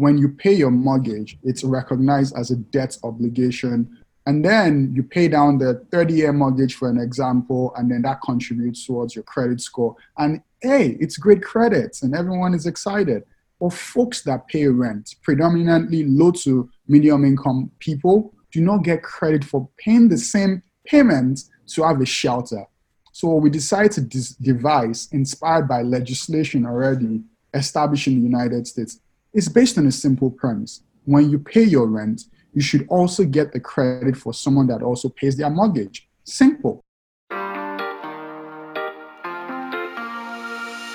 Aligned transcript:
when 0.00 0.16
you 0.16 0.30
pay 0.30 0.54
your 0.54 0.70
mortgage, 0.70 1.36
it's 1.42 1.62
recognized 1.62 2.34
as 2.34 2.50
a 2.50 2.56
debt 2.56 2.96
obligation. 3.04 3.98
And 4.24 4.42
then 4.42 4.90
you 4.94 5.02
pay 5.02 5.28
down 5.28 5.58
the 5.58 5.84
30 5.90 6.14
year 6.14 6.32
mortgage, 6.32 6.74
for 6.74 6.88
an 6.88 6.98
example, 6.98 7.74
and 7.76 7.90
then 7.90 8.00
that 8.02 8.22
contributes 8.22 8.86
towards 8.86 9.14
your 9.14 9.24
credit 9.24 9.60
score. 9.60 9.94
And 10.16 10.40
hey, 10.62 10.96
it's 11.00 11.18
great 11.18 11.42
credit, 11.42 11.98
and 12.02 12.16
everyone 12.16 12.54
is 12.54 12.66
excited. 12.66 13.24
But 13.60 13.74
folks 13.74 14.22
that 14.22 14.48
pay 14.48 14.68
rent, 14.68 15.16
predominantly 15.22 16.06
low 16.06 16.30
to 16.44 16.70
medium 16.88 17.26
income 17.26 17.70
people, 17.78 18.32
do 18.52 18.62
not 18.62 18.84
get 18.84 19.02
credit 19.02 19.44
for 19.44 19.68
paying 19.76 20.08
the 20.08 20.16
same 20.16 20.62
payment 20.86 21.40
to 21.74 21.82
have 21.82 22.00
a 22.00 22.06
shelter. 22.06 22.64
So 23.12 23.34
we 23.34 23.50
decided 23.50 23.92
to 23.92 24.00
dis- 24.00 24.30
devise, 24.36 25.10
inspired 25.12 25.68
by 25.68 25.82
legislation 25.82 26.64
already 26.64 27.20
established 27.52 28.06
in 28.06 28.14
the 28.14 28.22
United 28.22 28.66
States, 28.66 28.98
is 29.32 29.48
based 29.48 29.78
on 29.78 29.86
a 29.86 29.92
simple 29.92 30.30
premise. 30.30 30.82
When 31.04 31.30
you 31.30 31.38
pay 31.38 31.62
your 31.62 31.86
rent, 31.86 32.22
you 32.52 32.60
should 32.60 32.84
also 32.88 33.24
get 33.24 33.52
the 33.52 33.60
credit 33.60 34.16
for 34.16 34.34
someone 34.34 34.66
that 34.66 34.82
also 34.82 35.08
pays 35.08 35.36
their 35.36 35.50
mortgage. 35.50 36.08
Simple. 36.24 36.80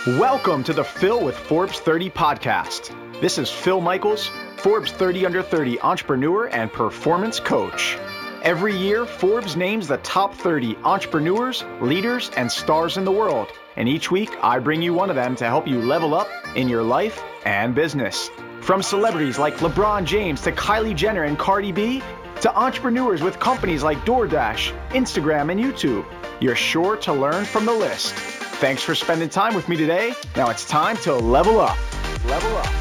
Welcome 0.05 0.65
to 0.65 0.73
the 0.73 0.83
Phil 0.83 1.23
with 1.23 1.35
Forbes 1.35 1.79
30 1.79 2.09
podcast. 2.09 3.21
This 3.21 3.37
is 3.37 3.49
Phil 3.49 3.79
Michaels, 3.79 4.29
Forbes 4.57 4.91
30 4.91 5.25
Under 5.25 5.41
30 5.41 5.79
entrepreneur 5.79 6.47
and 6.47 6.71
performance 6.71 7.39
coach. 7.39 7.97
Every 8.43 8.75
year, 8.75 9.05
Forbes 9.05 9.55
names 9.55 9.87
the 9.87 9.97
top 9.97 10.35
30 10.35 10.75
entrepreneurs, 10.83 11.63
leaders, 11.81 12.29
and 12.35 12.51
stars 12.51 12.97
in 12.97 13.05
the 13.05 13.11
world. 13.11 13.47
And 13.77 13.89
each 13.89 14.09
week, 14.09 14.29
I 14.41 14.59
bring 14.59 14.81
you 14.81 14.93
one 14.93 15.09
of 15.09 15.17
them 15.17 15.35
to 15.35 15.45
help 15.45 15.67
you 15.67 15.81
level 15.81 16.13
up 16.13 16.29
in 16.55 16.69
your 16.69 16.81
life 16.81 17.21
and 17.45 17.75
business. 17.75 18.29
From 18.61 18.81
celebrities 18.81 19.37
like 19.37 19.55
LeBron 19.57 20.05
James 20.05 20.39
to 20.41 20.53
Kylie 20.53 20.95
Jenner 20.95 21.23
and 21.23 21.37
Cardi 21.37 21.73
B, 21.73 22.01
to 22.39 22.55
entrepreneurs 22.57 23.21
with 23.21 23.37
companies 23.39 23.83
like 23.83 23.97
DoorDash, 24.05 24.71
Instagram, 24.91 25.51
and 25.51 25.59
YouTube, 25.59 26.05
you're 26.39 26.55
sure 26.55 26.95
to 26.97 27.11
learn 27.11 27.43
from 27.43 27.65
the 27.65 27.73
list. 27.73 28.13
Thanks 28.13 28.81
for 28.81 28.95
spending 28.95 29.27
time 29.27 29.53
with 29.53 29.67
me 29.67 29.75
today. 29.75 30.13
Now 30.37 30.49
it's 30.49 30.67
time 30.67 30.95
to 30.97 31.13
level 31.13 31.59
up. 31.59 31.77
Level 32.25 32.55
up. 32.57 32.71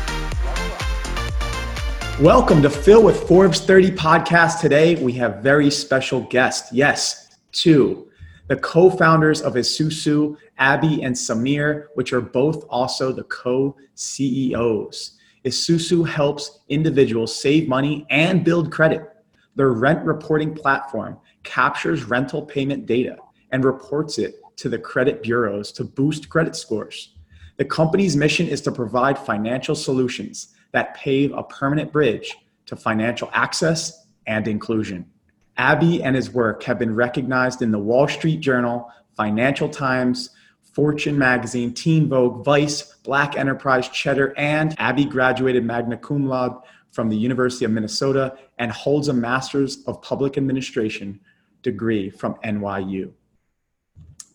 Welcome 2.21 2.63
to 2.63 2.71
Phil 2.71 3.03
with 3.03 3.27
Forbes 3.27 3.61
30 3.61 3.91
podcast. 3.93 4.61
Today 4.61 4.95
we 4.95 5.15
have 5.15 5.43
very 5.43 5.73
special 5.73 6.21
guests. 6.21 6.73
Yes, 6.73 7.37
two. 7.51 8.09
The 8.47 8.57
co-founders 8.57 9.41
of 9.41 9.55
Esusu, 9.55 10.37
Abby 10.59 11.03
and 11.03 11.15
Samir, 11.15 11.87
which 11.95 12.13
are 12.13 12.21
both 12.21 12.65
also 12.69 13.11
the 13.11 13.25
co-CEOs. 13.25 15.19
Esusu 15.47 16.07
helps 16.07 16.61
individuals 16.69 17.35
save 17.35 17.69
money 17.69 18.07
and 18.11 18.45
build 18.45 18.71
credit. 18.71 19.09
Their 19.57 19.71
rent 19.71 20.05
reporting 20.05 20.55
platform 20.55 21.17
captures 21.43 22.05
rental 22.05 22.43
payment 22.43 22.85
data 22.85 23.17
and 23.51 23.65
reports 23.65 24.19
it 24.19 24.35
to 24.57 24.69
the 24.69 24.79
credit 24.79 25.23
bureaus 25.23 25.73
to 25.73 25.85
boost 25.85 26.29
credit 26.29 26.55
scores. 26.55 27.15
The 27.57 27.65
company's 27.65 28.15
mission 28.15 28.47
is 28.47 28.61
to 28.63 28.73
provide 28.73 29.19
financial 29.19 29.75
solutions 29.75 30.55
that 30.73 30.95
pave 30.95 31.33
a 31.33 31.45
permanent 31.45 31.93
bridge 31.93 32.37
to 32.67 32.77
financial 32.77 33.31
access 33.33 34.07
and 34.27 34.47
inclusion. 34.49 35.07
Abby 35.57 36.03
and 36.03 36.17
his 36.17 36.31
work 36.31 36.63
have 36.65 36.79
been 36.79 36.95
recognized 36.95 37.63
in 37.63 37.71
the 37.71 37.79
Wall 37.79 38.09
Street 38.09 38.41
Journal, 38.41 38.91
Financial 39.17 39.69
Times, 39.69 40.31
Fortune 40.73 41.17
Magazine, 41.17 41.73
Teen 41.73 42.09
Vogue, 42.09 42.45
Vice, 42.45 42.83
Black 43.05 43.37
Enterprise, 43.37 43.89
Cheddar, 43.89 44.35
and 44.37 44.75
Abby 44.79 45.05
graduated 45.05 45.65
magna 45.65 45.97
cum 45.97 46.29
laude 46.29 46.61
from 46.91 47.09
the 47.09 47.17
University 47.17 47.65
of 47.65 47.71
Minnesota 47.71 48.37
and 48.59 48.73
holds 48.73 49.09
a 49.09 49.13
Master's 49.13 49.85
of 49.87 50.03
Public 50.03 50.37
Administration 50.37 51.21
degree 51.63 52.11
from 52.11 52.35
NYU. 52.45 53.13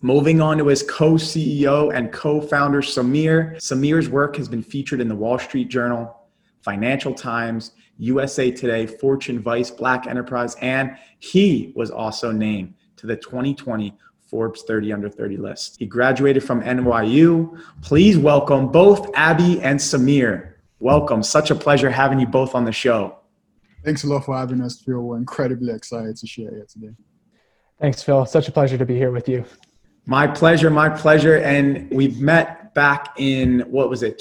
Moving 0.02 0.40
on 0.40 0.58
to 0.60 0.68
his 0.68 0.84
co 0.84 1.14
CEO 1.14 1.94
and 1.94 2.12
co 2.14 2.40
founder, 2.40 2.82
Samir. 2.82 3.56
Samir's 3.58 4.08
work 4.08 4.38
has 4.38 4.48
been 4.48 4.64
featured 4.64 5.02
in 5.02 5.10
the 5.10 5.16
Wall 5.16 5.38
Street 5.38 5.68
Journal, 5.68 6.19
Financial 6.62 7.14
Times, 7.14 7.72
USA 7.98 8.52
Today, 8.52 8.86
Fortune, 8.86 9.40
Vice, 9.40 9.72
Black 9.72 10.08
Enterprise, 10.08 10.56
and 10.62 10.98
he 11.20 11.74
was 11.76 11.92
also 11.92 12.32
named 12.32 12.74
to 12.98 13.08
the 13.08 13.16
2020 13.16 13.98
Forbes 14.30 14.64
30 14.64 14.94
Under 14.94 15.10
30 15.10 15.38
list. 15.38 15.78
He 15.80 15.86
graduated 15.86 16.44
from 16.44 16.62
NYU. 16.62 17.60
Please 17.82 18.18
welcome 18.18 18.72
both 18.72 19.10
Abby 19.16 19.60
and 19.62 19.80
Samir. 19.80 20.54
Welcome. 20.80 21.24
Such 21.24 21.52
a 21.52 21.56
pleasure 21.56 21.90
having 21.90 22.20
you 22.20 22.28
both 22.28 22.56
on 22.56 22.64
the 22.64 22.72
show. 22.72 23.18
Thanks 23.84 24.04
a 24.04 24.08
lot 24.08 24.26
for 24.26 24.38
having 24.38 24.62
us, 24.62 24.80
Phil. 24.80 25.00
We're 25.00 25.18
incredibly 25.18 25.74
excited 25.74 26.16
to 26.18 26.28
share 26.28 26.52
here 26.52 26.68
today. 26.70 26.94
Thanks, 27.80 28.04
Phil. 28.04 28.26
Such 28.26 28.48
a 28.48 28.52
pleasure 28.52 28.78
to 28.78 28.86
be 28.86 28.96
here 28.96 29.12
with 29.12 29.28
you. 29.28 29.46
My 30.06 30.28
pleasure, 30.28 30.70
my 30.70 30.90
pleasure. 30.90 31.38
And 31.38 31.90
we've 31.92 32.20
met 32.20 32.74
back 32.74 33.14
in, 33.18 33.62
what 33.62 33.90
was 33.90 34.04
it, 34.04 34.20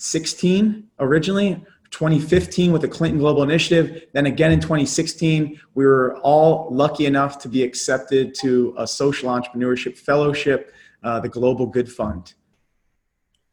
2016 0.00 0.88
originally? 0.98 1.62
2015 1.90 2.72
with 2.72 2.80
the 2.80 2.88
Clinton 2.88 3.18
Global 3.20 3.42
Initiative. 3.42 4.06
Then 4.14 4.24
again 4.24 4.50
in 4.50 4.60
2016, 4.60 5.60
we 5.74 5.84
were 5.84 6.16
all 6.20 6.68
lucky 6.70 7.04
enough 7.04 7.38
to 7.40 7.48
be 7.48 7.62
accepted 7.62 8.34
to 8.40 8.74
a 8.78 8.86
social 8.86 9.28
entrepreneurship 9.28 9.98
fellowship, 9.98 10.72
uh, 11.02 11.20
the 11.20 11.28
Global 11.28 11.66
Good 11.66 11.92
Fund. 11.92 12.32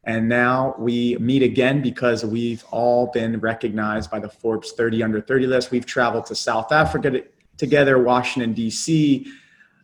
And 0.04 0.26
now 0.26 0.74
we 0.78 1.18
meet 1.18 1.42
again 1.42 1.82
because 1.82 2.24
we've 2.24 2.64
all 2.70 3.08
been 3.08 3.40
recognized 3.40 4.10
by 4.10 4.20
the 4.20 4.28
Forbes 4.28 4.72
30 4.72 5.02
under 5.02 5.20
30 5.20 5.46
list. 5.48 5.70
We've 5.70 5.84
traveled 5.84 6.24
to 6.26 6.34
South 6.34 6.72
Africa 6.72 7.24
together, 7.58 7.98
Washington, 7.98 8.54
D.C., 8.54 9.26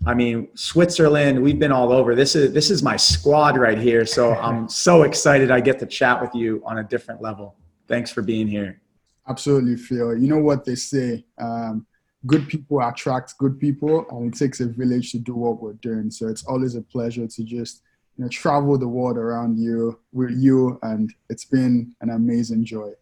I 0.06 0.14
mean, 0.14 0.48
Switzerland, 0.54 1.42
we've 1.42 1.58
been 1.58 1.72
all 1.72 1.92
over. 1.92 2.14
This 2.14 2.36
is 2.36 2.52
this 2.52 2.70
is 2.70 2.82
my 2.82 2.96
squad 2.96 3.56
right 3.56 3.78
here. 3.78 4.04
So 4.04 4.34
I'm 4.46 4.68
so 4.68 5.02
excited 5.02 5.50
I 5.50 5.60
get 5.60 5.78
to 5.80 5.86
chat 5.86 6.20
with 6.20 6.34
you 6.34 6.62
on 6.66 6.78
a 6.78 6.84
different 6.84 7.22
level. 7.22 7.56
Thanks 7.88 8.10
for 8.10 8.22
being 8.22 8.46
here. 8.48 8.80
Absolutely, 9.28 9.76
Phil. 9.76 10.16
You 10.18 10.28
know 10.28 10.38
what 10.38 10.64
they 10.64 10.74
say. 10.74 11.24
Um, 11.38 11.86
good 12.26 12.48
people 12.48 12.80
attract 12.80 13.36
good 13.38 13.58
people, 13.58 14.06
and 14.10 14.32
it 14.34 14.38
takes 14.38 14.60
a 14.60 14.66
village 14.66 15.12
to 15.12 15.18
do 15.18 15.34
what 15.34 15.60
we're 15.60 15.74
doing. 15.74 16.10
So 16.10 16.28
it's 16.28 16.44
always 16.44 16.74
a 16.74 16.82
pleasure 16.82 17.26
to 17.26 17.44
just 17.44 17.82
you 18.16 18.24
know 18.24 18.28
travel 18.28 18.78
the 18.78 18.88
world 18.88 19.16
around 19.16 19.58
you 19.58 19.98
with 20.12 20.32
you, 20.36 20.78
and 20.82 21.12
it's 21.30 21.44
been 21.44 21.94
an 22.00 22.10
amazing 22.10 22.64
joy. 22.64 22.92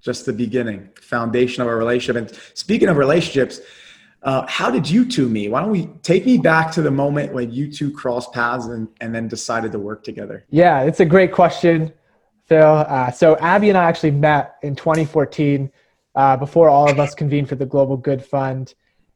Just 0.00 0.24
the 0.24 0.32
beginning, 0.32 0.88
foundation 1.00 1.62
of 1.62 1.68
our 1.68 1.76
relationship. 1.76 2.16
And 2.16 2.40
speaking 2.54 2.88
of 2.88 2.96
relationships, 2.96 3.60
uh, 4.22 4.46
how 4.46 4.70
did 4.70 4.88
you 4.88 5.04
two 5.04 5.28
meet? 5.28 5.48
Why 5.48 5.60
don't 5.60 5.70
we 5.70 5.86
take 6.02 6.26
me 6.26 6.36
back 6.36 6.70
to 6.72 6.82
the 6.82 6.90
moment 6.90 7.32
when 7.32 7.50
you 7.50 7.72
two 7.72 7.90
crossed 7.90 8.32
paths 8.32 8.66
and, 8.66 8.88
and 9.00 9.14
then 9.14 9.28
decided 9.28 9.72
to 9.72 9.78
work 9.78 10.04
together? 10.04 10.44
Yeah, 10.50 10.82
it's 10.82 11.00
a 11.00 11.06
great 11.06 11.32
question, 11.32 11.92
Phil. 12.44 12.84
Uh, 12.86 13.10
so 13.10 13.36
Abby 13.38 13.70
and 13.70 13.78
I 13.78 13.84
actually 13.84 14.10
met 14.10 14.56
in 14.62 14.76
2014 14.76 15.70
uh, 16.14 16.36
before 16.36 16.68
all 16.68 16.90
of 16.90 17.00
us 17.00 17.14
convened 17.14 17.48
for 17.48 17.54
the 17.54 17.64
Global 17.64 17.96
Good 17.96 18.22
Fund. 18.22 18.74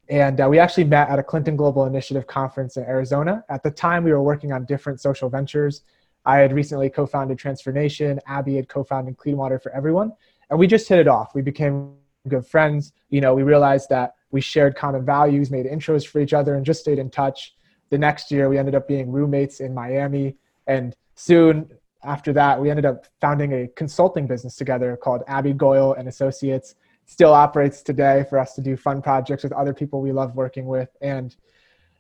And 0.09 0.41
uh, 0.41 0.49
we 0.49 0.59
actually 0.59 0.85
met 0.85 1.09
at 1.09 1.19
a 1.19 1.23
Clinton 1.23 1.57
Global 1.57 1.87
Initiative 1.87 2.27
conference 2.27 2.77
in 2.77 2.85
Arizona. 2.85 3.45
At 3.49 3.63
the 3.63 3.71
time, 3.71 4.05
we 4.05 4.13
were 4.13 4.23
working 4.23 4.53
on 4.53 4.65
different 4.65 5.01
social 5.01 5.29
ventures. 5.29 5.83
I 6.27 6.39
had 6.39 6.53
recently 6.53 6.89
co 6.89 7.07
founded 7.07 7.39
Transfernation, 7.39 8.21
Abby 8.27 8.57
had 8.57 8.69
co 8.69 8.85
founded 8.85 9.19
Clean 9.19 9.37
Water 9.37 9.59
for 9.59 9.71
Everyone. 9.73 10.13
And 10.49 10.59
we 10.59 10.67
just 10.67 10.89
hit 10.89 10.99
it 10.99 11.09
off. 11.09 11.35
We 11.35 11.43
became 11.43 11.95
good 12.29 12.47
friends. 12.47 12.93
You 13.11 13.21
know, 13.21 13.35
we 13.35 13.43
realized 13.43 13.89
that 13.91 14.15
we 14.35 14.41
shared 14.41 14.75
common 14.75 15.05
values, 15.05 15.49
made 15.49 15.65
intros 15.65 16.05
for 16.05 16.21
each 16.21 16.33
other, 16.33 16.57
and 16.57 16.67
just 16.67 16.81
stayed 16.81 16.99
in 16.99 17.09
touch. 17.09 17.55
The 17.91 17.99
next 17.99 18.33
year, 18.33 18.49
we 18.49 18.59
ended 18.59 18.75
up 18.75 18.89
being 18.89 19.13
roommates 19.13 19.61
in 19.61 19.73
Miami. 19.73 20.35
And 20.67 20.93
soon 21.15 21.71
after 22.03 22.33
that, 22.33 22.61
we 22.61 22.69
ended 22.69 22.85
up 22.85 23.07
founding 23.21 23.53
a 23.53 23.69
consulting 23.69 24.27
business 24.27 24.57
together 24.57 24.97
called 24.97 25.23
Abby 25.29 25.53
Goel 25.53 25.93
and 25.95 26.09
Associates. 26.09 26.75
Still 27.07 27.33
operates 27.33 27.81
today 27.81 28.27
for 28.29 28.41
us 28.41 28.57
to 28.57 28.61
do 28.61 28.77
fun 28.77 29.01
projects 29.01 29.45
with 29.45 29.53
other 29.53 29.73
people 29.73 30.01
we 30.01 30.11
love 30.11 30.35
working 30.35 30.67
with. 30.67 30.89
And, 31.01 31.37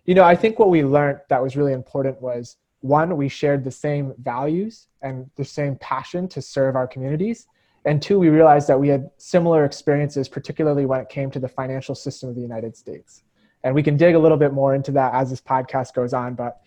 you 0.04 0.16
know, 0.16 0.24
I 0.24 0.34
think 0.34 0.58
what 0.58 0.70
we 0.70 0.82
learned 0.82 1.20
that 1.28 1.40
was 1.40 1.56
really 1.56 1.72
important 1.72 2.20
was 2.20 2.56
one, 2.80 3.16
we 3.16 3.28
shared 3.28 3.62
the 3.62 3.70
same 3.70 4.12
values 4.18 4.88
and 5.02 5.30
the 5.36 5.44
same 5.44 5.76
passion 5.76 6.26
to 6.30 6.42
serve 6.42 6.74
our 6.74 6.88
communities 6.88 7.46
and 7.84 8.00
two, 8.00 8.18
we 8.18 8.28
realized 8.28 8.68
that 8.68 8.80
we 8.80 8.88
had 8.88 9.10
similar 9.18 9.64
experiences, 9.64 10.28
particularly 10.28 10.86
when 10.86 11.00
it 11.00 11.08
came 11.08 11.30
to 11.30 11.38
the 11.38 11.48
financial 11.48 11.94
system 11.94 12.30
of 12.30 12.34
the 12.34 12.40
United 12.40 12.76
States. 12.76 13.22
And 13.62 13.74
we 13.74 13.82
can 13.82 13.96
dig 13.96 14.14
a 14.14 14.18
little 14.18 14.38
bit 14.38 14.52
more 14.52 14.74
into 14.74 14.90
that 14.92 15.14
as 15.14 15.30
this 15.30 15.40
podcast 15.40 15.94
goes 15.94 16.14
on. 16.14 16.34
But 16.34 16.60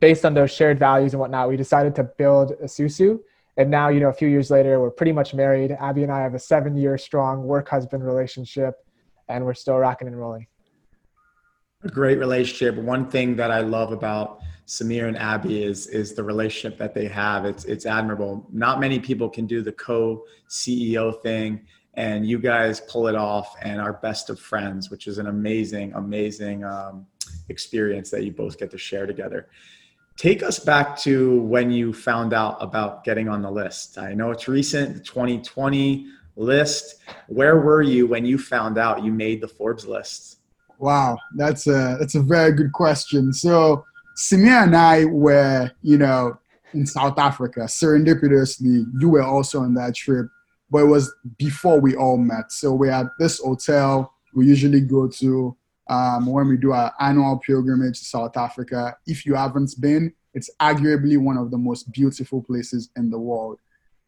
based 0.00 0.24
on 0.24 0.34
those 0.34 0.50
shared 0.50 0.78
values 0.78 1.12
and 1.12 1.20
whatnot, 1.20 1.48
we 1.48 1.56
decided 1.56 1.94
to 1.96 2.04
build 2.04 2.52
Esusu. 2.62 3.20
And 3.58 3.70
now, 3.70 3.88
you 3.88 4.00
know, 4.00 4.08
a 4.08 4.14
few 4.14 4.28
years 4.28 4.50
later, 4.50 4.80
we're 4.80 4.90
pretty 4.90 5.12
much 5.12 5.34
married. 5.34 5.72
Abby 5.72 6.02
and 6.02 6.12
I 6.12 6.20
have 6.20 6.34
a 6.34 6.38
seven 6.38 6.76
year 6.76 6.98
strong 6.98 7.44
work 7.44 7.68
husband 7.68 8.04
relationship, 8.04 8.76
and 9.28 9.44
we're 9.44 9.54
still 9.54 9.76
rocking 9.76 10.08
and 10.08 10.18
rolling. 10.18 10.46
A 11.82 11.88
great 11.88 12.18
relationship. 12.18 12.74
One 12.76 13.08
thing 13.08 13.36
that 13.36 13.50
I 13.50 13.60
love 13.60 13.92
about 13.92 14.40
Samir 14.66 15.08
and 15.08 15.18
Abby 15.18 15.62
is 15.62 15.86
is 15.88 16.14
the 16.14 16.24
relationship 16.24 16.78
that 16.78 16.94
they 16.94 17.06
have. 17.06 17.44
It's 17.44 17.66
it's 17.66 17.84
admirable. 17.84 18.46
Not 18.50 18.80
many 18.80 18.98
people 18.98 19.28
can 19.28 19.46
do 19.46 19.60
the 19.60 19.72
co 19.72 20.24
CEO 20.48 21.20
thing, 21.22 21.60
and 21.94 22.26
you 22.26 22.38
guys 22.38 22.80
pull 22.80 23.08
it 23.08 23.14
off 23.14 23.54
and 23.60 23.78
are 23.78 23.92
best 23.92 24.30
of 24.30 24.40
friends, 24.40 24.90
which 24.90 25.06
is 25.06 25.18
an 25.18 25.26
amazing, 25.26 25.92
amazing 25.92 26.64
um, 26.64 27.06
experience 27.50 28.10
that 28.10 28.24
you 28.24 28.32
both 28.32 28.58
get 28.58 28.70
to 28.70 28.78
share 28.78 29.06
together. 29.06 29.48
Take 30.16 30.42
us 30.42 30.58
back 30.58 30.96
to 31.00 31.42
when 31.42 31.70
you 31.70 31.92
found 31.92 32.32
out 32.32 32.56
about 32.58 33.04
getting 33.04 33.28
on 33.28 33.42
the 33.42 33.50
list. 33.50 33.98
I 33.98 34.14
know 34.14 34.30
it's 34.30 34.48
recent, 34.48 34.94
the 34.94 35.00
2020 35.00 36.06
list. 36.36 37.02
Where 37.28 37.60
were 37.60 37.82
you 37.82 38.06
when 38.06 38.24
you 38.24 38.38
found 38.38 38.78
out 38.78 39.04
you 39.04 39.12
made 39.12 39.42
the 39.42 39.48
Forbes 39.48 39.86
list? 39.86 40.35
Wow, 40.78 41.18
that's 41.34 41.66
a 41.66 41.96
that's 41.98 42.14
a 42.14 42.22
very 42.22 42.52
good 42.52 42.72
question. 42.72 43.32
So 43.32 43.84
Samir 44.16 44.64
and 44.64 44.76
I 44.76 45.04
were, 45.06 45.70
you 45.82 45.98
know, 45.98 46.38
in 46.74 46.86
South 46.86 47.18
Africa. 47.18 47.60
Serendipitously, 47.60 48.84
you 48.98 49.08
were 49.08 49.22
also 49.22 49.60
on 49.60 49.74
that 49.74 49.94
trip, 49.94 50.26
but 50.70 50.78
it 50.78 50.86
was 50.86 51.14
before 51.38 51.80
we 51.80 51.96
all 51.96 52.18
met. 52.18 52.52
So 52.52 52.72
we're 52.72 52.90
at 52.90 53.06
this 53.18 53.40
hotel 53.40 54.12
we 54.36 54.46
usually 54.46 54.82
go 54.82 55.08
to 55.08 55.56
um, 55.88 56.26
when 56.26 56.46
we 56.46 56.58
do 56.58 56.72
our 56.72 56.92
annual 57.00 57.38
pilgrimage 57.38 57.98
to 57.98 58.04
South 58.04 58.36
Africa. 58.36 58.96
If 59.06 59.24
you 59.24 59.34
haven't 59.34 59.74
been, 59.80 60.12
it's 60.34 60.50
arguably 60.60 61.16
one 61.18 61.38
of 61.38 61.50
the 61.50 61.56
most 61.56 61.90
beautiful 61.90 62.42
places 62.42 62.90
in 62.96 63.10
the 63.10 63.18
world. 63.18 63.58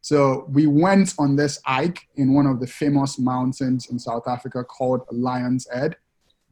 So 0.01 0.45
we 0.49 0.67
went 0.67 1.15
on 1.17 1.35
this 1.35 1.59
hike 1.65 2.07
in 2.15 2.33
one 2.33 2.45
of 2.45 2.59
the 2.59 2.67
famous 2.67 3.17
mountains 3.17 3.87
in 3.89 3.97
South 3.97 4.27
Africa 4.27 4.63
called 4.63 5.01
Lion's 5.11 5.67
Head. 5.73 5.97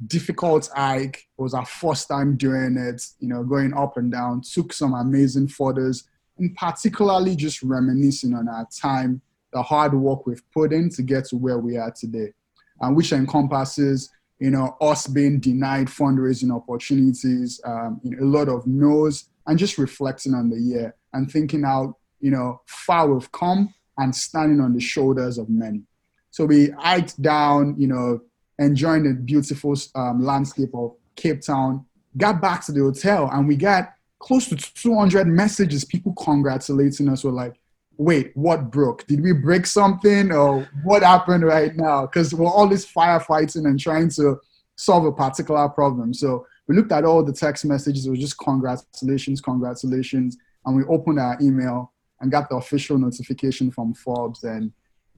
Difficult 0.05 0.69
hike. 0.75 1.27
It 1.38 1.41
was 1.41 1.53
our 1.53 1.65
first 1.65 2.07
time 2.07 2.38
doing 2.38 2.77
it, 2.77 3.03
you 3.19 3.27
know, 3.27 3.44
going 3.44 3.73
up 3.73 3.97
and 3.97 4.11
down, 4.11 4.41
took 4.41 4.71
some 4.73 4.94
amazing 4.94 5.47
photos, 5.47 6.03
and 6.38 6.55
particularly 6.55 7.35
just 7.35 7.63
reminiscing 7.63 8.33
on 8.33 8.47
our 8.47 8.67
time, 8.79 9.21
the 9.53 9.63
hard 9.63 9.94
work 9.94 10.27
we've 10.27 10.44
put 10.51 10.71
in 10.71 10.89
to 10.91 11.01
get 11.01 11.25
to 11.25 11.38
where 11.38 11.57
we 11.57 11.77
are 11.77 11.91
today, 11.91 12.33
and 12.81 12.95
which 12.95 13.11
encompasses 13.11 14.11
you 14.39 14.51
know, 14.51 14.77
us 14.81 15.07
being 15.07 15.39
denied 15.39 15.88
fundraising 15.88 16.55
opportunities, 16.55 17.59
um, 17.65 17.99
you 18.03 18.11
know, 18.11 18.23
a 18.23 18.25
lot 18.25 18.47
of 18.49 18.67
no's, 18.67 19.29
and 19.47 19.57
just 19.57 19.77
reflecting 19.77 20.33
on 20.33 20.49
the 20.49 20.59
year 20.59 20.95
and 21.13 21.31
thinking 21.31 21.63
out, 21.63 21.95
you 22.19 22.29
know, 22.29 22.61
far 22.65 23.11
we've 23.11 23.31
come 23.31 23.73
and 23.97 24.15
standing 24.15 24.59
on 24.59 24.73
the 24.73 24.79
shoulders 24.79 25.38
of 25.38 25.49
many. 25.49 25.81
So 26.29 26.45
we 26.45 26.69
hiked 26.69 27.19
down, 27.21 27.75
you 27.79 27.88
know, 27.88 28.21
enjoying 28.59 29.04
the 29.04 29.13
beautiful 29.13 29.75
um, 29.95 30.24
landscape 30.24 30.74
of 30.74 30.95
Cape 31.15 31.42
Town, 31.42 31.86
got 32.18 32.42
back 32.42 32.65
to 32.65 32.71
the 32.71 32.81
hotel, 32.81 33.30
and 33.31 33.48
we 33.48 33.56
got 33.56 33.94
close 34.19 34.48
to 34.48 34.56
200 34.56 35.27
messages, 35.27 35.86
people 35.86 36.13
congratulating 36.13 37.09
us. 37.09 37.24
Were 37.24 37.31
like, 37.31 37.56
wait, 37.98 38.31
what 38.36 38.71
broke? 38.71 39.06
Did 39.07 39.21
we 39.21 39.33
break 39.33 39.65
something 39.65 40.31
or 40.31 40.68
what 40.83 41.04
happened 41.04 41.44
right 41.44 41.75
now? 41.75 42.06
Because 42.06 42.33
we're 42.33 42.48
always 42.48 42.86
firefighting 42.86 43.65
and 43.65 43.80
trying 43.80 44.09
to 44.12 44.39
solve 44.75 45.06
a 45.06 45.12
particular 45.12 45.68
problem. 45.69 46.13
So 46.13 46.45
we 46.68 46.75
looked 46.75 46.92
at 46.92 47.06
all 47.06 47.24
the 47.24 47.33
text 47.33 47.65
messages. 47.65 48.06
It 48.06 48.12
was 48.12 48.19
just 48.19 48.38
congratulations, 48.38 49.42
congratulations. 49.42 50.38
And 50.65 50.75
we 50.75 50.83
opened 50.83 51.19
our 51.19 51.38
email 51.42 51.94
and 52.19 52.31
got 52.31 52.50
the 52.50 52.56
official 52.56 52.98
notification 52.98 53.71
from 53.71 53.94
Forbes. 53.94 54.44
And 54.44 54.71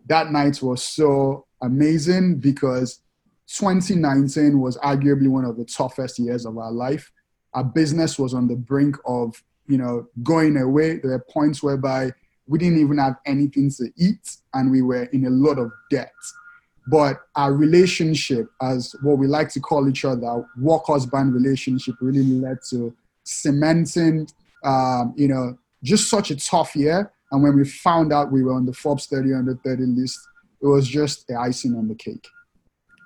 that 0.07 0.31
night 0.31 0.61
was 0.61 0.83
so 0.83 1.45
amazing 1.61 2.35
because 2.37 3.01
2019 3.55 4.59
was 4.59 4.77
arguably 4.77 5.27
one 5.27 5.45
of 5.45 5.57
the 5.57 5.65
toughest 5.65 6.19
years 6.19 6.45
of 6.45 6.57
our 6.57 6.71
life. 6.71 7.11
Our 7.53 7.63
business 7.63 8.19
was 8.19 8.33
on 8.33 8.47
the 8.47 8.55
brink 8.55 8.95
of, 9.05 9.41
you 9.67 9.77
know, 9.77 10.07
going 10.23 10.57
away. 10.57 10.97
There 10.97 11.11
were 11.11 11.25
points 11.29 11.63
whereby 11.63 12.11
we 12.47 12.57
didn't 12.59 12.79
even 12.79 12.97
have 12.97 13.17
anything 13.25 13.69
to 13.71 13.89
eat 13.97 14.37
and 14.53 14.71
we 14.71 14.81
were 14.81 15.03
in 15.05 15.25
a 15.25 15.29
lot 15.29 15.59
of 15.59 15.71
debt 15.89 16.13
but 16.89 17.21
our 17.35 17.53
relationship 17.53 18.49
as 18.61 18.95
what 19.03 19.17
we 19.17 19.27
like 19.27 19.49
to 19.49 19.59
call 19.59 19.87
each 19.87 20.03
other 20.03 20.43
work 20.57 20.83
husband 20.87 21.33
relationship 21.33 21.95
really 22.01 22.23
led 22.23 22.57
to 22.67 22.93
cementing 23.23 24.27
um, 24.63 25.13
you 25.15 25.27
know 25.27 25.57
just 25.83 26.09
such 26.09 26.31
a 26.31 26.35
tough 26.35 26.75
year 26.75 27.11
and 27.31 27.43
when 27.43 27.55
we 27.55 27.63
found 27.63 28.11
out 28.11 28.31
we 28.31 28.43
were 28.43 28.53
on 28.53 28.65
the 28.65 28.73
forbes 28.73 29.05
30 29.05 29.33
under 29.33 29.55
30 29.63 29.83
list 29.83 30.19
it 30.61 30.67
was 30.67 30.87
just 30.87 31.27
the 31.27 31.35
icing 31.35 31.75
on 31.75 31.87
the 31.87 31.95
cake 31.95 32.27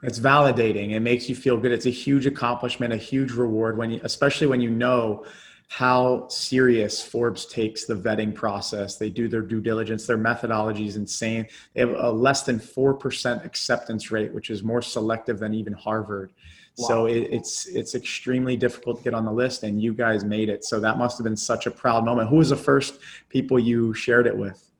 it's 0.03 0.19
validating 0.19 0.91
it 0.91 0.99
makes 0.99 1.27
you 1.27 1.35
feel 1.35 1.57
good 1.57 1.71
it's 1.71 1.85
a 1.85 1.91
huge 1.91 2.25
accomplishment 2.25 2.93
a 2.93 2.97
huge 2.97 3.31
reward 3.31 3.77
when 3.77 3.91
you 3.91 3.99
especially 4.03 4.47
when 4.47 4.61
you 4.61 4.69
know 4.69 5.25
how 5.69 6.27
serious 6.27 7.01
Forbes 7.01 7.47
takes 7.47 7.85
the 7.85 7.95
vetting 7.95 8.35
process. 8.35 8.97
They 8.97 9.09
do 9.09 9.27
their 9.27 9.41
due 9.41 9.59
diligence. 9.59 10.05
Their 10.05 10.17
methodology 10.17 10.85
is 10.85 10.97
insane. 10.97 11.47
They 11.73 11.79
have 11.79 11.95
a 11.97 12.11
less 12.11 12.43
than 12.43 12.59
4% 12.59 13.43
acceptance 13.43 14.11
rate, 14.11 14.31
which 14.35 14.51
is 14.51 14.61
more 14.61 14.83
selective 14.83 15.39
than 15.39 15.55
even 15.55 15.73
Harvard. 15.73 16.31
Wow. 16.77 16.87
So 16.87 17.05
it, 17.07 17.27
it's 17.31 17.65
it's 17.67 17.95
extremely 17.95 18.55
difficult 18.55 18.97
to 18.97 19.03
get 19.03 19.15
on 19.15 19.25
the 19.25 19.31
list, 19.31 19.63
and 19.63 19.81
you 19.81 19.95
guys 19.95 20.23
made 20.23 20.49
it. 20.49 20.63
So 20.63 20.79
that 20.79 20.99
must 20.99 21.17
have 21.17 21.23
been 21.23 21.37
such 21.37 21.65
a 21.65 21.71
proud 21.71 22.05
moment. 22.05 22.29
Who 22.29 22.37
was 22.37 22.49
the 22.49 22.55
first 22.55 22.99
people 23.29 23.57
you 23.59 23.95
shared 23.95 24.27
it 24.27 24.37
with? 24.37 24.71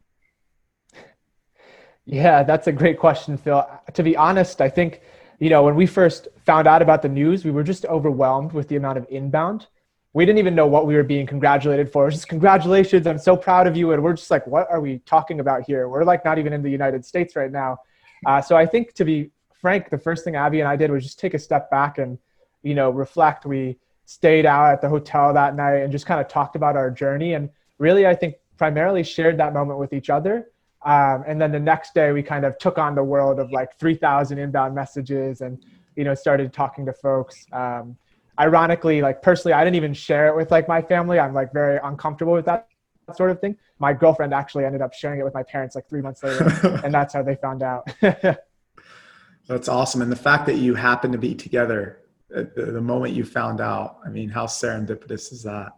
Yeah, 2.06 2.44
that's 2.44 2.68
a 2.68 2.72
great 2.72 3.00
question, 3.00 3.38
Phil. 3.38 3.68
To 3.94 4.04
be 4.04 4.16
honest, 4.16 4.62
I 4.62 4.70
think 4.70 5.02
you 5.44 5.50
know 5.50 5.64
when 5.64 5.76
we 5.76 5.86
first 5.86 6.28
found 6.46 6.68
out 6.68 6.82
about 6.82 7.02
the 7.02 7.10
news, 7.10 7.44
we 7.46 7.52
were 7.52 7.64
just 7.64 7.86
overwhelmed 7.86 8.54
with 8.54 8.68
the 8.68 8.76
amount 8.76 8.98
of 8.98 9.06
inbound 9.10 9.68
we 10.14 10.26
didn't 10.26 10.38
even 10.38 10.54
know 10.54 10.68
what 10.68 10.86
we 10.86 10.96
were 10.96 11.04
being 11.04 11.26
congratulated 11.26 11.92
for. 11.92 12.10
just 12.12 12.30
congratulations, 12.30 13.08
I'm 13.08 13.18
so 13.18 13.36
proud 13.36 13.68
of 13.68 13.76
you. 13.76 13.92
And 13.92 14.04
we're 14.04 14.14
just 14.14 14.32
like, 14.32 14.46
what 14.48 14.70
are 14.70 14.80
we 14.80 15.00
talking 15.00 15.40
about 15.40 15.64
here? 15.64 15.90
We're 15.90 16.04
like 16.04 16.24
not 16.24 16.38
even 16.40 16.54
in 16.54 16.62
the 16.62 16.70
United 16.70 17.06
States 17.06 17.36
right 17.36 17.52
now. 17.52 17.80
Uh, 18.26 18.42
so 18.42 18.56
I 18.56 18.66
think 18.66 18.94
to 18.94 19.04
be 19.06 19.32
frank, 19.60 19.90
the 19.90 19.98
first 19.98 20.24
thing 20.24 20.36
Abby 20.36 20.60
and 20.60 20.70
I 20.70 20.76
did 20.76 20.92
was 20.92 21.04
just 21.04 21.20
take 21.20 21.34
a 21.34 21.40
step 21.40 21.70
back 21.70 21.98
and, 21.98 22.18
you 22.62 22.76
know, 22.76 22.90
reflect. 22.90 23.46
We 23.46 23.78
stayed 24.06 24.46
out 24.46 24.72
at 24.72 24.82
the 24.82 24.90
hotel 24.90 25.34
that 25.34 25.56
night 25.56 25.78
and 25.78 25.92
just 25.92 26.06
kind 26.06 26.22
of 26.22 26.28
talked 26.28 26.56
about 26.56 26.78
our 26.78 26.92
journey. 26.92 27.34
And 27.34 27.50
really, 27.80 28.06
I 28.06 28.16
think 28.16 28.36
primarily 28.58 29.04
shared 29.04 29.38
that 29.40 29.54
moment 29.54 29.80
with 29.80 29.94
each 29.94 30.10
other. 30.10 30.52
Um, 30.86 31.24
and 31.28 31.42
then 31.42 31.52
the 31.52 31.60
next 31.60 31.94
day 31.94 32.12
we 32.12 32.22
kind 32.24 32.46
of 32.46 32.58
took 32.58 32.78
on 32.78 32.96
the 32.96 33.04
world 33.04 33.40
of 33.40 33.52
like 33.52 33.78
3000 33.80 34.38
inbound 34.38 34.76
messages 34.76 35.42
and, 35.42 35.64
you 35.96 36.04
know, 36.04 36.14
started 36.14 36.52
talking 36.54 36.86
to 36.86 36.94
folks. 36.94 37.46
Um, 37.52 37.98
ironically, 38.40 39.02
like 39.02 39.22
personally, 39.22 39.54
I 39.54 39.64
didn't 39.64 39.76
even 39.76 39.94
share 39.94 40.28
it 40.28 40.36
with 40.36 40.52
like 40.52 40.68
my 40.68 40.82
family. 40.82 41.20
I'm 41.20 41.34
like 41.34 41.54
very 41.54 41.80
uncomfortable 41.84 42.34
with 42.34 42.46
that 42.46 42.68
sort 43.16 43.32
of 43.32 43.40
thing. 43.40 43.58
My 43.80 43.94
girlfriend 43.94 44.34
actually 44.34 44.66
ended 44.66 44.82
up 44.82 44.94
sharing 44.94 45.20
it 45.20 45.24
with 45.24 45.34
my 45.34 45.44
parents 45.44 45.76
like 45.76 45.88
three 45.88 46.02
months 46.02 46.24
later, 46.24 46.48
and 46.84 46.94
that's 46.94 47.14
how 47.14 47.22
they 47.22 47.36
found 47.36 47.64
out. 47.64 47.94
that's 49.48 49.68
awesome, 49.68 50.02
and 50.02 50.12
the 50.12 50.16
fact 50.16 50.46
that 50.46 50.56
you 50.56 50.74
happened 50.74 51.14
to 51.14 51.20
be 51.20 51.36
together 51.36 52.04
at 52.36 52.56
the, 52.56 52.66
the 52.66 52.82
moment 52.82 53.14
you 53.14 53.24
found 53.24 53.62
out. 53.62 54.00
I 54.06 54.10
mean, 54.10 54.30
how 54.30 54.46
serendipitous 54.46 55.32
is 55.32 55.44
that? 55.44 55.74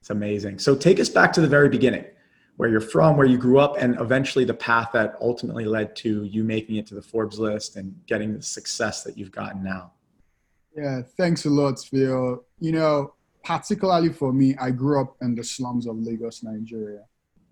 It's 0.00 0.10
amazing. 0.10 0.58
So 0.58 0.74
take 0.74 1.00
us 1.00 1.08
back 1.08 1.32
to 1.34 1.40
the 1.40 1.48
very 1.48 1.68
beginning, 1.68 2.04
where 2.56 2.68
you're 2.68 2.80
from, 2.80 3.16
where 3.16 3.26
you 3.26 3.36
grew 3.36 3.58
up, 3.58 3.76
and 3.78 3.98
eventually 4.00 4.44
the 4.44 4.54
path 4.54 4.90
that 4.92 5.16
ultimately 5.20 5.64
led 5.64 5.96
to 5.96 6.24
you 6.24 6.44
making 6.44 6.76
it 6.76 6.86
to 6.86 6.94
the 6.94 7.02
Forbes 7.02 7.38
list 7.38 7.76
and 7.76 7.94
getting 8.06 8.34
the 8.34 8.42
success 8.42 9.02
that 9.02 9.18
you've 9.18 9.32
gotten 9.32 9.62
now. 9.62 9.92
Yeah, 10.76 11.02
thanks 11.16 11.44
a 11.44 11.50
lot, 11.50 11.78
Phil. 11.80 12.44
You 12.58 12.72
know, 12.72 13.14
particularly 13.42 14.12
for 14.12 14.32
me, 14.32 14.56
I 14.60 14.70
grew 14.70 15.00
up 15.00 15.16
in 15.20 15.34
the 15.34 15.44
slums 15.44 15.86
of 15.86 15.98
Lagos, 15.98 16.42
Nigeria. 16.42 17.02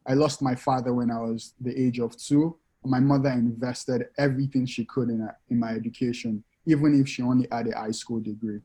I 0.07 0.15
lost 0.15 0.43
my 0.43 0.55
father 0.55 0.93
when 0.93 1.11
I 1.11 1.21
was 1.21 1.55
the 1.61 1.79
age 1.79 2.01
of 2.01 2.17
two. 2.17 2.57
My 2.85 2.99
mother 2.99 3.31
invested 3.31 4.07
everything 4.19 4.67
she 4.67 4.85
could 4.85 5.09
in, 5.09 5.29
in 5.51 5.61
my 5.61 5.73
education, 5.73 6.43
even 6.67 7.01
if 7.01 7.09
she 7.09 7.23
only 7.23 7.47
had 7.51 7.69
a 7.69 7.79
high 7.79 7.93
school 7.93 8.19
degree. 8.19 8.61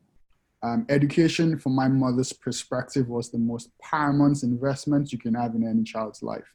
Um, 0.62 0.86
education, 0.88 1.58
from 1.58 1.74
my 1.74 1.88
mother's 1.88 2.32
perspective, 2.32 3.08
was 3.08 3.30
the 3.30 3.38
most 3.38 3.70
paramount 3.80 4.42
investment 4.42 5.12
you 5.12 5.18
can 5.18 5.34
have 5.34 5.54
in 5.54 5.66
any 5.66 5.84
child's 5.84 6.22
life. 6.22 6.52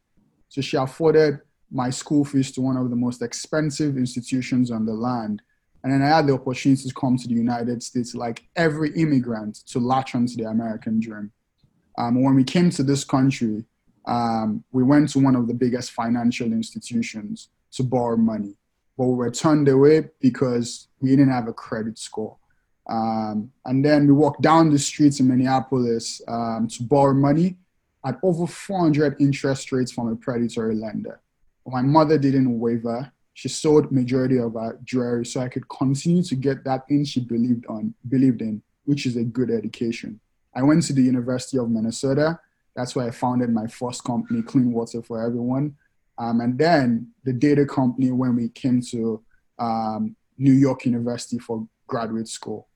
So 0.49 0.61
she 0.61 0.77
afforded 0.77 1.39
my 1.71 1.89
school 1.89 2.25
fees 2.25 2.51
to 2.51 2.61
one 2.61 2.77
of 2.77 2.89
the 2.89 2.95
most 2.95 3.21
expensive 3.21 3.97
institutions 3.97 4.71
on 4.71 4.85
the 4.85 4.93
land 4.93 5.41
and 5.83 5.91
then 5.91 6.01
I 6.01 6.15
had 6.15 6.27
the 6.27 6.33
opportunity 6.33 6.87
to 6.87 6.95
come 6.95 7.17
to 7.17 7.27
the 7.27 7.33
United 7.33 7.83
States, 7.83 8.15
like 8.15 8.43
every 8.55 8.91
immigrant, 8.95 9.55
to 9.67 9.79
latch 9.79 10.15
onto 10.15 10.37
the 10.37 10.45
American 10.45 10.99
dream. 10.99 11.31
Um, 11.97 12.23
when 12.23 12.35
we 12.35 12.45
came 12.45 12.69
to 12.71 12.83
this 12.83 13.03
country, 13.03 13.65
um, 14.07 14.63
we 14.71 14.83
went 14.83 15.09
to 15.09 15.19
one 15.19 15.35
of 15.35 15.47
the 15.47 15.53
biggest 15.53 15.91
financial 15.91 16.47
institutions 16.47 17.49
to 17.73 17.83
borrow 17.83 18.15
money, 18.15 18.55
but 18.97 19.05
we 19.05 19.15
were 19.15 19.31
turned 19.31 19.67
away 19.67 20.09
because 20.21 20.87
we 21.01 21.09
didn't 21.09 21.31
have 21.31 21.47
a 21.47 21.53
credit 21.53 21.97
score. 21.97 22.37
Um, 22.89 23.51
and 23.65 23.83
then 23.83 24.07
we 24.07 24.13
walked 24.13 24.41
down 24.41 24.71
the 24.71 24.79
streets 24.79 25.19
in 25.19 25.27
Minneapolis 25.27 26.21
um, 26.27 26.67
to 26.69 26.83
borrow 26.83 27.13
money 27.13 27.57
at 28.05 28.19
over 28.23 28.45
400 28.45 29.15
interest 29.19 29.71
rates 29.71 29.91
from 29.91 30.09
a 30.09 30.15
predatory 30.15 30.75
lender. 30.75 31.21
My 31.65 31.81
mother 31.81 32.17
didn't 32.17 32.59
waver 32.59 33.11
she 33.33 33.49
sold 33.49 33.91
majority 33.91 34.37
of 34.37 34.53
her 34.53 34.79
jewelry 34.83 35.25
so 35.25 35.41
I 35.41 35.49
could 35.49 35.67
continue 35.67 36.23
to 36.23 36.35
get 36.35 36.63
that 36.65 36.87
thing 36.87 37.03
she 37.03 37.19
believed 37.19 37.65
on, 37.67 37.93
believed 38.07 38.41
in, 38.41 38.61
which 38.85 39.05
is 39.05 39.17
a 39.17 39.23
good 39.23 39.49
education. 39.49 40.19
I 40.55 40.61
went 40.61 40.83
to 40.83 40.93
the 40.93 41.01
University 41.01 41.57
of 41.57 41.69
Minnesota. 41.69 42.39
That's 42.75 42.95
where 42.95 43.07
I 43.07 43.11
founded 43.11 43.49
my 43.49 43.67
first 43.67 44.03
company, 44.03 44.43
Clean 44.43 44.71
Water 44.71 45.01
for 45.01 45.21
Everyone. 45.21 45.75
Um, 46.19 46.41
and 46.41 46.57
then 46.57 47.11
the 47.23 47.33
data 47.33 47.65
company 47.65 48.11
when 48.11 48.35
we 48.35 48.49
came 48.49 48.81
to 48.91 49.23
um, 49.57 50.15
New 50.37 50.53
York 50.53 50.85
University 50.85 51.39
for 51.39 51.67
graduate 51.87 52.27
school. 52.27 52.67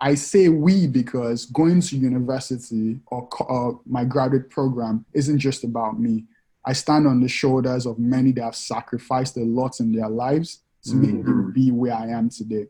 I 0.00 0.14
say 0.14 0.48
we 0.48 0.86
because 0.86 1.46
going 1.46 1.80
to 1.80 1.96
university 1.96 3.00
or, 3.06 3.28
or 3.40 3.80
my 3.86 4.04
graduate 4.04 4.50
program 4.50 5.04
isn't 5.14 5.38
just 5.38 5.64
about 5.64 5.98
me. 5.98 6.24
I 6.64 6.72
stand 6.72 7.06
on 7.06 7.20
the 7.20 7.28
shoulders 7.28 7.86
of 7.86 7.98
many 7.98 8.32
that 8.32 8.44
have 8.44 8.56
sacrificed 8.56 9.36
a 9.36 9.44
lot 9.44 9.80
in 9.80 9.92
their 9.92 10.08
lives 10.08 10.62
to 10.84 10.90
mm-hmm. 10.90 11.00
make 11.00 11.26
me 11.26 11.52
be 11.52 11.70
where 11.70 11.94
I 11.94 12.08
am 12.08 12.28
today. 12.28 12.66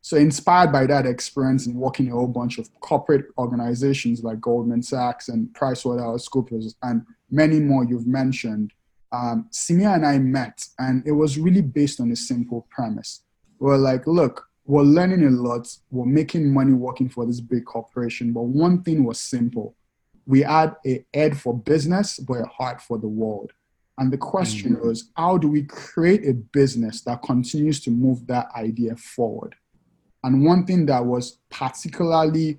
So, 0.00 0.18
inspired 0.18 0.70
by 0.70 0.86
that 0.86 1.06
experience 1.06 1.66
and 1.66 1.76
working 1.76 2.06
in 2.06 2.12
a 2.12 2.14
whole 2.14 2.26
bunch 2.26 2.58
of 2.58 2.68
corporate 2.80 3.26
organizations 3.38 4.22
like 4.22 4.40
Goldman 4.40 4.82
Sachs 4.82 5.28
and 5.30 5.48
PricewaterhouseCoopers 5.54 6.74
and 6.82 7.06
many 7.30 7.58
more 7.58 7.84
you've 7.84 8.06
mentioned, 8.06 8.72
um, 9.12 9.48
Samir 9.50 9.94
and 9.94 10.04
I 10.04 10.18
met, 10.18 10.66
and 10.78 11.06
it 11.06 11.12
was 11.12 11.38
really 11.38 11.62
based 11.62 12.00
on 12.00 12.10
a 12.10 12.16
simple 12.16 12.66
premise. 12.70 13.22
We're 13.58 13.78
like, 13.78 14.06
look, 14.06 14.48
we're 14.66 14.82
learning 14.82 15.24
a 15.26 15.30
lot, 15.30 15.68
we're 15.90 16.06
making 16.06 16.52
money 16.52 16.72
working 16.72 17.08
for 17.08 17.26
this 17.26 17.40
big 17.40 17.64
corporation, 17.64 18.32
but 18.32 18.42
one 18.42 18.82
thing 18.82 19.04
was 19.04 19.18
simple 19.18 19.76
we 20.26 20.40
had 20.40 20.74
a 20.86 21.04
head 21.12 21.38
for 21.38 21.56
business, 21.56 22.18
but 22.18 22.40
a 22.40 22.46
heart 22.46 22.80
for 22.80 22.98
the 22.98 23.08
world. 23.08 23.52
And 23.98 24.12
the 24.12 24.18
question 24.18 24.74
mm-hmm. 24.74 24.88
was, 24.88 25.10
how 25.16 25.38
do 25.38 25.48
we 25.48 25.62
create 25.62 26.26
a 26.26 26.34
business 26.34 27.02
that 27.02 27.22
continues 27.22 27.80
to 27.80 27.90
move 27.90 28.26
that 28.26 28.48
idea 28.56 28.96
forward? 28.96 29.54
And 30.22 30.44
one 30.44 30.66
thing 30.66 30.86
that 30.86 31.04
was 31.04 31.38
particularly 31.50 32.58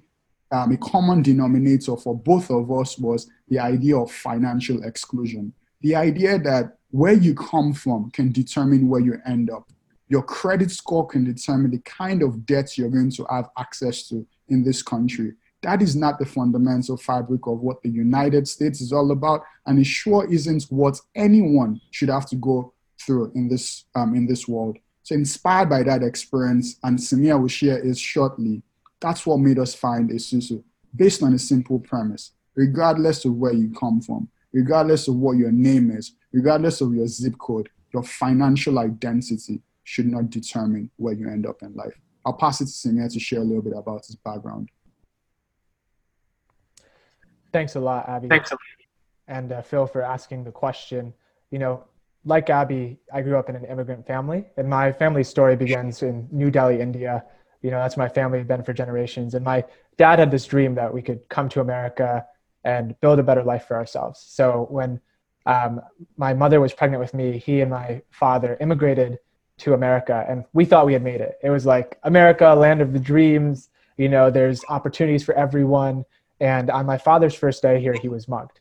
um, 0.52 0.72
a 0.72 0.78
common 0.78 1.24
denominator 1.24 1.98
for 1.98 2.16
both 2.16 2.52
of 2.52 2.72
us 2.72 2.98
was 2.98 3.30
the 3.50 3.60
idea 3.60 3.98
of 3.98 4.12
financial 4.12 4.84
exclusion. 4.84 5.52
The 5.82 5.96
idea 5.96 6.40
that 6.40 6.78
where 6.92 7.14
you 7.14 7.34
come 7.34 7.74
from 7.74 8.12
can 8.12 8.32
determine 8.32 8.88
where 8.88 9.02
you 9.02 9.20
end 9.26 9.50
up. 9.50 9.70
Your 10.08 10.22
credit 10.22 10.70
score 10.70 11.08
can 11.08 11.24
determine 11.24 11.72
the 11.72 11.80
kind 11.80 12.22
of 12.22 12.46
debts 12.46 12.78
you're 12.78 12.90
going 12.90 13.12
to 13.12 13.26
have 13.30 13.50
access 13.58 14.08
to 14.10 14.26
in 14.50 14.64
this 14.64 14.84
country. 14.84 15.34
That 15.64 15.82
is 15.82 15.96
not 15.96 16.20
the 16.20 16.28
fundamental 16.28 16.96
fabric 16.96 17.48
of 17.48 17.60
what 17.60 17.82
the 17.82 17.90
United 17.90 18.48
States 18.48 18.82
is 18.82 18.94
all 18.94 19.10
about, 19.12 19.42
and 19.66 19.80
it 19.80 19.88
sure 19.88 20.32
isn't 20.32 20.66
what 20.66 21.00
anyone 21.16 21.82
should 21.90 22.10
have 22.10 22.28
to 22.28 22.36
go 22.36 22.72
through 23.02 23.32
in 23.34 23.48
this 23.48 23.86
um, 23.96 24.14
in 24.14 24.28
this 24.28 24.48
world. 24.48 24.78
So, 25.02 25.16
inspired 25.16 25.70
by 25.70 25.82
that 25.84 26.04
experience, 26.04 26.78
and 26.84 27.00
Samir 27.00 27.40
will 27.42 27.48
share 27.48 27.80
is 27.80 28.00
shortly. 28.00 28.62
That's 29.00 29.26
what 29.26 29.40
made 29.40 29.58
us 29.58 29.74
find 29.74 30.12
Esusu, 30.12 30.64
based 30.96 31.24
on 31.24 31.34
a 31.34 31.40
simple 31.40 31.80
premise. 31.80 32.32
Regardless 32.54 33.26
of 33.26 33.34
where 33.34 33.54
you 33.54 33.74
come 33.74 34.02
from, 34.02 34.30
regardless 34.54 35.08
of 35.08 35.16
what 35.16 35.38
your 35.38 35.52
name 35.52 35.90
is, 35.90 36.14
regardless 36.32 36.80
of 36.80 36.94
your 36.94 37.08
zip 37.08 37.38
code, 37.40 37.70
your 37.92 38.04
financial 38.04 38.78
identity 38.80 39.62
should 39.86 40.08
not 40.08 40.30
determine 40.30 40.90
where 40.98 41.14
you 41.14 41.30
end 41.30 41.46
up 41.46 41.62
in 41.62 41.74
life. 41.74 41.94
I'll 42.26 42.34
pass 42.34 42.60
it 42.60 42.66
to 42.66 42.72
Samir 42.72 43.12
to 43.14 43.20
share 43.20 43.40
a 43.40 43.44
little 43.44 43.62
bit 43.62 43.74
about 43.78 44.06
his 44.06 44.16
background. 44.18 44.70
Thanks 47.54 47.76
a 47.76 47.80
lot, 47.80 48.10
Abby. 48.10 48.28
Thanks 48.28 48.52
a 48.52 48.56
lot. 48.56 48.60
And 49.28 49.52
uh, 49.54 49.62
Phil 49.62 49.88
for 49.88 50.02
asking 50.02 50.44
the 50.44 50.52
question. 50.52 51.14
You 51.52 51.60
know, 51.60 51.84
like 52.26 52.50
Abby, 52.50 52.98
I 53.14 53.22
grew 53.22 53.38
up 53.38 53.48
in 53.48 53.56
an 53.56 53.64
immigrant 53.66 54.06
family, 54.06 54.46
and 54.58 54.68
my 54.68 54.92
family 54.92 55.24
story 55.24 55.56
begins 55.56 56.02
in 56.02 56.28
New 56.32 56.50
Delhi, 56.50 56.82
India. 56.82 57.24
You 57.62 57.72
know, 57.72 57.78
that's 57.78 57.96
my 57.96 58.10
family 58.10 58.44
been 58.44 58.64
for 58.64 58.74
generations. 58.74 59.36
And 59.36 59.46
my 59.46 59.64
dad 59.98 60.20
had 60.20 60.32
this 60.32 60.46
dream 60.46 60.76
that 60.76 60.94
we 60.94 61.02
could 61.02 61.28
come 61.30 61.48
to 61.50 61.62
America 61.62 62.26
and 62.64 63.00
build 63.00 63.20
a 63.20 63.24
better 63.24 63.44
life 63.44 63.68
for 63.68 63.76
ourselves. 63.76 64.20
So 64.20 64.68
when 64.70 65.00
um, 65.46 65.80
my 66.18 66.34
mother 66.34 66.60
was 66.60 66.74
pregnant 66.74 67.00
with 67.00 67.14
me, 67.14 67.38
he 67.38 67.62
and 67.62 67.70
my 67.70 68.02
father 68.10 68.58
immigrated 68.60 69.20
to 69.58 69.74
America, 69.74 70.26
and 70.28 70.46
we 70.54 70.66
thought 70.66 70.86
we 70.86 70.94
had 70.94 71.04
made 71.04 71.22
it. 71.22 71.38
It 71.42 71.50
was 71.50 71.66
like 71.66 71.98
America, 72.04 72.54
land 72.54 72.82
of 72.82 72.94
the 72.94 73.00
dreams. 73.00 73.70
You 73.98 74.10
know, 74.10 74.30
there's 74.30 74.64
opportunities 74.70 75.24
for 75.24 75.34
everyone. 75.36 76.06
And 76.40 76.70
on 76.70 76.86
my 76.86 76.98
father's 76.98 77.34
first 77.34 77.62
day 77.62 77.80
here, 77.80 77.96
he 78.02 78.10
was 78.10 78.28
mugged. 78.28 78.60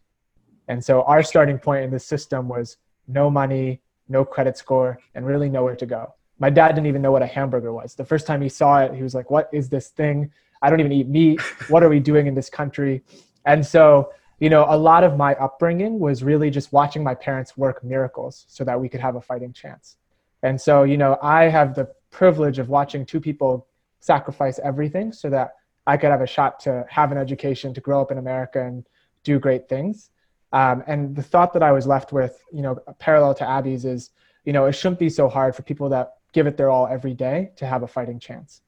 And 0.68 0.82
so 0.82 1.02
our 1.02 1.22
starting 1.22 1.58
point 1.58 1.84
in 1.84 1.90
the 1.90 1.98
system 1.98 2.48
was 2.48 2.76
no 3.08 3.28
money, 3.28 3.80
no 4.08 4.24
credit 4.24 4.56
score, 4.56 4.98
and 5.14 5.26
really 5.26 5.48
nowhere 5.48 5.76
to 5.76 5.86
go. 5.86 6.14
My 6.38 6.50
dad 6.50 6.68
didn't 6.68 6.86
even 6.86 7.02
know 7.02 7.12
what 7.12 7.22
a 7.22 7.26
hamburger 7.26 7.72
was. 7.72 7.94
The 7.94 8.04
first 8.04 8.26
time 8.26 8.40
he 8.40 8.48
saw 8.48 8.80
it, 8.80 8.94
he 8.94 9.02
was 9.02 9.14
like, 9.14 9.30
What 9.30 9.48
is 9.52 9.68
this 9.68 9.88
thing? 9.88 10.30
I 10.62 10.70
don't 10.70 10.80
even 10.80 10.92
eat 10.92 11.08
meat. 11.08 11.40
What 11.68 11.82
are 11.82 11.88
we 11.88 12.00
doing 12.00 12.26
in 12.26 12.34
this 12.34 12.48
country? 12.48 13.02
And 13.44 13.64
so, 13.64 14.12
you 14.38 14.48
know, 14.48 14.64
a 14.68 14.76
lot 14.76 15.04
of 15.04 15.16
my 15.16 15.34
upbringing 15.34 15.98
was 15.98 16.22
really 16.22 16.50
just 16.50 16.72
watching 16.72 17.04
my 17.04 17.14
parents 17.14 17.56
work 17.56 17.84
miracles 17.84 18.46
so 18.48 18.64
that 18.64 18.80
we 18.80 18.88
could 18.88 19.00
have 19.00 19.16
a 19.16 19.20
fighting 19.20 19.52
chance. 19.52 19.96
And 20.44 20.60
so, 20.60 20.82
you 20.82 20.98
know, 20.98 21.18
I 21.22 21.44
have 21.44 21.74
the 21.74 21.88
privilege 22.10 22.58
of 22.58 22.68
watching 22.68 23.04
two 23.06 23.18
people 23.18 23.66
sacrifice 24.00 24.60
everything 24.62 25.10
so 25.10 25.30
that 25.30 25.54
I 25.86 25.96
could 25.96 26.10
have 26.10 26.20
a 26.20 26.26
shot 26.26 26.60
to 26.60 26.84
have 26.88 27.10
an 27.12 27.18
education, 27.18 27.72
to 27.72 27.80
grow 27.80 28.00
up 28.02 28.12
in 28.12 28.18
America 28.18 28.62
and 28.62 28.86
do 29.24 29.38
great 29.38 29.68
things. 29.70 30.10
Um, 30.52 30.84
and 30.86 31.16
the 31.16 31.22
thought 31.22 31.54
that 31.54 31.62
I 31.62 31.72
was 31.72 31.86
left 31.86 32.12
with, 32.12 32.38
you 32.52 32.60
know, 32.60 32.78
parallel 32.98 33.34
to 33.36 33.48
Abby's 33.48 33.86
is, 33.86 34.10
you 34.44 34.52
know, 34.52 34.66
it 34.66 34.74
shouldn't 34.74 34.98
be 34.98 35.08
so 35.08 35.28
hard 35.28 35.56
for 35.56 35.62
people 35.62 35.88
that 35.88 36.12
give 36.32 36.46
it 36.46 36.58
their 36.58 36.70
all 36.70 36.86
every 36.86 37.14
day 37.14 37.50
to 37.56 37.66
have 37.66 37.82
a 37.82 37.88
fighting 37.88 38.20
chance. 38.20 38.60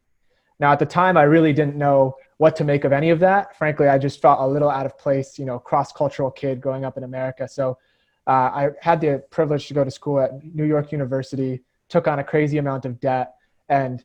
Now, 0.58 0.72
at 0.72 0.78
the 0.78 0.86
time, 0.86 1.18
I 1.18 1.24
really 1.24 1.52
didn't 1.52 1.76
know 1.76 2.16
what 2.38 2.56
to 2.56 2.64
make 2.64 2.84
of 2.84 2.92
any 2.92 3.10
of 3.10 3.20
that. 3.20 3.56
Frankly, 3.58 3.88
I 3.88 3.98
just 3.98 4.22
felt 4.22 4.40
a 4.40 4.46
little 4.46 4.70
out 4.70 4.86
of 4.86 4.96
place, 4.96 5.38
you 5.38 5.44
know, 5.44 5.58
cross 5.58 5.92
cultural 5.92 6.30
kid 6.30 6.62
growing 6.62 6.86
up 6.86 6.96
in 6.96 7.04
America. 7.04 7.46
So 7.46 7.76
uh, 8.26 8.30
I 8.30 8.70
had 8.80 9.00
the 9.00 9.22
privilege 9.30 9.68
to 9.68 9.74
go 9.74 9.84
to 9.84 9.90
school 9.90 10.20
at 10.20 10.42
New 10.42 10.64
York 10.64 10.90
University, 10.90 11.62
took 11.88 12.08
on 12.08 12.18
a 12.18 12.24
crazy 12.24 12.58
amount 12.58 12.84
of 12.84 13.00
debt, 13.00 13.34
and 13.68 14.04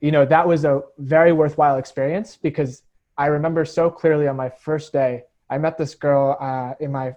you 0.00 0.10
know, 0.10 0.24
that 0.26 0.46
was 0.46 0.64
a 0.64 0.82
very 0.98 1.32
worthwhile 1.32 1.78
experience 1.78 2.36
because 2.36 2.82
I 3.16 3.26
remember 3.26 3.64
so 3.64 3.88
clearly 3.88 4.26
on 4.26 4.36
my 4.36 4.48
first 4.48 4.92
day, 4.92 5.24
I 5.48 5.58
met 5.58 5.78
this 5.78 5.94
girl 5.94 6.36
uh, 6.40 6.74
in 6.80 6.90
my 6.90 7.14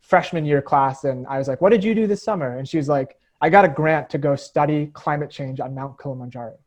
freshman 0.00 0.44
year 0.44 0.60
class, 0.60 1.04
and 1.04 1.26
I 1.26 1.38
was 1.38 1.46
like, 1.46 1.60
What 1.60 1.70
did 1.70 1.84
you 1.84 1.94
do 1.94 2.06
this 2.06 2.22
summer? 2.22 2.58
And 2.58 2.68
she 2.68 2.78
was 2.78 2.88
like, 2.88 3.16
I 3.40 3.48
got 3.48 3.64
a 3.64 3.68
grant 3.68 4.10
to 4.10 4.18
go 4.18 4.34
study 4.36 4.86
climate 4.92 5.30
change 5.30 5.60
on 5.60 5.74
Mount 5.74 5.98
Kilimanjaro. 5.98 6.58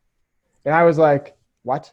And 0.64 0.74
I 0.74 0.84
was 0.84 0.98
like, 0.98 1.36
What? 1.62 1.92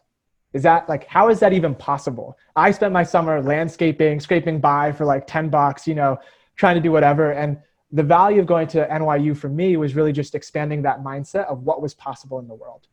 Is 0.54 0.64
that 0.64 0.90
like, 0.90 1.06
how 1.08 1.30
is 1.30 1.40
that 1.40 1.54
even 1.54 1.76
possible? 1.76 2.38
I 2.56 2.72
spent 2.72 2.92
my 2.92 3.04
summer 3.04 3.42
landscaping, 3.42 4.20
scraping 4.20 4.60
by 4.60 4.92
for 4.92 5.06
like 5.06 5.26
10 5.26 5.50
bucks, 5.50 5.88
you 5.88 5.96
know, 5.96 6.18
trying 6.58 6.76
to 6.76 6.82
do 6.82 6.92
whatever. 6.92 7.32
And 7.32 7.58
the 7.92 8.04
value 8.04 8.40
of 8.40 8.46
going 8.46 8.68
to 8.68 8.88
NYU 8.88 9.36
for 9.36 9.50
me 9.50 9.76
was 9.76 9.96
really 9.96 10.14
just 10.14 10.34
expanding 10.34 10.82
that 10.84 11.04
mindset 11.04 11.46
of 11.46 11.64
what 11.64 11.82
was 11.82 11.94
possible 11.94 12.40
in 12.40 12.48
the 12.48 12.54
world. 12.54 12.88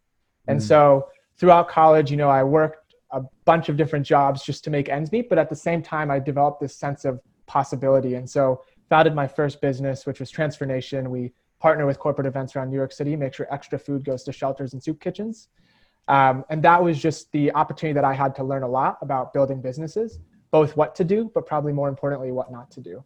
And 0.49 0.59
mm. 0.59 0.63
so 0.63 1.09
throughout 1.37 1.69
college, 1.69 2.11
you 2.11 2.17
know, 2.17 2.29
I 2.29 2.43
worked 2.43 2.95
a 3.13 3.23
bunch 3.45 3.69
of 3.69 3.77
different 3.77 4.05
jobs 4.05 4.45
just 4.45 4.65
to 4.65 4.71
make 4.71 4.89
ends 4.89 5.13
meet, 5.13 5.29
but 5.29 5.39
at 5.39 5.49
the 5.49 5.57
same 5.57 5.83
time, 5.83 6.11
I 6.11 6.19
developed 6.19 6.61
this 6.61 6.75
sense 6.75 7.05
of 7.05 7.21
possibility. 7.47 8.15
And 8.15 8.29
so 8.29 8.63
founded 8.91 9.15
my 9.15 9.29
first 9.29 9.61
business, 9.61 10.05
which 10.05 10.21
was 10.21 10.31
Transfernation. 10.31 11.11
We 11.11 11.33
partner 11.61 11.87
with 11.87 11.99
corporate 11.99 12.27
events 12.27 12.57
around 12.57 12.71
New 12.71 12.77
York 12.77 12.93
City, 12.93 13.15
make 13.17 13.35
sure 13.35 13.47
extra 13.51 13.79
food 13.79 14.05
goes 14.05 14.25
to 14.25 14.33
shelters 14.33 14.73
and 14.73 14.83
soup 14.83 15.01
kitchens. 15.01 15.49
Um, 16.09 16.45
and 16.49 16.63
that 16.63 16.83
was 16.83 17.01
just 17.01 17.31
the 17.33 17.53
opportunity 17.55 17.95
that 17.95 18.05
I 18.05 18.15
had 18.15 18.35
to 18.37 18.45
learn 18.45 18.63
a 18.63 18.69
lot 18.69 18.99
about 19.03 19.33
building 19.33 19.61
businesses, 19.61 20.19
both 20.51 20.77
what 20.77 20.95
to 20.97 21.05
do, 21.05 21.31
but 21.35 21.47
probably 21.47 21.73
more 21.73 21.89
importantly, 21.89 22.33
what 22.33 22.51
not 22.51 22.71
to 22.73 22.81
do 22.81 23.05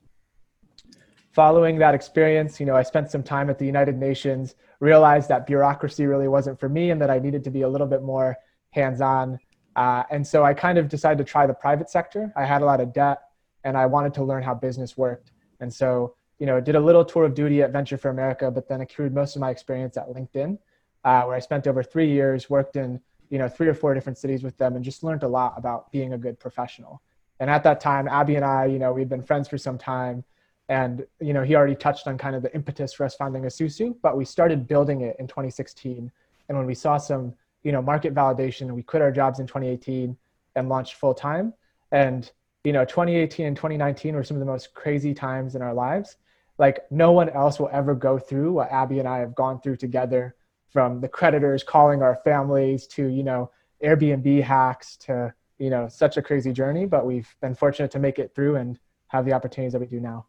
following 1.33 1.79
that 1.79 1.95
experience, 1.95 2.61
you 2.61 2.67
know, 2.67 2.77
I 2.77 2.83
spent 2.83 3.11
some 3.11 3.23
time 3.23 3.49
at 3.49 3.59
the 3.59 3.65
United 3.65 3.97
Nations, 3.97 4.55
realized 4.81 5.29
that 5.31 5.47
bureaucracy 5.47 6.07
really 6.07 6.29
wasn't 6.29 6.61
for 6.61 6.69
me 6.69 6.91
and 6.91 7.01
that 7.01 7.11
I 7.11 7.19
needed 7.19 7.43
to 7.45 7.51
be 7.51 7.63
a 7.63 7.69
little 7.69 7.87
bit 7.87 8.03
more 8.03 8.37
hands 8.71 9.01
on. 9.01 9.39
Uh, 9.75 10.03
and 10.11 10.27
so 10.27 10.45
I 10.45 10.53
kind 10.53 10.77
of 10.77 10.89
decided 10.89 11.25
to 11.25 11.31
try 11.31 11.47
the 11.47 11.55
private 11.55 11.89
sector. 11.89 12.31
I 12.37 12.45
had 12.45 12.61
a 12.61 12.67
lot 12.67 12.81
of 12.81 12.93
debt 12.93 13.23
and 13.65 13.79
I 13.79 13.87
wanted 13.87 14.13
to 14.15 14.25
learn 14.25 14.43
how 14.43 14.55
business 14.55 14.97
worked. 14.99 15.33
And 15.61 15.73
so, 15.73 16.15
you 16.39 16.47
know, 16.47 16.61
did 16.61 16.75
a 16.75 16.81
little 16.81 17.05
tour 17.05 17.25
of 17.25 17.35
duty 17.35 17.63
at 17.63 17.73
Venture 17.73 17.97
for 17.97 18.11
America, 18.11 18.51
but 18.51 18.69
then 18.69 18.83
accrued 18.83 19.15
most 19.15 19.35
of 19.35 19.41
my 19.41 19.51
experience 19.51 19.97
at 19.97 20.09
LinkedIn, 20.09 20.59
uh, 21.05 21.23
where 21.23 21.37
I 21.37 21.41
spent 21.41 21.67
over 21.67 21.83
three 21.83 22.11
years, 22.11 22.51
worked 22.51 22.77
in, 22.77 23.01
you 23.31 23.39
know, 23.39 23.49
three 23.49 23.69
or 23.69 23.75
four 23.75 23.95
different 23.95 24.19
cities 24.19 24.43
with 24.43 24.59
them 24.59 24.77
and 24.77 24.85
just 24.85 25.03
learned 25.03 25.23
a 25.23 25.29
lot 25.29 25.55
about 25.57 25.91
being 25.93 26.13
a 26.13 26.19
good 26.19 26.39
professional. 26.39 27.01
And 27.41 27.49
at 27.49 27.63
that 27.63 27.81
time, 27.81 28.07
Abby 28.07 28.35
and 28.37 28.45
I, 28.45 28.67
you 28.67 28.79
know, 28.79 28.93
we'd 28.93 29.09
been 29.09 29.23
friends 29.23 29.49
for 29.49 29.57
some 29.57 29.79
time 29.79 30.25
and 30.69 31.05
you 31.21 31.33
know, 31.33 31.43
he 31.43 31.55
already 31.55 31.75
touched 31.75 32.07
on 32.07 32.17
kind 32.17 32.35
of 32.37 32.43
the 32.43 32.55
impetus 32.55 32.93
for 32.93 33.05
us 33.05 33.15
founding 33.15 33.43
Esusu, 33.43 33.95
but 34.03 34.17
we 34.17 34.25
started 34.25 34.69
building 34.69 35.03
it 35.03 35.17
in 35.19 35.27
2016. 35.27 36.11
And 36.49 36.59
when 36.59 36.67
we 36.67 36.75
saw 36.75 36.97
some, 36.97 37.35
you 37.63 37.73
know, 37.73 37.83
market 37.83 38.15
validation, 38.15 38.71
we 38.73 38.83
quit 38.83 39.03
our 39.03 39.13
jobs 39.13 39.39
in 39.41 39.47
2018 39.47 40.17
and 40.55 40.69
launched 40.69 40.95
full 40.95 41.15
time. 41.15 41.53
And 41.91 42.31
you 42.65 42.73
know, 42.73 42.85
2018 42.85 43.47
and 43.47 43.57
2019 43.57 44.15
were 44.15 44.23
some 44.23 44.37
of 44.37 44.41
the 44.41 44.47
most 44.47 44.73
crazy 44.75 45.15
times 45.15 45.55
in 45.57 45.63
our 45.63 45.75
lives. 45.75 46.17
like 46.59 46.85
no 46.91 47.11
one 47.11 47.29
else 47.31 47.59
will 47.59 47.71
ever 47.73 47.95
go 47.95 48.19
through 48.19 48.53
what 48.53 48.71
Abby 48.71 48.99
and 48.99 49.09
I 49.09 49.19
have 49.19 49.35
gone 49.35 49.61
through 49.61 49.77
together 49.77 50.37
from 50.71 51.01
the 51.01 51.09
creditors 51.09 51.65
calling 51.65 52.03
our 52.03 52.17
families 52.25 52.87
to, 52.89 53.07
you 53.07 53.23
know, 53.23 53.51
Airbnb 53.83 54.43
hacks 54.43 54.97
to, 54.99 55.35
you 55.59 55.71
know, 55.71 55.89
such 55.89 56.19
a 56.19 56.23
crazy 56.23 56.53
journey, 56.53 56.87
but 56.87 57.05
we've 57.05 57.35
been 57.41 57.55
fortunate 57.55 57.91
to 57.93 57.99
make 57.99 58.19
it 58.19 58.35
through 58.35 58.57
and 58.57 58.79
have 59.09 59.25
the 59.25 59.33
opportunities 59.33 59.73
that 59.73 59.81
we 59.81 59.87
do 59.87 59.99
now. 59.99 60.27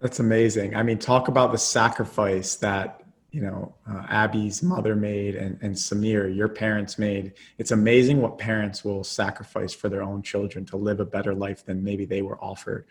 That's 0.00 0.20
amazing. 0.20 0.76
I 0.76 0.82
mean, 0.82 0.98
talk 0.98 1.28
about 1.28 1.52
the 1.52 1.58
sacrifice 1.58 2.54
that 2.56 3.02
you 3.30 3.42
know 3.42 3.74
uh, 3.90 4.04
Abby's 4.08 4.62
mother 4.62 4.94
made 4.94 5.34
and, 5.34 5.58
and 5.60 5.74
Samir, 5.74 6.34
your 6.34 6.48
parents 6.48 6.98
made. 6.98 7.34
It's 7.58 7.72
amazing 7.72 8.20
what 8.20 8.38
parents 8.38 8.84
will 8.84 9.02
sacrifice 9.02 9.74
for 9.74 9.88
their 9.88 10.02
own 10.02 10.22
children 10.22 10.64
to 10.66 10.76
live 10.76 11.00
a 11.00 11.04
better 11.04 11.34
life 11.34 11.64
than 11.64 11.82
maybe 11.82 12.04
they 12.04 12.22
were 12.22 12.42
offered 12.42 12.86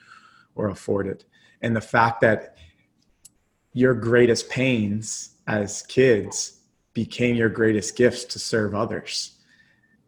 or 0.56 0.70
afforded. 0.70 1.24
And 1.62 1.76
the 1.76 1.82
fact 1.82 2.22
that 2.22 2.58
your 3.74 3.94
greatest 3.94 4.50
pains 4.50 5.36
as 5.48 5.84
kids 5.84 6.60
became 6.94 7.36
your 7.36 7.50
greatest 7.50 7.96
gifts 7.96 8.26
to 8.26 8.40
serve 8.40 8.76
others 8.76 9.37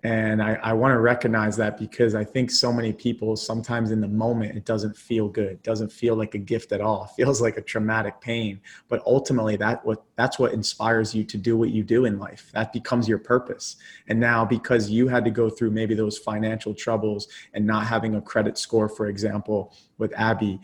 and 0.03 0.41
I, 0.41 0.53
I 0.63 0.73
want 0.73 0.93
to 0.93 0.99
recognize 0.99 1.57
that 1.57 1.77
because 1.77 2.15
I 2.15 2.23
think 2.23 2.51
so 2.51 2.71
many 2.71 2.93
people 2.93 3.35
sometimes 3.35 3.91
in 3.91 3.99
the 3.99 4.07
moment 4.07 4.55
it 4.55 4.63
doesn't 4.63 4.95
feel 4.95 5.27
good, 5.27 5.47
it 5.47 5.63
doesn't 5.63 5.91
feel 5.91 6.15
like 6.15 6.35
a 6.35 6.37
gift 6.37 6.71
at 6.71 6.79
all. 6.79 7.11
It 7.19 7.23
feels 7.23 7.41
like 7.41 7.57
a 7.57 7.61
traumatic 7.61 8.21
pain. 8.21 8.61
But 8.87 9.03
ultimately 9.05 9.57
that 9.57 9.85
what 9.85 10.03
that's 10.15 10.39
what 10.39 10.53
inspires 10.53 11.13
you 11.13 11.25
to 11.25 11.37
do 11.37 11.57
what 11.57 11.71
you 11.71 11.83
do 11.83 12.05
in 12.05 12.17
life. 12.17 12.49
That 12.53 12.71
becomes 12.71 13.09
your 13.09 13.17
purpose. 13.17 13.75
And 14.07 14.19
now 14.19 14.45
because 14.45 14.89
you 14.89 15.07
had 15.09 15.25
to 15.25 15.31
go 15.31 15.49
through 15.49 15.71
maybe 15.71 15.95
those 15.95 16.17
financial 16.17 16.73
troubles 16.73 17.27
and 17.53 17.65
not 17.65 17.85
having 17.85 18.15
a 18.15 18.21
credit 18.21 18.57
score, 18.57 18.87
for 18.87 19.07
example, 19.07 19.73
with 19.97 20.13
Abby, 20.15 20.61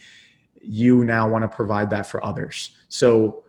you 0.61 1.03
now 1.03 1.27
want 1.27 1.43
to 1.43 1.49
provide 1.49 1.89
that 1.89 2.07
for 2.07 2.23
others. 2.25 2.71
So 2.87 3.44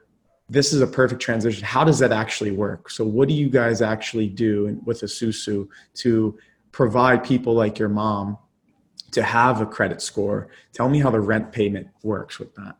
this 0.48 0.72
is 0.72 0.80
a 0.80 0.86
perfect 0.86 1.20
transition. 1.20 1.64
How 1.64 1.84
does 1.84 1.98
that 1.98 2.12
actually 2.12 2.52
work? 2.52 2.90
So, 2.90 3.04
what 3.04 3.28
do 3.28 3.34
you 3.34 3.48
guys 3.48 3.82
actually 3.82 4.28
do 4.28 4.80
with 4.84 5.00
Esusu 5.00 5.68
to 5.94 6.38
provide 6.72 7.24
people 7.24 7.54
like 7.54 7.78
your 7.78 7.88
mom 7.88 8.38
to 9.10 9.22
have 9.22 9.60
a 9.60 9.66
credit 9.66 10.00
score? 10.00 10.48
Tell 10.72 10.88
me 10.88 11.00
how 11.00 11.10
the 11.10 11.20
rent 11.20 11.52
payment 11.52 11.88
works 12.02 12.38
with 12.38 12.54
that. 12.54 12.76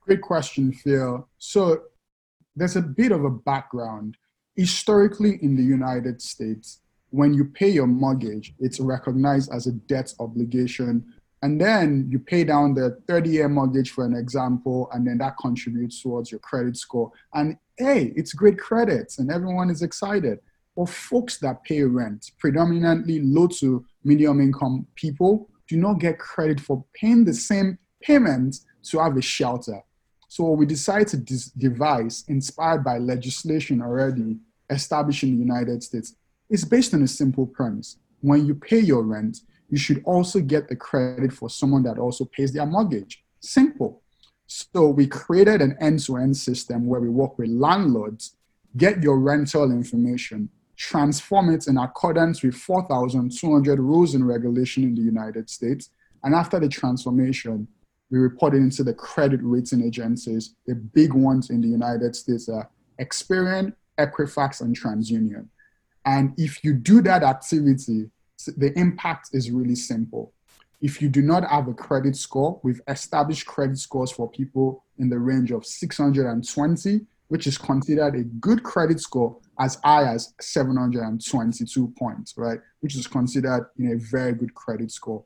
Great 0.00 0.22
question, 0.22 0.72
Phil. 0.72 1.28
So, 1.38 1.82
there's 2.56 2.76
a 2.76 2.82
bit 2.82 3.12
of 3.12 3.24
a 3.24 3.30
background. 3.30 4.16
Historically, 4.56 5.38
in 5.42 5.56
the 5.56 5.62
United 5.62 6.22
States, 6.22 6.80
when 7.10 7.34
you 7.34 7.44
pay 7.44 7.68
your 7.68 7.86
mortgage, 7.86 8.54
it's 8.58 8.80
recognized 8.80 9.52
as 9.52 9.66
a 9.66 9.72
debt 9.72 10.12
obligation 10.18 11.04
and 11.44 11.60
then 11.60 12.06
you 12.08 12.18
pay 12.18 12.42
down 12.42 12.72
the 12.72 12.98
30 13.06 13.28
year 13.28 13.50
mortgage 13.50 13.90
for 13.90 14.06
an 14.06 14.16
example 14.16 14.88
and 14.92 15.06
then 15.06 15.18
that 15.18 15.36
contributes 15.38 16.00
towards 16.00 16.30
your 16.30 16.40
credit 16.40 16.74
score. 16.74 17.12
And 17.34 17.58
hey 17.76 18.14
it's 18.16 18.32
great 18.32 18.58
credits 18.58 19.18
and 19.18 19.30
everyone 19.30 19.68
is 19.68 19.82
excited. 19.82 20.38
But 20.74 20.88
folks 20.88 21.36
that 21.40 21.62
pay 21.64 21.82
rent 21.82 22.30
predominantly 22.38 23.20
low 23.20 23.48
to 23.58 23.84
medium 24.04 24.40
income 24.40 24.86
people 24.94 25.50
do 25.68 25.76
not 25.76 26.00
get 26.00 26.18
credit 26.18 26.60
for 26.60 26.82
paying 26.94 27.26
the 27.26 27.34
same 27.34 27.76
payment 28.00 28.60
to 28.84 29.00
have 29.00 29.18
a 29.18 29.22
shelter. 29.22 29.82
So 30.28 30.50
we 30.52 30.64
decided 30.64 31.28
to 31.28 31.58
devise 31.58 32.24
inspired 32.26 32.82
by 32.82 32.96
legislation 32.96 33.82
already 33.82 34.38
established 34.70 35.22
in 35.24 35.32
the 35.32 35.42
united 35.42 35.82
states 35.82 36.16
is 36.48 36.64
based 36.64 36.94
on 36.94 37.02
a 37.02 37.06
simple 37.06 37.46
premise. 37.46 37.98
When 38.22 38.46
you 38.46 38.54
pay 38.54 38.80
your 38.80 39.02
rent 39.02 39.40
you 39.68 39.78
should 39.78 40.02
also 40.04 40.40
get 40.40 40.68
the 40.68 40.76
credit 40.76 41.32
for 41.32 41.48
someone 41.50 41.82
that 41.84 41.98
also 41.98 42.24
pays 42.24 42.52
their 42.52 42.66
mortgage. 42.66 43.24
Simple. 43.40 44.02
So 44.46 44.88
we 44.88 45.06
created 45.06 45.62
an 45.62 45.76
end-to-end 45.80 46.36
system 46.36 46.86
where 46.86 47.00
we 47.00 47.08
work 47.08 47.38
with 47.38 47.48
landlords, 47.48 48.36
get 48.76 49.02
your 49.02 49.18
rental 49.18 49.70
information, 49.70 50.50
transform 50.76 51.52
it 51.54 51.66
in 51.66 51.78
accordance 51.78 52.42
with 52.42 52.54
4,200 52.54 53.78
rules 53.78 54.14
and 54.14 54.26
regulation 54.26 54.84
in 54.84 54.94
the 54.94 55.02
United 55.02 55.48
States. 55.48 55.90
And 56.22 56.34
after 56.34 56.60
the 56.60 56.68
transformation, 56.68 57.68
we 58.10 58.18
report 58.18 58.54
it 58.54 58.58
into 58.58 58.84
the 58.84 58.94
credit 58.94 59.40
rating 59.42 59.82
agencies. 59.82 60.54
The 60.66 60.74
big 60.74 61.12
ones 61.12 61.50
in 61.50 61.60
the 61.60 61.68
United 61.68 62.14
States 62.14 62.48
are 62.48 62.68
Experian, 63.00 63.74
Equifax, 63.98 64.60
and 64.60 64.78
TransUnion. 64.78 65.48
And 66.04 66.34
if 66.36 66.62
you 66.62 66.74
do 66.74 67.00
that 67.02 67.22
activity, 67.22 68.10
the 68.46 68.76
impact 68.78 69.30
is 69.32 69.50
really 69.50 69.74
simple. 69.74 70.32
If 70.80 71.00
you 71.00 71.08
do 71.08 71.22
not 71.22 71.48
have 71.48 71.68
a 71.68 71.74
credit 71.74 72.16
score, 72.16 72.60
we've 72.62 72.80
established 72.88 73.46
credit 73.46 73.78
scores 73.78 74.10
for 74.10 74.30
people 74.30 74.84
in 74.98 75.08
the 75.08 75.18
range 75.18 75.50
of 75.50 75.64
620, 75.64 77.06
which 77.28 77.46
is 77.46 77.56
considered 77.56 78.14
a 78.14 78.24
good 78.24 78.62
credit 78.62 79.00
score 79.00 79.36
as 79.58 79.78
high 79.84 80.12
as 80.12 80.34
722 80.40 81.94
points, 81.98 82.34
right? 82.36 82.60
Which 82.80 82.96
is 82.96 83.06
considered 83.06 83.66
you 83.76 83.88
know, 83.88 83.94
a 83.94 83.98
very 83.98 84.32
good 84.32 84.54
credit 84.54 84.90
score. 84.90 85.24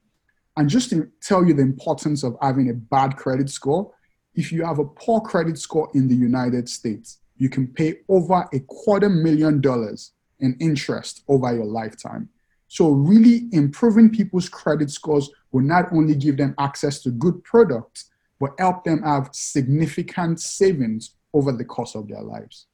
And 0.57 0.69
just 0.69 0.91
to 0.91 1.09
tell 1.23 1.45
you 1.45 1.55
the 1.55 1.63
importance 1.63 2.23
of 2.25 2.37
having 2.43 2.71
a 2.71 2.75
bad 2.75 3.17
credit 3.17 3.49
score, 3.51 3.93
if 4.35 4.53
you 4.53 4.65
have 4.65 4.79
a 4.79 4.85
poor 4.85 5.21
credit 5.21 5.59
score 5.59 5.91
in 5.95 6.09
the 6.09 6.15
United 6.15 6.69
States, 6.69 7.19
you 7.37 7.49
can 7.49 7.67
pay 7.67 8.01
over 8.09 8.49
a 8.53 8.61
quarter 8.61 9.09
million 9.09 9.61
dollars 9.61 10.13
in 10.41 10.57
interest 10.61 11.23
over 11.29 11.53
your 11.55 11.65
lifetime. 11.65 12.29
So, 12.69 12.91
really 12.91 13.49
improving 13.53 14.11
people's 14.11 14.49
credit 14.49 14.91
scores 14.91 15.31
will 15.53 15.63
not 15.63 15.93
only 15.93 16.15
give 16.15 16.37
them 16.37 16.55
access 16.59 17.01
to 17.03 17.11
good 17.11 17.43
products, 17.43 18.11
but 18.39 18.51
help 18.59 18.85
them 18.85 19.03
have 19.03 19.31
significant 19.33 20.41
savings 20.41 21.15
over 21.33 21.51
the 21.51 21.65
course 21.65 21.95
of 21.95 22.09
their 22.09 22.23
lives. 22.23 22.67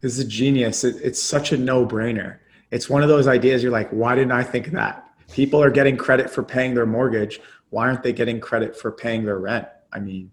This 0.00 0.18
is 0.18 0.26
genius. 0.26 0.84
It's 0.84 1.20
such 1.20 1.52
a 1.52 1.56
no 1.56 1.86
brainer. 1.86 2.38
It's 2.70 2.90
one 2.90 3.02
of 3.02 3.08
those 3.08 3.26
ideas 3.26 3.62
you're 3.62 3.72
like, 3.72 3.90
why 3.90 4.14
didn't 4.14 4.32
I 4.32 4.42
think 4.42 4.66
of 4.66 4.74
that? 4.74 5.08
People 5.32 5.62
are 5.62 5.70
getting 5.70 5.96
credit 5.96 6.30
for 6.30 6.42
paying 6.42 6.74
their 6.74 6.86
mortgage. 6.86 7.40
Why 7.70 7.86
aren't 7.86 8.02
they 8.02 8.12
getting 8.12 8.38
credit 8.38 8.78
for 8.78 8.92
paying 8.92 9.24
their 9.24 9.38
rent? 9.38 9.66
I 9.92 10.00
mean, 10.00 10.30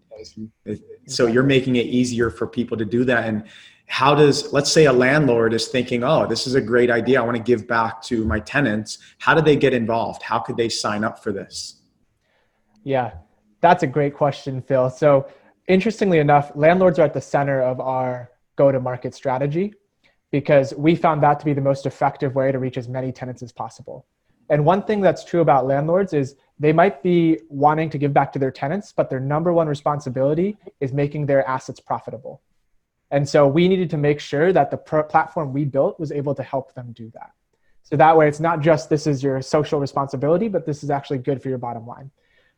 so 1.08 1.28
you're 1.28 1.44
making 1.44 1.78
it 1.78 1.86
easier 1.86 2.30
for 2.30 2.48
people 2.48 2.78
to 2.78 2.86
do 2.86 3.04
that. 3.06 3.28
And 3.28 3.44
how 3.88 4.16
does 4.16 4.52
let's 4.54 4.72
say 4.72 4.86
a 4.86 4.94
landlord 4.94 5.54
is 5.54 5.68
thinking 5.68 6.04
oh 6.04 6.26
this 6.26 6.48
is 6.48 6.56
a 6.56 6.62
great 6.62 6.90
idea. 6.90 7.22
I 7.22 7.26
want 7.26 7.38
to 7.38 7.44
give 7.44 7.68
back 7.68 8.02
to 8.04 8.26
my 8.26 8.40
tenants. 8.40 9.00
How 9.20 9.34
do 9.34 9.42
they 9.42 9.56
get 9.56 9.74
involved? 9.74 10.24
How 10.24 10.40
could 10.40 10.58
they 10.58 10.70
sign 10.70 11.04
up 11.04 11.24
for 11.24 11.32
this? 11.32 11.82
Yeah 12.84 13.12
that's 13.64 13.82
a 13.82 13.88
great 13.88 14.14
question 14.14 14.62
phil. 14.62 14.90
So 14.90 15.26
interestingly 15.68 16.20
enough 16.20 16.52
landlords 16.54 17.00
are 17.00 17.04
at 17.04 17.14
the 17.14 17.22
center 17.22 17.62
of 17.62 17.80
our 17.80 18.30
go 18.58 18.72
to 18.72 18.80
market 18.80 19.16
strategy 19.16 19.74
because 20.32 20.74
we 20.76 20.96
found 20.96 21.24
that 21.24 21.40
to 21.40 21.46
be 21.46 21.54
the 21.54 21.62
most 21.62 21.86
effective 21.86 22.36
way 22.36 22.52
to 22.52 22.60
reach 22.60 22.78
as 22.78 22.90
many 22.90 23.12
tenants 23.12 23.42
as 23.42 23.52
possible. 23.54 24.06
And 24.50 24.66
one 24.66 24.84
thing 24.84 25.00
that's 25.00 25.24
true 25.24 25.40
about 25.40 25.66
landlords 25.66 26.12
is 26.12 26.36
they 26.60 26.74
might 26.74 27.02
be 27.02 27.40
wanting 27.48 27.90
to 27.92 27.98
give 27.98 28.14
back 28.14 28.34
to 28.34 28.40
their 28.40 28.52
tenants 28.52 28.92
but 28.92 29.10
their 29.10 29.22
number 29.22 29.54
one 29.54 29.68
responsibility 29.68 30.58
is 30.82 30.92
making 30.92 31.26
their 31.26 31.48
assets 31.48 31.80
profitable 31.80 32.42
and 33.14 33.30
so 33.30 33.48
we 33.48 33.68
needed 33.68 33.92
to 33.92 33.98
make 33.98 34.20
sure 34.20 34.52
that 34.52 34.72
the 34.72 34.78
platform 34.78 35.54
we 35.54 35.66
built 35.66 36.00
was 36.00 36.12
able 36.12 36.34
to 36.34 36.42
help 36.42 36.74
them 36.74 36.92
do 36.94 37.12
that. 37.14 37.32
So 37.84 37.96
that 37.96 38.18
way 38.18 38.28
it's 38.28 38.40
not 38.40 38.60
just 38.60 38.90
this 38.90 39.06
is 39.06 39.22
your 39.22 39.40
social 39.40 39.80
responsibility, 39.80 40.48
but 40.48 40.66
this 40.66 40.84
is 40.84 40.90
actually 40.90 41.20
good 41.20 41.40
for 41.40 41.50
your 41.50 41.60
bottom 41.60 41.86
line. 41.86 42.10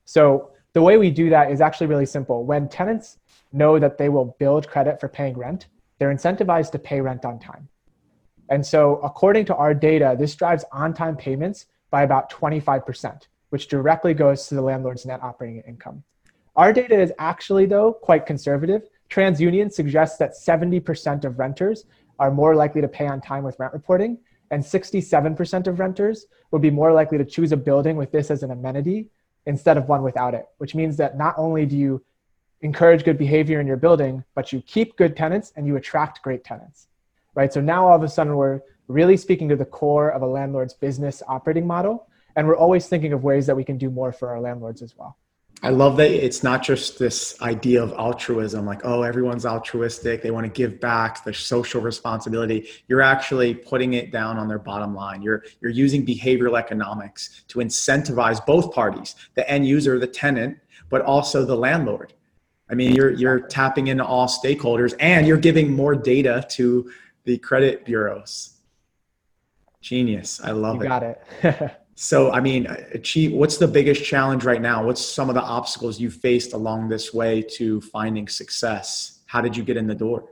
So 0.05 0.51
the 0.71 0.81
way 0.81 0.97
we 0.97 1.11
do 1.11 1.29
that 1.29 1.51
is 1.51 1.59
actually 1.59 1.87
really 1.87 2.05
simple. 2.05 2.45
When 2.45 2.69
tenants 2.69 3.17
know 3.51 3.79
that 3.79 3.97
they 3.97 4.07
will 4.07 4.37
build 4.39 4.69
credit 4.69 5.01
for 5.01 5.09
paying 5.09 5.37
rent, 5.37 5.67
they're 5.99 6.15
incentivized 6.15 6.71
to 6.71 6.79
pay 6.79 7.01
rent 7.01 7.25
on 7.25 7.37
time. 7.37 7.67
And 8.47 8.65
so 8.65 9.01
according 9.03 9.43
to 9.47 9.55
our 9.55 9.73
data, 9.73 10.15
this 10.17 10.35
drives 10.35 10.63
on-time 10.71 11.17
payments 11.17 11.65
by 11.91 12.03
about 12.03 12.31
25%, 12.31 13.27
which 13.49 13.67
directly 13.67 14.13
goes 14.13 14.47
to 14.47 14.55
the 14.55 14.61
landlord's 14.61 15.05
net 15.05 15.21
operating 15.21 15.63
income. 15.67 16.03
Our 16.55 16.71
data 16.71 16.97
is 16.97 17.11
actually 17.19 17.65
though 17.65 17.91
quite 17.91 18.25
conservative 18.25 18.83
TransUnion 19.09 19.71
suggests 19.71 20.17
that 20.17 20.33
70% 20.33 21.25
of 21.25 21.39
renters 21.39 21.85
are 22.19 22.31
more 22.31 22.55
likely 22.55 22.81
to 22.81 22.87
pay 22.87 23.07
on 23.07 23.21
time 23.21 23.43
with 23.43 23.59
rent 23.59 23.73
reporting, 23.73 24.17
and 24.51 24.63
67% 24.63 25.67
of 25.67 25.79
renters 25.79 26.25
would 26.51 26.61
be 26.61 26.69
more 26.69 26.93
likely 26.93 27.17
to 27.17 27.25
choose 27.25 27.51
a 27.51 27.57
building 27.57 27.95
with 27.95 28.11
this 28.11 28.31
as 28.31 28.43
an 28.43 28.51
amenity 28.51 29.09
instead 29.45 29.77
of 29.77 29.87
one 29.87 30.03
without 30.03 30.33
it, 30.33 30.45
which 30.57 30.75
means 30.75 30.97
that 30.97 31.17
not 31.17 31.35
only 31.37 31.65
do 31.65 31.77
you 31.77 32.03
encourage 32.61 33.03
good 33.03 33.17
behavior 33.17 33.59
in 33.59 33.67
your 33.67 33.77
building, 33.77 34.23
but 34.33 34.51
you 34.51 34.61
keep 34.61 34.95
good 34.97 35.15
tenants 35.15 35.51
and 35.55 35.67
you 35.67 35.75
attract 35.75 36.21
great 36.21 36.43
tenants, 36.43 36.87
right? 37.35 37.53
So 37.53 37.61
now 37.61 37.87
all 37.87 37.95
of 37.95 38.03
a 38.03 38.07
sudden 38.07 38.35
we're 38.35 38.61
really 38.87 39.17
speaking 39.17 39.49
to 39.49 39.55
the 39.55 39.65
core 39.65 40.09
of 40.09 40.21
a 40.21 40.27
landlord's 40.27 40.73
business 40.73 41.21
operating 41.27 41.67
model, 41.67 42.07
and 42.35 42.47
we're 42.47 42.57
always 42.57 42.87
thinking 42.87 43.13
of 43.13 43.23
ways 43.23 43.45
that 43.47 43.55
we 43.55 43.63
can 43.63 43.77
do 43.77 43.89
more 43.89 44.11
for 44.11 44.29
our 44.29 44.39
landlords 44.39 44.81
as 44.81 44.95
well. 44.97 45.17
I 45.63 45.69
love 45.69 45.97
that 45.97 46.11
it's 46.11 46.43
not 46.43 46.63
just 46.63 46.99
this 46.99 47.41
idea 47.41 47.81
of 47.81 47.93
altruism, 47.93 48.65
like, 48.65 48.81
oh, 48.83 49.03
everyone's 49.03 49.45
altruistic, 49.45 50.21
they 50.21 50.29
want 50.29 50.45
to 50.45 50.51
give 50.51 50.79
back, 50.79 51.23
their 51.23 51.33
social 51.33 51.81
responsibility. 51.81 52.67
You're 52.87 53.01
actually 53.01 53.55
putting 53.55 53.93
it 53.93 54.11
down 54.11 54.37
on 54.37 54.47
their 54.47 54.59
bottom 54.59 54.93
line. 54.93 55.21
You're 55.21 55.43
you're 55.61 55.71
using 55.71 56.05
behavioral 56.05 56.59
economics 56.59 57.43
to 57.47 57.59
incentivize 57.59 58.45
both 58.45 58.73
parties, 58.73 59.15
the 59.35 59.49
end 59.49 59.67
user, 59.67 59.97
the 59.97 60.07
tenant, 60.07 60.57
but 60.89 61.01
also 61.01 61.45
the 61.45 61.55
landlord. 61.55 62.13
I 62.69 62.75
mean, 62.75 62.93
you're 62.93 63.11
you're 63.11 63.39
tapping 63.39 63.87
into 63.87 64.05
all 64.05 64.27
stakeholders, 64.27 64.93
and 64.99 65.25
you're 65.25 65.37
giving 65.37 65.71
more 65.71 65.95
data 65.95 66.45
to 66.51 66.91
the 67.23 67.37
credit 67.37 67.85
bureaus. 67.85 68.55
Genius! 69.81 70.41
I 70.43 70.51
love 70.51 70.77
you 70.77 70.81
it. 70.83 70.87
Got 70.87 71.03
it. 71.03 71.81
so, 71.95 72.31
I 72.33 72.41
mean, 72.41 72.67
achieve. 72.93 73.31
What's 73.31 73.57
the 73.57 73.67
biggest 73.67 74.03
challenge 74.03 74.43
right 74.43 74.61
now? 74.61 74.85
What's 74.85 75.03
some 75.03 75.29
of 75.29 75.35
the 75.35 75.41
obstacles 75.41 75.97
you 75.97 76.11
faced 76.11 76.51
along 76.51 76.89
this 76.89 77.13
way 77.13 77.41
to 77.53 77.79
finding 77.79 78.27
success? 78.27 79.21
How 79.27 79.39
did 79.39 79.55
you 79.55 79.63
get 79.63 79.77
in 79.77 79.87
the 79.87 79.95
door? 79.95 80.25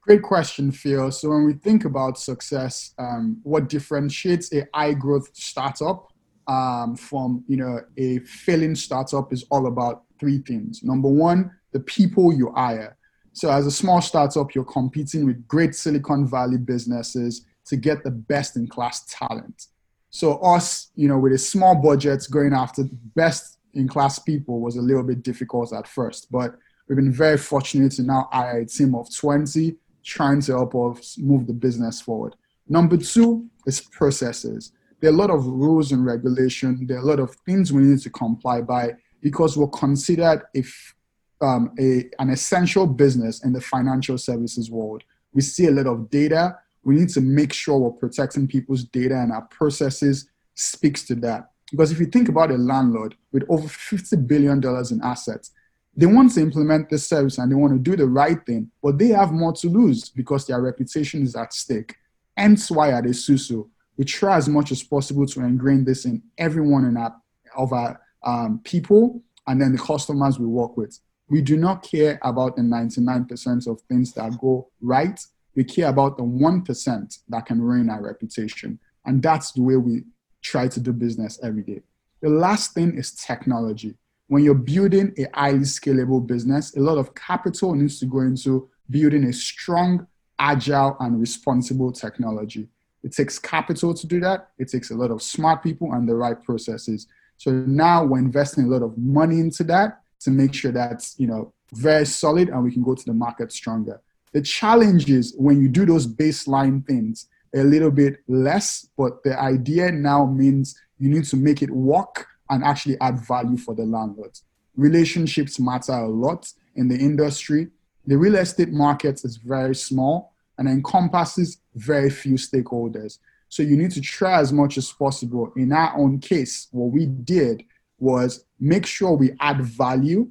Great 0.00 0.22
question, 0.22 0.72
Phil. 0.72 1.12
So 1.12 1.28
when 1.30 1.44
we 1.44 1.52
think 1.52 1.84
about 1.84 2.18
success, 2.18 2.92
um, 2.98 3.38
what 3.44 3.68
differentiates 3.68 4.52
a 4.52 4.66
high 4.74 4.94
growth 4.94 5.30
startup 5.32 6.12
um, 6.48 6.96
from 6.96 7.44
you 7.46 7.56
know 7.56 7.80
a 7.96 8.18
failing 8.20 8.74
startup 8.74 9.32
is 9.32 9.44
all 9.48 9.68
about 9.68 10.02
three 10.18 10.38
things. 10.38 10.82
Number 10.82 11.08
one, 11.08 11.52
the 11.70 11.78
people 11.78 12.32
you 12.32 12.52
hire. 12.56 12.96
So 13.32 13.48
as 13.48 13.64
a 13.64 13.70
small 13.70 14.02
startup, 14.02 14.56
you're 14.56 14.64
competing 14.64 15.24
with 15.24 15.46
great 15.46 15.76
Silicon 15.76 16.26
Valley 16.26 16.58
businesses 16.58 17.46
to 17.72 17.76
get 17.78 18.04
the 18.04 18.10
best 18.10 18.56
in 18.56 18.66
class 18.66 19.06
talent. 19.08 19.68
So 20.10 20.34
us, 20.40 20.90
you 20.94 21.08
know, 21.08 21.18
with 21.18 21.32
a 21.32 21.38
small 21.38 21.74
budget 21.74 22.26
going 22.30 22.52
after 22.52 22.84
best 23.16 23.56
in 23.72 23.88
class 23.88 24.18
people 24.18 24.60
was 24.60 24.76
a 24.76 24.82
little 24.82 25.02
bit 25.02 25.22
difficult 25.22 25.72
at 25.72 25.88
first, 25.88 26.30
but 26.30 26.54
we've 26.86 26.96
been 26.96 27.10
very 27.10 27.38
fortunate 27.38 27.92
to 27.92 28.02
now 28.02 28.28
hire 28.30 28.60
a 28.60 28.66
team 28.66 28.94
of 28.94 29.08
20 29.14 29.74
trying 30.04 30.42
to 30.42 30.52
help 30.52 30.74
us 30.74 31.16
move 31.16 31.46
the 31.46 31.54
business 31.54 31.98
forward. 31.98 32.36
Number 32.68 32.98
two 32.98 33.46
is 33.66 33.80
processes. 33.80 34.72
There 35.00 35.10
are 35.10 35.14
a 35.14 35.16
lot 35.16 35.30
of 35.30 35.46
rules 35.46 35.92
and 35.92 36.04
regulation. 36.04 36.86
There 36.86 36.98
are 36.98 37.00
a 37.00 37.06
lot 37.06 37.20
of 37.20 37.34
things 37.46 37.72
we 37.72 37.84
need 37.84 38.00
to 38.00 38.10
comply 38.10 38.60
by 38.60 38.96
because 39.22 39.56
we're 39.56 39.68
considered 39.68 40.42
if 40.52 40.94
um, 41.40 41.72
a, 41.78 42.10
an 42.18 42.28
essential 42.28 42.86
business 42.86 43.42
in 43.44 43.54
the 43.54 43.62
financial 43.62 44.18
services 44.18 44.70
world. 44.70 45.04
We 45.32 45.40
see 45.40 45.68
a 45.68 45.70
lot 45.70 45.86
of 45.86 46.10
data. 46.10 46.58
We 46.84 46.96
need 46.96 47.10
to 47.10 47.20
make 47.20 47.52
sure 47.52 47.78
we're 47.78 47.90
protecting 47.92 48.46
people's 48.46 48.84
data 48.84 49.16
and 49.16 49.32
our 49.32 49.42
processes 49.42 50.28
speaks 50.54 51.04
to 51.04 51.14
that. 51.16 51.50
Because 51.70 51.90
if 51.90 51.98
you 51.98 52.06
think 52.06 52.28
about 52.28 52.50
a 52.50 52.58
landlord 52.58 53.16
with 53.32 53.44
over 53.48 53.66
$50 53.66 54.26
billion 54.26 54.62
in 54.90 55.00
assets, 55.02 55.52
they 55.96 56.06
want 56.06 56.32
to 56.32 56.40
implement 56.40 56.88
this 56.88 57.06
service 57.06 57.38
and 57.38 57.50
they 57.50 57.54
want 57.54 57.72
to 57.72 57.78
do 57.78 57.96
the 57.96 58.06
right 58.06 58.44
thing, 58.46 58.70
but 58.82 58.98
they 58.98 59.08
have 59.08 59.32
more 59.32 59.52
to 59.54 59.68
lose 59.68 60.08
because 60.08 60.46
their 60.46 60.60
reputation 60.60 61.22
is 61.22 61.36
at 61.36 61.52
stake. 61.52 61.96
Hence 62.36 62.70
why 62.70 62.90
at 62.90 63.04
Esusu, 63.04 63.68
we 63.96 64.04
try 64.04 64.36
as 64.36 64.48
much 64.48 64.72
as 64.72 64.82
possible 64.82 65.26
to 65.26 65.40
ingrain 65.40 65.84
this 65.84 66.06
in 66.06 66.22
everyone 66.38 66.86
in 66.86 66.96
our, 66.96 67.14
of 67.56 67.72
our 67.72 68.00
um, 68.24 68.60
people 68.64 69.22
and 69.46 69.60
then 69.60 69.72
the 69.72 69.78
customers 69.78 70.38
we 70.38 70.46
work 70.46 70.76
with. 70.76 70.98
We 71.28 71.42
do 71.42 71.56
not 71.56 71.82
care 71.82 72.18
about 72.22 72.56
the 72.56 72.62
99% 72.62 73.66
of 73.66 73.80
things 73.82 74.12
that 74.14 74.38
go 74.38 74.68
right. 74.80 75.18
We 75.54 75.64
care 75.64 75.88
about 75.88 76.16
the 76.16 76.24
1% 76.24 77.18
that 77.28 77.46
can 77.46 77.60
ruin 77.60 77.90
our 77.90 78.02
reputation. 78.02 78.78
And 79.04 79.22
that's 79.22 79.52
the 79.52 79.62
way 79.62 79.76
we 79.76 80.04
try 80.40 80.68
to 80.68 80.80
do 80.80 80.92
business 80.92 81.38
every 81.42 81.62
day. 81.62 81.82
The 82.20 82.30
last 82.30 82.74
thing 82.74 82.96
is 82.96 83.12
technology 83.12 83.96
when 84.32 84.42
you're 84.42 84.54
building 84.54 85.12
a 85.18 85.26
highly 85.38 85.58
scalable 85.58 86.26
business, 86.26 86.74
a 86.74 86.80
lot 86.80 86.96
of 86.96 87.14
capital 87.14 87.74
needs 87.74 87.98
to 88.00 88.06
go 88.06 88.20
into 88.20 88.66
building 88.88 89.24
a 89.24 89.32
strong, 89.32 90.06
agile, 90.38 90.96
and 91.00 91.20
responsible 91.20 91.92
technology. 91.92 92.66
It 93.02 93.12
takes 93.12 93.38
capital 93.38 93.92
to 93.92 94.06
do 94.06 94.20
that. 94.20 94.48
It 94.58 94.68
takes 94.70 94.90
a 94.90 94.94
lot 94.94 95.10
of 95.10 95.20
smart 95.20 95.62
people 95.62 95.92
and 95.92 96.08
the 96.08 96.14
right 96.14 96.42
processes. 96.42 97.08
So 97.36 97.50
now 97.50 98.04
we're 98.04 98.20
investing 98.20 98.64
a 98.64 98.68
lot 98.68 98.80
of 98.80 98.96
money 98.96 99.38
into 99.38 99.64
that 99.64 100.00
to 100.20 100.30
make 100.30 100.54
sure 100.54 100.72
that's 100.72 101.14
you 101.18 101.26
know 101.26 101.52
very 101.74 102.06
solid 102.06 102.48
and 102.48 102.64
we 102.64 102.72
can 102.72 102.82
go 102.82 102.94
to 102.94 103.04
the 103.04 103.12
market 103.12 103.52
stronger. 103.52 104.00
The 104.32 104.42
challenge 104.42 105.10
is 105.10 105.34
when 105.36 105.60
you 105.60 105.68
do 105.68 105.84
those 105.84 106.06
baseline 106.06 106.86
things 106.86 107.28
a 107.54 107.62
little 107.62 107.90
bit 107.90 108.20
less, 108.28 108.88
but 108.96 109.22
the 109.24 109.38
idea 109.38 109.92
now 109.92 110.24
means 110.24 110.74
you 110.98 111.10
need 111.10 111.24
to 111.24 111.36
make 111.36 111.62
it 111.62 111.70
work 111.70 112.26
and 112.48 112.64
actually 112.64 112.98
add 113.00 113.20
value 113.20 113.56
for 113.56 113.74
the 113.74 113.84
landlords. 113.84 114.44
Relationships 114.76 115.60
matter 115.60 115.92
a 115.92 116.08
lot 116.08 116.50
in 116.76 116.88
the 116.88 116.96
industry. 116.96 117.68
The 118.06 118.16
real 118.16 118.36
estate 118.36 118.72
market 118.72 119.22
is 119.24 119.36
very 119.36 119.74
small 119.74 120.32
and 120.58 120.68
encompasses 120.68 121.58
very 121.74 122.08
few 122.10 122.34
stakeholders. 122.34 123.18
So 123.48 123.62
you 123.62 123.76
need 123.76 123.90
to 123.92 124.00
try 124.00 124.38
as 124.40 124.52
much 124.52 124.78
as 124.78 124.90
possible. 124.90 125.52
In 125.56 125.72
our 125.72 125.96
own 125.98 126.20
case, 126.20 126.68
what 126.72 126.90
we 126.90 127.06
did 127.06 127.64
was 127.98 128.46
make 128.58 128.86
sure 128.86 129.12
we 129.12 129.32
add 129.40 129.60
value 129.60 130.30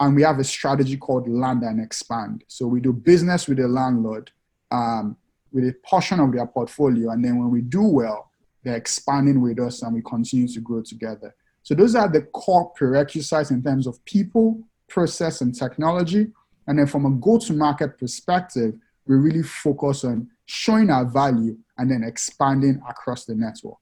and 0.00 0.16
we 0.16 0.22
have 0.22 0.38
a 0.38 0.44
strategy 0.44 0.96
called 0.96 1.28
land 1.28 1.62
and 1.62 1.80
expand. 1.80 2.44
So 2.48 2.66
we 2.66 2.80
do 2.80 2.92
business 2.92 3.46
with 3.46 3.58
the 3.58 3.68
landlord 3.68 4.30
um, 4.70 5.16
with 5.52 5.64
a 5.64 5.74
portion 5.84 6.20
of 6.20 6.32
their 6.32 6.46
portfolio. 6.46 7.10
And 7.10 7.24
then 7.24 7.38
when 7.38 7.50
we 7.50 7.60
do 7.60 7.82
well, 7.82 8.30
they're 8.64 8.76
expanding 8.76 9.40
with 9.40 9.60
us 9.60 9.82
and 9.82 9.94
we 9.94 10.02
continue 10.02 10.48
to 10.48 10.60
grow 10.60 10.82
together. 10.82 11.34
So 11.62 11.74
those 11.74 11.94
are 11.94 12.08
the 12.08 12.22
core 12.22 12.70
prerequisites 12.70 13.50
in 13.50 13.62
terms 13.62 13.86
of 13.86 14.04
people, 14.04 14.60
process, 14.88 15.40
and 15.40 15.54
technology. 15.54 16.32
And 16.66 16.78
then 16.78 16.86
from 16.86 17.06
a 17.06 17.10
go-to-market 17.10 17.98
perspective, 17.98 18.74
we 19.06 19.16
really 19.16 19.42
focus 19.42 20.04
on 20.04 20.28
showing 20.46 20.90
our 20.90 21.04
value 21.04 21.56
and 21.78 21.90
then 21.90 22.02
expanding 22.02 22.80
across 22.88 23.24
the 23.26 23.34
network. 23.34 23.78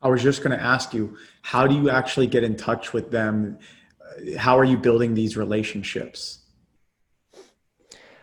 I 0.00 0.08
was 0.08 0.22
just 0.22 0.42
going 0.42 0.56
to 0.56 0.62
ask 0.62 0.92
you, 0.92 1.16
how 1.42 1.66
do 1.66 1.74
you 1.74 1.90
actually 1.90 2.26
get 2.26 2.44
in 2.44 2.56
touch 2.56 2.92
with 2.92 3.10
them? 3.10 3.58
How 4.36 4.58
are 4.58 4.64
you 4.64 4.76
building 4.76 5.14
these 5.14 5.36
relationships? 5.36 6.40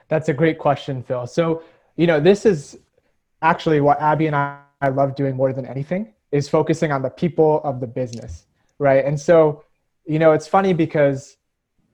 That's 0.07 0.29
a 0.29 0.33
great 0.33 0.59
question, 0.59 1.03
Phil. 1.03 1.25
So, 1.25 1.63
you 1.95 2.07
know, 2.07 2.19
this 2.19 2.45
is 2.45 2.77
actually 3.41 3.81
what 3.81 3.99
Abby 4.01 4.27
and 4.27 4.35
I, 4.35 4.59
I 4.81 4.89
love 4.89 5.15
doing 5.15 5.35
more 5.35 5.53
than 5.53 5.65
anything 5.65 6.13
is 6.31 6.47
focusing 6.49 6.91
on 6.91 7.01
the 7.01 7.09
people 7.09 7.61
of 7.63 7.79
the 7.79 7.87
business, 7.87 8.45
right? 8.79 9.03
And 9.05 9.19
so, 9.19 9.63
you 10.05 10.19
know, 10.19 10.31
it's 10.31 10.47
funny 10.47 10.73
because 10.73 11.37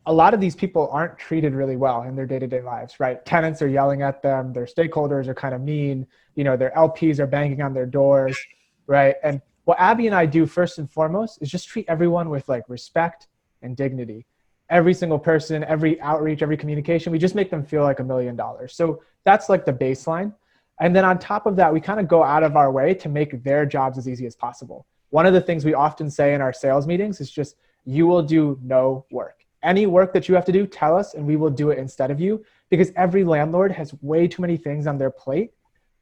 a 0.06 0.14
lot 0.14 0.34
of 0.34 0.40
these 0.40 0.56
people 0.56 0.90
aren't 0.92 1.18
treated 1.18 1.54
really 1.54 1.76
well 1.76 2.04
in 2.04 2.16
their 2.16 2.26
day-to-day 2.26 2.62
lives, 2.62 3.00
right? 3.00 3.24
Tenants 3.26 3.62
are 3.62 3.68
yelling 3.68 4.02
at 4.02 4.22
them, 4.22 4.54
their 4.54 4.66
stakeholders 4.66 5.28
are 5.28 5.34
kind 5.34 5.54
of 5.54 5.62
mean, 5.62 6.08
you 6.36 6.44
know, 6.44 6.56
their 6.56 6.72
LPs 6.72 7.20
are 7.20 7.28
banging 7.28 7.62
on 7.62 7.74
their 7.74 7.86
doors, 7.86 8.38
right? 8.86 9.16
And 9.24 9.42
what 9.66 9.78
Abby 9.80 10.08
and 10.08 10.16
I 10.16 10.26
do 10.26 10.46
first 10.46 10.78
and 10.78 10.90
foremost 10.90 11.42
is 11.42 11.52
just 11.52 11.68
treat 11.68 11.86
everyone 11.90 12.30
with 12.30 12.48
like 12.48 12.64
respect 12.70 13.28
and 13.62 13.76
dignity. 13.76 14.26
Every 14.70 14.94
single 14.94 15.20
person, 15.20 15.64
every 15.64 16.00
outreach, 16.02 16.42
every 16.42 16.58
communication, 16.58 17.12
we 17.12 17.20
just 17.20 17.36
make 17.36 17.50
them 17.50 17.64
feel 17.64 17.84
like 17.84 18.00
a 18.00 18.04
million 18.04 18.36
dollars. 18.36 18.76
So 18.76 19.02
that's 19.24 19.50
like 19.50 19.66
the 19.66 19.74
baseline. 19.74 20.34
And 20.80 20.96
then 20.96 21.06
on 21.06 21.18
top 21.18 21.46
of 21.46 21.56
that, 21.56 21.74
we 21.74 21.80
kind 21.80 22.00
of 22.00 22.08
go 22.08 22.24
out 22.24 22.44
of 22.44 22.56
our 22.56 22.72
way 22.72 22.94
to 22.96 23.10
make 23.10 23.44
their 23.44 23.66
jobs 23.66 23.98
as 23.98 24.08
easy 24.08 24.26
as 24.26 24.36
possible. 24.36 24.86
One 25.10 25.26
of 25.26 25.34
the 25.34 25.42
things 25.42 25.64
we 25.64 25.74
often 25.74 26.10
say 26.10 26.34
in 26.34 26.42
our 26.42 26.54
sales 26.54 26.86
meetings 26.86 27.22
is 27.22 27.32
just, 27.32 27.56
you 27.86 28.06
will 28.06 28.22
do 28.22 28.60
no 28.62 29.06
work. 29.10 29.46
Any 29.64 29.88
work 29.88 30.14
that 30.14 30.28
you 30.28 30.36
have 30.36 30.46
to 30.46 30.52
do, 30.52 30.68
tell 30.68 30.96
us 30.96 31.14
and 31.14 31.26
we 31.26 31.36
will 31.36 31.50
do 31.50 31.72
it 31.72 31.80
instead 31.80 32.12
of 32.12 32.20
you 32.20 32.44
because 32.70 32.92
every 32.96 33.24
landlord 33.24 33.72
has 33.72 33.94
way 34.02 34.28
too 34.28 34.42
many 34.42 34.58
things 34.58 34.86
on 34.86 34.98
their 34.98 35.10
plate 35.10 35.52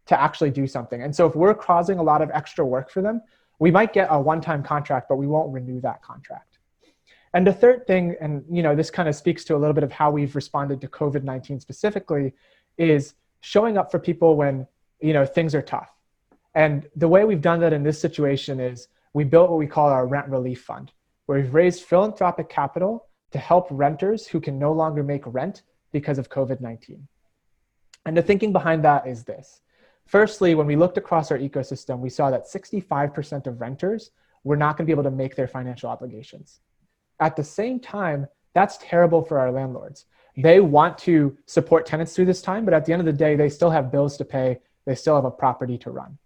to 0.08 0.20
actually 0.20 0.52
do 0.52 0.68
something. 0.68 1.04
And 1.04 1.16
so 1.16 1.26
if 1.26 1.36
we're 1.36 1.54
causing 1.54 2.00
a 2.00 2.04
lot 2.04 2.22
of 2.22 2.30
extra 2.32 2.66
work 2.66 2.90
for 2.90 3.02
them, 3.02 3.22
we 3.60 3.72
might 3.72 3.94
get 3.94 4.08
a 4.12 4.20
one-time 4.20 4.64
contract, 4.64 5.08
but 5.08 5.16
we 5.16 5.28
won't 5.28 5.54
renew 5.54 5.80
that 5.82 6.02
contract. 6.02 6.55
And 7.36 7.46
the 7.46 7.54
third 7.54 7.86
thing, 7.86 8.16
and 8.22 8.44
you 8.50 8.64
know, 8.64 8.76
this 8.76 8.90
kind 8.90 9.08
of 9.08 9.16
speaks 9.16 9.44
to 9.46 9.56
a 9.56 9.60
little 9.60 9.74
bit 9.74 9.84
of 9.84 9.92
how 9.92 10.10
we've 10.10 10.36
responded 10.36 10.82
to 10.82 10.88
COVID-19 10.88 11.62
specifically, 11.62 12.34
is 12.78 13.14
showing 13.42 13.78
up 13.78 13.92
for 13.92 14.00
people 14.00 14.38
when 14.38 14.66
you 15.02 15.14
know 15.14 15.26
things 15.26 15.54
are 15.54 15.62
tough. 15.62 15.92
And 16.56 16.88
the 16.96 17.10
way 17.10 17.26
we've 17.26 17.42
done 17.42 17.60
that 17.60 17.74
in 17.74 17.84
this 17.84 18.00
situation 18.00 18.62
is 18.62 18.88
we 19.14 19.26
built 19.26 19.50
what 19.50 19.60
we 19.60 19.68
call 19.68 19.90
our 19.90 20.08
rent 20.08 20.28
relief 20.30 20.64
fund 20.64 20.92
where 21.26 21.40
we've 21.40 21.54
raised 21.54 21.84
philanthropic 21.84 22.50
capital 22.50 23.08
to 23.32 23.38
help 23.38 23.68
renters 23.70 24.28
who 24.28 24.40
can 24.40 24.58
no 24.58 24.72
longer 24.72 25.04
make 25.04 25.24
rent 25.26 25.64
because 25.92 26.18
of 26.18 26.30
covid-19 26.30 27.00
and 28.06 28.16
the 28.16 28.22
thinking 28.22 28.54
behind 28.54 28.84
that 28.84 29.08
is 29.08 29.24
this. 29.24 29.62
Firstly 30.06 30.54
when 30.54 30.68
we 30.68 30.76
looked 30.76 30.98
across 30.98 31.32
our 31.32 31.40
ecosystem 31.40 32.00
we 32.00 32.10
saw 32.10 32.30
that 32.30 32.46
65% 32.46 33.48
of 33.48 33.60
renters 33.60 34.12
were 34.44 34.58
not 34.58 34.78
going 34.78 34.86
to 34.86 34.88
be 34.88 34.94
able 34.94 35.10
to 35.10 35.12
make 35.12 35.36
their 35.36 35.48
financial 35.48 35.90
obligations 35.90 36.60
at 37.20 37.36
the 37.36 37.44
same 37.44 37.80
time 37.80 38.28
that's 38.54 38.78
terrible 38.78 39.24
for 39.24 39.40
our 39.40 39.52
landlords 39.52 40.06
they 40.38 40.60
want 40.60 40.98
to 41.00 41.38
support 41.46 41.86
tenants 41.86 42.14
through 42.14 42.26
this 42.26 42.42
time, 42.42 42.66
but 42.66 42.74
at 42.74 42.86
the 42.86 42.92
end 42.92 43.00
of 43.00 43.06
the 43.06 43.14
day, 43.14 43.36
they 43.36 43.50
still 43.50 43.70
have 43.70 43.92
bills 43.92 44.18
to 44.18 44.26
pay. 44.26 44.60
They 44.86 44.96
still 44.96 45.16
have 45.16 45.26
a 45.26 45.32
property 45.32 45.78
to 45.80 45.92
run. 45.92 46.18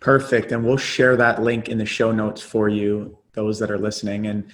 Perfect, 0.00 0.52
and 0.52 0.62
we'll 0.62 0.76
share 0.76 1.16
that 1.16 1.42
link 1.42 1.70
in 1.70 1.78
the 1.78 1.86
show 1.86 2.12
notes 2.12 2.42
for 2.42 2.68
you, 2.68 3.16
those 3.32 3.58
that 3.58 3.70
are 3.70 3.78
listening. 3.78 4.26
And 4.26 4.44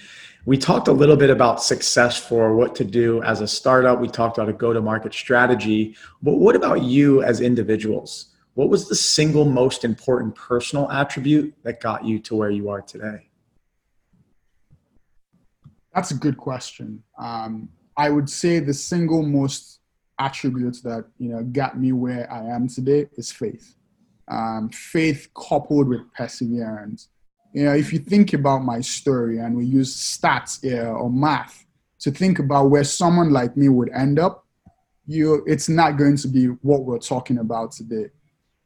we 0.45 0.57
talked 0.57 0.87
a 0.87 0.93
little 0.93 1.17
bit 1.17 1.29
about 1.29 1.61
success 1.61 2.17
for 2.17 2.55
what 2.55 2.75
to 2.75 2.85
do 2.85 3.21
as 3.23 3.41
a 3.41 3.47
startup. 3.47 3.99
We 3.99 4.07
talked 4.07 4.37
about 4.37 4.47
a 4.47 4.53
go-to-market 4.53 5.13
strategy, 5.13 5.97
but 6.21 6.35
what 6.35 6.55
about 6.55 6.83
you 6.83 7.21
as 7.23 7.41
individuals? 7.41 8.27
What 8.55 8.69
was 8.69 8.87
the 8.87 8.95
single 8.95 9.45
most 9.45 9.83
important 9.83 10.35
personal 10.35 10.89
attribute 10.91 11.55
that 11.63 11.79
got 11.79 12.05
you 12.05 12.19
to 12.19 12.35
where 12.35 12.51
you 12.51 12.69
are 12.69 12.81
today? 12.81 13.29
That's 15.93 16.11
a 16.11 16.15
good 16.15 16.37
question. 16.37 17.03
Um, 17.17 17.69
I 17.97 18.09
would 18.09 18.29
say 18.29 18.59
the 18.59 18.73
single 18.73 19.23
most 19.23 19.79
attribute 20.19 20.77
that 20.83 21.05
you 21.17 21.29
know 21.29 21.43
got 21.43 21.79
me 21.79 21.91
where 21.91 22.31
I 22.31 22.45
am 22.45 22.67
today 22.67 23.07
is 23.13 23.31
faith. 23.31 23.75
Um, 24.27 24.69
faith 24.69 25.29
coupled 25.35 25.87
with 25.87 26.01
perseverance. 26.13 27.09
You 27.53 27.65
know, 27.65 27.73
if 27.73 27.91
you 27.91 27.99
think 27.99 28.33
about 28.33 28.63
my 28.63 28.81
story 28.81 29.39
and 29.39 29.55
we 29.55 29.65
use 29.65 29.95
stats 29.95 30.61
here 30.61 30.87
or 30.87 31.09
math 31.09 31.65
to 31.99 32.11
think 32.11 32.39
about 32.39 32.69
where 32.69 32.83
someone 32.83 33.31
like 33.31 33.57
me 33.57 33.69
would 33.69 33.89
end 33.93 34.19
up, 34.19 34.45
you 35.05 35.43
it's 35.47 35.69
not 35.69 35.97
going 35.97 36.17
to 36.17 36.27
be 36.27 36.45
what 36.61 36.85
we're 36.85 36.99
talking 36.99 37.39
about 37.39 37.71
today. 37.71 38.09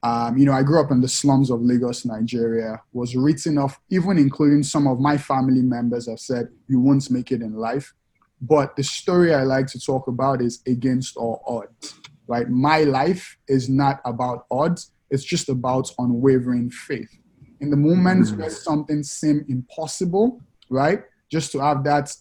Um, 0.08 0.38
you 0.38 0.46
know, 0.46 0.54
I 0.54 0.64
grew 0.64 0.80
up 0.80 0.92
in 0.92 1.02
the 1.02 1.08
slums 1.10 1.50
of 1.50 1.62
Lagos, 1.62 2.06
Nigeria, 2.06 2.82
was 2.94 3.14
written 3.16 3.58
off, 3.58 3.78
even 3.90 4.18
including 4.18 4.64
some 4.64 4.88
of 4.88 5.02
my 5.02 5.18
family 5.18 5.62
members 5.62 6.08
have 6.08 6.22
said, 6.22 6.48
you 6.70 6.80
won't 6.80 7.12
make 7.12 7.30
it 7.34 7.42
in 7.42 7.56
life. 7.56 7.94
But 8.40 8.78
the 8.78 8.84
story 8.84 9.34
I 9.34 9.44
like 9.44 9.68
to 9.68 9.80
talk 9.80 10.08
about 10.08 10.42
is 10.42 10.62
against 10.66 11.18
all 11.18 11.44
odds, 11.46 11.96
right? 12.28 12.48
My 12.50 12.84
life 12.84 13.38
is 13.50 13.68
not 13.68 14.00
about 14.06 14.46
odds, 14.50 14.92
it's 15.10 15.26
just 15.26 15.50
about 15.50 15.92
unwavering 16.00 16.70
faith. 16.70 17.14
In 17.60 17.70
the 17.70 17.78
moments 17.78 18.32
mm. 18.32 18.38
where 18.38 18.50
something 18.50 19.04
seemed 19.04 19.50
impossible, 19.50 20.42
right? 20.70 21.02
Just 21.30 21.52
to 21.52 21.60
have 21.60 21.84
that 21.84 22.16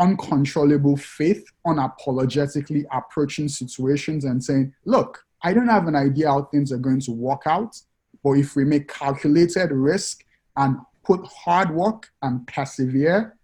uncontrollable 0.00 0.96
faith, 0.96 1.44
unapologetically 1.64 2.84
approaching 2.90 3.48
situations 3.48 4.24
and 4.24 4.42
saying, 4.42 4.72
look, 4.84 5.24
I 5.42 5.52
don't 5.52 5.68
have 5.68 5.86
an 5.86 5.94
idea 5.94 6.28
how 6.28 6.42
things 6.42 6.72
are 6.72 6.78
going 6.78 7.00
to 7.02 7.12
work 7.12 7.42
out, 7.46 7.80
but 8.24 8.32
if 8.32 8.56
we 8.56 8.64
make 8.64 8.88
calculated 8.88 9.70
risk 9.70 10.24
and 10.56 10.78
put 11.04 11.24
hard 11.26 11.70
work 11.70 12.10
and 12.22 12.46
persevere, 12.46 13.36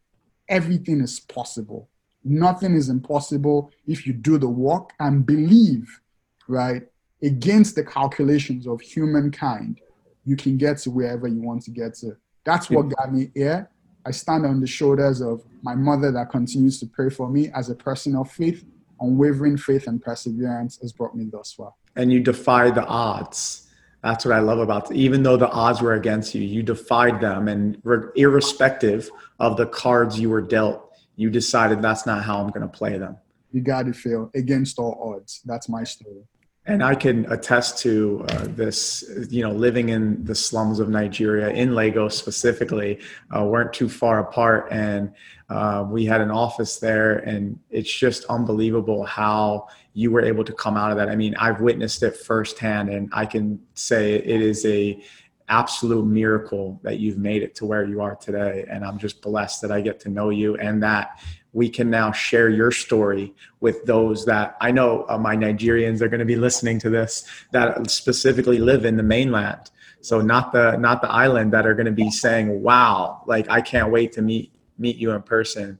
everything 0.48 1.00
is 1.00 1.20
possible. 1.20 1.88
Nothing 2.24 2.74
is 2.74 2.88
impossible 2.88 3.70
if 3.86 4.06
you 4.06 4.12
do 4.12 4.38
the 4.38 4.48
work 4.48 4.90
and 4.98 5.24
believe, 5.24 6.00
right? 6.48 6.82
Against 7.22 7.76
the 7.76 7.84
calculations 7.84 8.66
of 8.66 8.80
humankind, 8.80 9.80
you 10.24 10.36
can 10.36 10.56
get 10.56 10.78
to 10.78 10.90
wherever 10.90 11.28
you 11.28 11.42
want 11.42 11.62
to 11.62 11.70
get 11.70 11.94
to. 11.96 12.16
That's 12.44 12.70
what 12.70 12.88
got 12.88 13.12
me 13.12 13.30
here. 13.34 13.70
I 14.04 14.10
stand 14.10 14.44
on 14.44 14.60
the 14.60 14.66
shoulders 14.66 15.22
of 15.22 15.42
my 15.62 15.74
mother 15.74 16.10
that 16.12 16.30
continues 16.30 16.80
to 16.80 16.86
pray 16.86 17.08
for 17.08 17.30
me 17.30 17.50
as 17.54 17.70
a 17.70 17.74
person 17.74 18.16
of 18.16 18.30
faith. 18.30 18.64
Unwavering 19.00 19.56
faith 19.56 19.86
and 19.86 20.02
perseverance 20.02 20.78
has 20.80 20.92
brought 20.92 21.16
me 21.16 21.24
thus 21.30 21.52
far 21.52 21.72
and 21.96 22.12
you 22.12 22.20
defied 22.20 22.74
the 22.74 22.84
odds. 22.84 23.68
That's 24.02 24.24
what 24.24 24.34
I 24.34 24.40
love 24.40 24.58
about 24.58 24.90
it. 24.90 24.96
Even 24.96 25.22
though 25.22 25.36
the 25.36 25.48
odds 25.48 25.80
were 25.80 25.94
against 25.94 26.34
you, 26.34 26.42
you 26.42 26.62
defied 26.62 27.20
them, 27.20 27.48
and 27.48 27.80
irrespective 28.16 29.10
of 29.40 29.56
the 29.56 29.66
cards 29.66 30.20
you 30.20 30.28
were 30.28 30.42
dealt, 30.42 30.92
you 31.16 31.30
decided 31.30 31.80
that's 31.80 32.04
not 32.04 32.22
how 32.22 32.38
I'm 32.40 32.48
going 32.48 32.62
to 32.62 32.68
play 32.68 32.98
them. 32.98 33.16
You 33.52 33.60
got 33.60 33.86
to 33.86 33.92
feel 33.92 34.30
against 34.34 34.78
all 34.78 35.14
odds. 35.16 35.40
That's 35.44 35.68
my 35.68 35.84
story 35.84 36.24
and 36.66 36.82
I 36.82 36.94
can 36.94 37.30
attest 37.30 37.78
to 37.80 38.24
uh, 38.28 38.46
this. 38.48 39.04
You 39.28 39.42
know, 39.42 39.52
living 39.52 39.90
in 39.90 40.24
the 40.24 40.34
slums 40.34 40.80
of 40.80 40.88
Nigeria, 40.88 41.50
in 41.50 41.74
Lagos 41.74 42.16
specifically, 42.16 43.00
uh, 43.36 43.44
weren't 43.44 43.72
too 43.72 43.88
far 43.88 44.20
apart, 44.20 44.68
and 44.70 45.12
uh, 45.50 45.86
we 45.88 46.04
had 46.04 46.20
an 46.20 46.30
office 46.30 46.78
there, 46.78 47.18
and 47.18 47.58
it's 47.70 47.92
just 47.92 48.24
unbelievable 48.26 49.04
how 49.04 49.68
you 49.92 50.10
were 50.10 50.22
able 50.22 50.44
to 50.44 50.52
come 50.52 50.76
out 50.76 50.90
of 50.90 50.96
that. 50.96 51.08
I 51.08 51.16
mean, 51.16 51.34
I've 51.36 51.60
witnessed 51.60 52.02
it 52.02 52.16
firsthand, 52.16 52.88
and 52.88 53.10
I 53.12 53.26
can 53.26 53.60
say 53.74 54.14
it 54.14 54.40
is 54.40 54.64
a 54.64 55.02
absolute 55.48 56.06
miracle 56.06 56.80
that 56.82 56.98
you've 56.98 57.18
made 57.18 57.42
it 57.42 57.54
to 57.56 57.66
where 57.66 57.84
you 57.84 58.00
are 58.00 58.16
today. 58.16 58.64
And 58.70 58.84
I'm 58.84 58.98
just 58.98 59.20
blessed 59.20 59.60
that 59.62 59.70
I 59.70 59.80
get 59.80 60.00
to 60.00 60.08
know 60.08 60.30
you 60.30 60.56
and 60.56 60.82
that 60.82 61.20
we 61.54 61.68
can 61.68 61.88
now 61.88 62.12
share 62.12 62.50
your 62.50 62.70
story 62.70 63.32
with 63.60 63.84
those 63.86 64.26
that 64.26 64.56
I 64.60 64.72
know 64.72 65.06
uh, 65.08 65.16
my 65.16 65.36
Nigerians 65.36 66.02
are 66.02 66.08
going 66.08 66.18
to 66.20 66.26
be 66.26 66.36
listening 66.36 66.78
to 66.80 66.90
this 66.90 67.24
that 67.52 67.88
specifically 67.90 68.58
live 68.58 68.84
in 68.84 68.96
the 68.96 69.02
mainland. 69.02 69.70
So 70.00 70.20
not 70.20 70.52
the 70.52 70.76
not 70.76 71.00
the 71.00 71.10
island 71.10 71.52
that 71.54 71.66
are 71.66 71.74
going 71.74 71.86
to 71.86 71.92
be 71.92 72.10
saying, 72.10 72.62
"Wow, 72.62 73.22
like 73.26 73.48
I 73.48 73.60
can't 73.62 73.90
wait 73.90 74.12
to 74.12 74.22
meet 74.22 74.52
meet 74.76 74.96
you 74.96 75.12
in 75.12 75.22
person." 75.22 75.78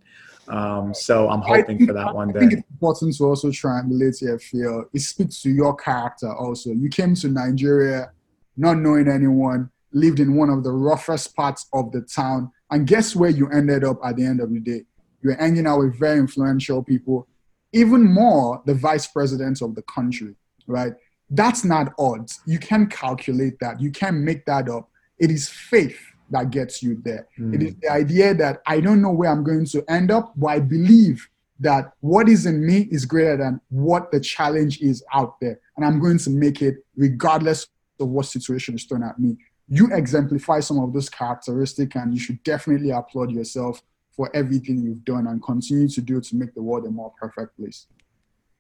Um, 0.49 0.95
so 0.95 1.29
I'm 1.29 1.41
hoping 1.41 1.79
think, 1.79 1.89
for 1.89 1.95
that 1.95 2.15
one 2.15 2.33
day. 2.33 2.39
I 2.39 2.41
think 2.41 2.53
it's 2.55 2.71
important 2.71 3.17
to 3.17 3.25
also 3.25 3.49
triangulate 3.49 4.23
your 4.23 4.39
Phil. 4.39 4.85
It 4.93 5.01
speaks 5.01 5.43
to 5.43 5.51
your 5.51 5.75
character 5.75 6.33
also. 6.35 6.71
You 6.71 6.89
came 6.89 7.15
to 7.17 7.29
Nigeria 7.29 8.13
not 8.57 8.79
knowing 8.79 9.09
anyone, 9.09 9.71
lived 9.93 10.21
in 10.21 10.37
one 10.37 10.51
of 10.51 10.63
the 10.63 10.71
roughest 10.71 11.35
parts 11.35 11.67
of 11.73 11.91
the 11.93 12.03
town, 12.03 12.53
and 12.71 12.87
guess 12.87 13.17
where 13.17 13.31
you 13.31 13.49
ended 13.51 13.85
up 13.85 13.99
at 14.05 14.17
the 14.17 14.25
end 14.25 14.41
of 14.41 14.53
the 14.53 14.61
day? 14.61 14.83
You're 15.25 15.37
hanging 15.37 15.67
out 15.67 15.79
with 15.81 15.99
very 15.99 16.19
influential 16.19 16.83
people, 16.83 17.27
even 17.73 18.05
more 18.05 18.63
the 18.67 18.75
vice 18.75 19.07
president 19.07 19.63
of 19.63 19.75
the 19.75 19.83
country, 19.83 20.35
right? 20.67 20.93
That's 21.31 21.65
not 21.65 21.95
odds. 21.99 22.41
You 22.47 22.59
can 22.59 22.87
calculate 22.87 23.59
that. 23.61 23.81
You 23.81 23.91
can 23.91 24.23
make 24.23 24.45
that 24.45 24.69
up. 24.69 24.91
It 25.19 25.31
is 25.31 25.49
faith 25.49 25.99
that 26.31 26.51
gets 26.51 26.83
you 26.83 27.01
there. 27.03 27.27
Mm. 27.39 27.55
It 27.55 27.63
is 27.63 27.75
the 27.81 27.91
idea 27.91 28.35
that 28.35 28.61
I 28.67 28.81
don't 28.81 29.01
know 29.01 29.13
where 29.13 29.31
I'm 29.31 29.43
going 29.43 29.65
to 29.67 29.83
end 29.89 30.11
up, 30.11 30.35
but 30.37 30.49
I 30.49 30.61
believe 30.61 31.27
that 31.61 31.93
what 32.01 32.29
is 32.29 32.45
in 32.45 32.67
me 32.67 32.89
is 32.91 33.07
greater 33.07 33.39
than 33.39 33.61
what 33.71 34.13
the 34.13 34.21
challenge 34.21 34.81
is 34.81 35.03
out 35.15 35.41
there. 35.41 35.59
And 35.77 35.87
I'm 35.87 36.01
going 36.01 36.19
to 36.19 36.31
make 36.31 36.61
it 36.61 36.85
regardless 36.97 37.67
of 37.99 38.09
what 38.09 38.27
situation 38.27 38.75
is 38.75 38.85
thrown 38.85 39.03
at 39.03 39.19
me. 39.19 39.39
You 39.69 39.89
exemplify 39.95 40.61
some 40.61 40.79
of 40.81 40.93
those 40.93 41.09
characteristics, 41.09 41.97
and 41.97 42.13
you 42.13 42.21
should 42.21 42.43
definitely 42.43 42.91
applaud 42.91 43.31
yourself 43.31 43.83
for 44.17 44.31
everything 44.35 44.83
you've 44.83 45.05
done 45.05 45.27
and 45.27 45.43
continue 45.43 45.89
to 45.89 46.01
do 46.01 46.21
to 46.21 46.37
make 46.37 46.55
the 46.55 46.63
world 46.63 46.87
a 46.87 46.91
more 46.91 47.13
perfect 47.21 47.57
place. 47.59 47.87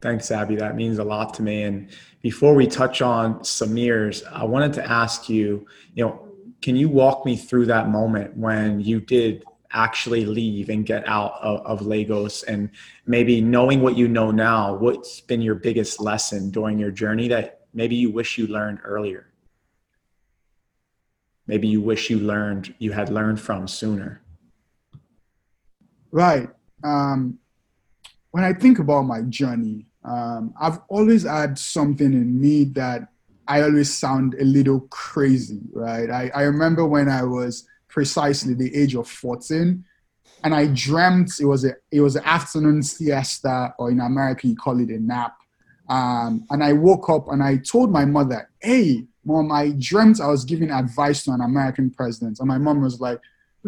Thanks, 0.01 0.31
Abby. 0.31 0.57
That 0.57 0.77
means 0.77 0.99
a 0.99 1.05
lot 1.05 1.33
to 1.35 1.43
me. 1.43 1.62
And 1.62 1.90
before 2.21 2.55
we 2.55 2.67
touch 2.67 3.01
on 3.01 3.40
Samir's, 3.40 4.23
I 4.25 4.45
wanted 4.45 4.73
to 4.75 4.90
ask 4.90 5.29
you, 5.29 5.67
you 5.95 6.05
know, 6.05 6.29
can 6.61 6.77
you 6.77 6.88
walk 6.88 7.25
me 7.25 7.37
through 7.37 7.67
that 7.67 7.88
moment 7.88 8.37
when 8.37 8.81
you 8.81 9.01
did 9.01 9.45
actually 9.71 10.25
leave 10.25 10.69
and 10.69 10.87
get 10.87 11.07
out 11.09 11.35
of, 11.40 11.61
of 11.67 11.87
Lagos 11.87 12.43
and 12.45 12.71
maybe 13.07 13.40
knowing 13.40 13.81
what 13.81 13.97
you 13.97 14.09
know 14.09 14.31
now, 14.31 14.75
what's 14.75 15.21
been 15.21 15.43
your 15.43 15.57
biggest 15.57 16.01
lesson 16.01 16.51
during 16.51 16.79
your 16.79 16.90
journey 16.90 17.29
that 17.29 17.62
maybe 17.73 17.97
you 17.97 18.11
wish 18.11 18.38
you 18.38 18.47
learned 18.47 18.79
earlier? 18.85 19.27
Maybe 21.47 21.69
you 21.69 21.81
wish 21.81 22.09
you 22.09 22.19
learned, 22.19 22.75
you 22.79 22.93
had 22.93 23.11
learned 23.11 23.40
from 23.40 23.69
sooner. 23.69 24.23
Right. 26.14 26.48
Um, 26.85 27.40
when 28.31 28.44
I 28.44 28.53
think 28.53 28.79
about 28.79 29.03
my 29.03 29.22
journey, 29.22 29.87
um, 30.05 30.55
I've 30.61 30.79
always 30.88 31.24
had 31.24 31.59
something 31.59 32.12
in 32.12 32.40
me 32.40 32.66
that 32.77 33.09
I 33.48 33.62
always 33.62 33.92
sound 33.92 34.37
a 34.38 34.44
little 34.44 34.83
crazy, 34.90 35.62
right? 35.72 36.09
I, 36.09 36.31
I 36.33 36.42
remember 36.42 36.87
when 36.87 37.09
I 37.09 37.24
was 37.24 37.66
precisely 37.88 38.55
the 38.55 38.72
age 38.77 38.94
of 38.94 39.09
14 39.09 39.85
and 40.44 40.55
I 40.55 40.68
dreamt 40.68 41.33
it 41.40 41.46
was 41.46 41.64
a 41.64 41.74
it 41.90 42.00
was 42.00 42.14
an 42.14 42.22
afternoon 42.24 42.85
siesta, 42.85 43.74
or 43.77 43.90
in 43.90 43.98
America 43.98 44.46
you 44.46 44.55
call 44.55 44.79
it 44.79 44.90
a 44.90 45.00
nap. 45.00 45.35
Um, 45.88 46.46
and 46.48 46.62
I 46.62 46.74
woke 46.74 47.11
up 47.11 47.27
and 47.29 47.42
I 47.42 47.57
told 47.57 47.90
my 47.90 48.05
mother, 48.05 48.48
"Hey, 48.61 49.07
mom, 49.24 49.50
I 49.50 49.70
dreamt 49.77 50.20
I 50.20 50.29
was 50.29 50.44
giving 50.44 50.70
advice 50.70 51.24
to 51.24 51.33
an 51.33 51.40
American 51.40 51.90
president." 51.90 52.38
And 52.38 52.46
my 52.46 52.59
mom 52.59 52.83
was 52.83 53.00
like, 53.00 53.18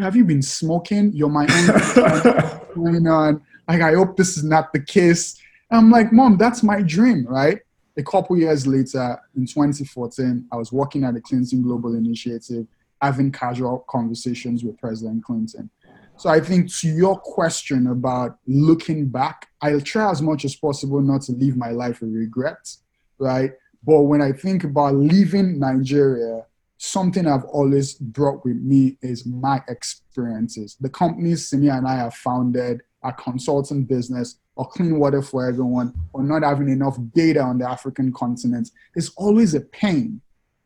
have 0.00 0.16
you 0.16 0.24
been 0.24 0.42
smoking? 0.42 1.12
You're 1.12 1.28
my 1.28 1.46
own 1.48 2.60
going 2.74 3.06
on. 3.06 3.42
Like, 3.68 3.80
I 3.80 3.94
hope 3.94 4.16
this 4.16 4.36
is 4.36 4.44
not 4.44 4.72
the 4.72 4.80
case. 4.80 5.40
I'm 5.70 5.90
like, 5.90 6.12
mom, 6.12 6.36
that's 6.36 6.62
my 6.62 6.82
dream, 6.82 7.26
right? 7.26 7.60
A 7.96 8.02
couple 8.02 8.36
years 8.36 8.66
later, 8.66 9.18
in 9.36 9.46
2014, 9.46 10.46
I 10.52 10.56
was 10.56 10.70
working 10.70 11.04
at 11.04 11.14
the 11.14 11.20
Clinton 11.20 11.62
Global 11.62 11.94
Initiative, 11.94 12.66
having 13.00 13.32
casual 13.32 13.84
conversations 13.88 14.62
with 14.62 14.78
President 14.78 15.24
Clinton. 15.24 15.70
So 16.18 16.30
I 16.30 16.40
think 16.40 16.72
to 16.76 16.88
your 16.88 17.18
question 17.18 17.88
about 17.88 18.38
looking 18.46 19.06
back, 19.08 19.48
I'll 19.60 19.80
try 19.80 20.10
as 20.10 20.22
much 20.22 20.44
as 20.44 20.54
possible 20.54 21.00
not 21.00 21.22
to 21.22 21.32
live 21.32 21.56
my 21.56 21.70
life 21.70 22.00
with 22.00 22.14
regrets, 22.14 22.82
right? 23.18 23.52
But 23.84 24.02
when 24.02 24.22
I 24.22 24.32
think 24.32 24.64
about 24.64 24.94
leaving 24.94 25.58
Nigeria, 25.58 26.46
something 26.78 27.26
I've 27.26 27.44
always 27.44 27.94
brought 27.94 28.44
with 28.44 28.56
me 28.56 28.98
is 29.02 29.26
my 29.26 29.62
experiences. 29.68 30.76
The 30.80 30.90
companies 30.90 31.48
Simi 31.48 31.68
and 31.68 31.86
I 31.86 31.96
have 31.96 32.14
founded, 32.14 32.82
our 33.02 33.12
consulting 33.12 33.84
business, 33.84 34.38
or 34.56 34.66
clean 34.68 34.98
water 34.98 35.22
for 35.22 35.46
everyone, 35.46 35.94
or 36.12 36.22
not 36.22 36.42
having 36.42 36.68
enough 36.68 36.98
data 37.14 37.40
on 37.40 37.58
the 37.58 37.68
African 37.68 38.12
continent, 38.12 38.70
there's 38.94 39.10
always 39.16 39.54
a 39.54 39.60
pain. 39.60 40.20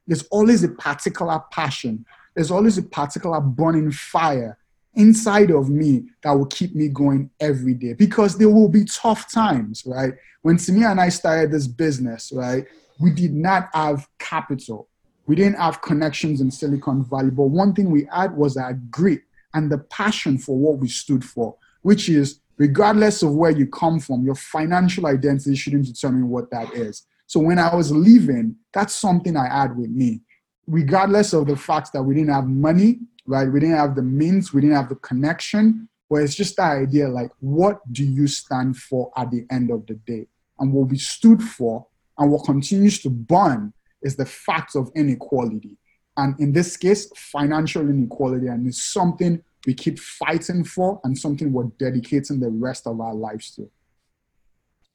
There's 0.06 0.22
always 0.28 0.64
a 0.64 0.68
particular 0.68 1.42
passion. 1.52 2.04
There's 2.34 2.50
always 2.50 2.78
a 2.78 2.82
particular 2.82 3.40
burning 3.40 3.90
fire 3.90 4.56
inside 4.94 5.50
of 5.50 5.68
me 5.68 6.04
that 6.22 6.32
will 6.32 6.46
keep 6.46 6.74
me 6.74 6.88
going 6.88 7.30
every 7.40 7.74
day 7.74 7.92
because 7.92 8.36
there 8.36 8.48
will 8.48 8.68
be 8.68 8.84
tough 8.84 9.30
times, 9.30 9.84
right? 9.86 10.14
When 10.42 10.58
Simi 10.58 10.84
and 10.84 11.00
I 11.00 11.08
started 11.10 11.52
this 11.52 11.66
business, 11.66 12.32
right, 12.32 12.64
we 13.00 13.12
did 13.12 13.34
not 13.34 13.68
have 13.72 14.08
capital. 14.18 14.88
We 15.30 15.36
didn't 15.36 15.58
have 15.58 15.80
connections 15.80 16.40
in 16.40 16.50
Silicon 16.50 17.04
Valley, 17.04 17.30
but 17.30 17.44
one 17.44 17.72
thing 17.72 17.92
we 17.92 18.08
had 18.12 18.36
was 18.36 18.56
our 18.56 18.72
grit 18.90 19.22
and 19.54 19.70
the 19.70 19.78
passion 19.78 20.38
for 20.38 20.58
what 20.58 20.78
we 20.78 20.88
stood 20.88 21.24
for, 21.24 21.54
which 21.82 22.08
is 22.08 22.40
regardless 22.56 23.22
of 23.22 23.36
where 23.36 23.52
you 23.52 23.68
come 23.68 24.00
from, 24.00 24.24
your 24.24 24.34
financial 24.34 25.06
identity 25.06 25.54
shouldn't 25.54 25.86
determine 25.86 26.28
what 26.28 26.50
that 26.50 26.74
is. 26.74 27.06
So 27.28 27.38
when 27.38 27.60
I 27.60 27.72
was 27.72 27.92
leaving, 27.92 28.56
that's 28.72 28.92
something 28.92 29.36
I 29.36 29.46
had 29.48 29.76
with 29.76 29.90
me. 29.90 30.22
Regardless 30.66 31.32
of 31.32 31.46
the 31.46 31.54
fact 31.54 31.92
that 31.92 32.02
we 32.02 32.16
didn't 32.16 32.34
have 32.34 32.48
money, 32.48 32.98
right? 33.24 33.46
We 33.46 33.60
didn't 33.60 33.76
have 33.76 33.94
the 33.94 34.02
means, 34.02 34.52
we 34.52 34.62
didn't 34.62 34.74
have 34.74 34.88
the 34.88 34.96
connection, 34.96 35.88
but 36.08 36.22
it's 36.22 36.34
just 36.34 36.56
that 36.56 36.72
idea 36.72 37.08
like, 37.08 37.30
what 37.38 37.80
do 37.92 38.04
you 38.04 38.26
stand 38.26 38.78
for 38.78 39.12
at 39.16 39.30
the 39.30 39.46
end 39.48 39.70
of 39.70 39.86
the 39.86 39.94
day? 39.94 40.26
And 40.58 40.72
what 40.72 40.88
we 40.88 40.98
stood 40.98 41.40
for 41.40 41.86
and 42.18 42.32
what 42.32 42.46
continues 42.46 43.00
to 43.02 43.10
burn 43.10 43.72
is 44.02 44.16
the 44.16 44.26
fact 44.26 44.76
of 44.76 44.90
inequality. 44.94 45.76
And 46.16 46.38
in 46.40 46.52
this 46.52 46.76
case, 46.76 47.10
financial 47.16 47.88
inequality. 47.88 48.48
And 48.48 48.66
it's 48.66 48.82
something 48.82 49.42
we 49.66 49.74
keep 49.74 49.98
fighting 49.98 50.64
for 50.64 51.00
and 51.04 51.16
something 51.16 51.52
we're 51.52 51.70
dedicating 51.78 52.40
the 52.40 52.50
rest 52.50 52.86
of 52.86 53.00
our 53.00 53.14
lives 53.14 53.54
to. 53.56 53.70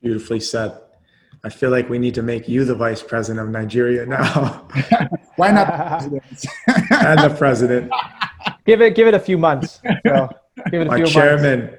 Beautifully 0.02 0.40
said. 0.40 0.80
I 1.44 1.50
feel 1.50 1.70
like 1.70 1.90
we 1.90 2.00
need 2.00 2.16
to 2.16 2.24
make 2.24 2.48
you 2.48 2.66
the 2.66 2.74
vice 2.76 3.04
president 3.04 3.46
of 3.46 3.52
Nigeria 3.52 4.06
now. 4.06 4.68
Why 5.36 5.52
not 5.52 6.02
and 6.04 7.20
the 7.20 7.36
president. 7.38 7.92
Give 8.66 8.82
it 8.82 8.96
give 8.96 9.08
it 9.08 9.14
a 9.14 9.20
few 9.20 9.38
months. 9.38 9.80
So 10.06 10.30
give 10.72 10.82
it 10.82 10.88
a 10.88 10.92
My 10.92 10.98
few 10.98 11.06
chairman. 11.06 11.78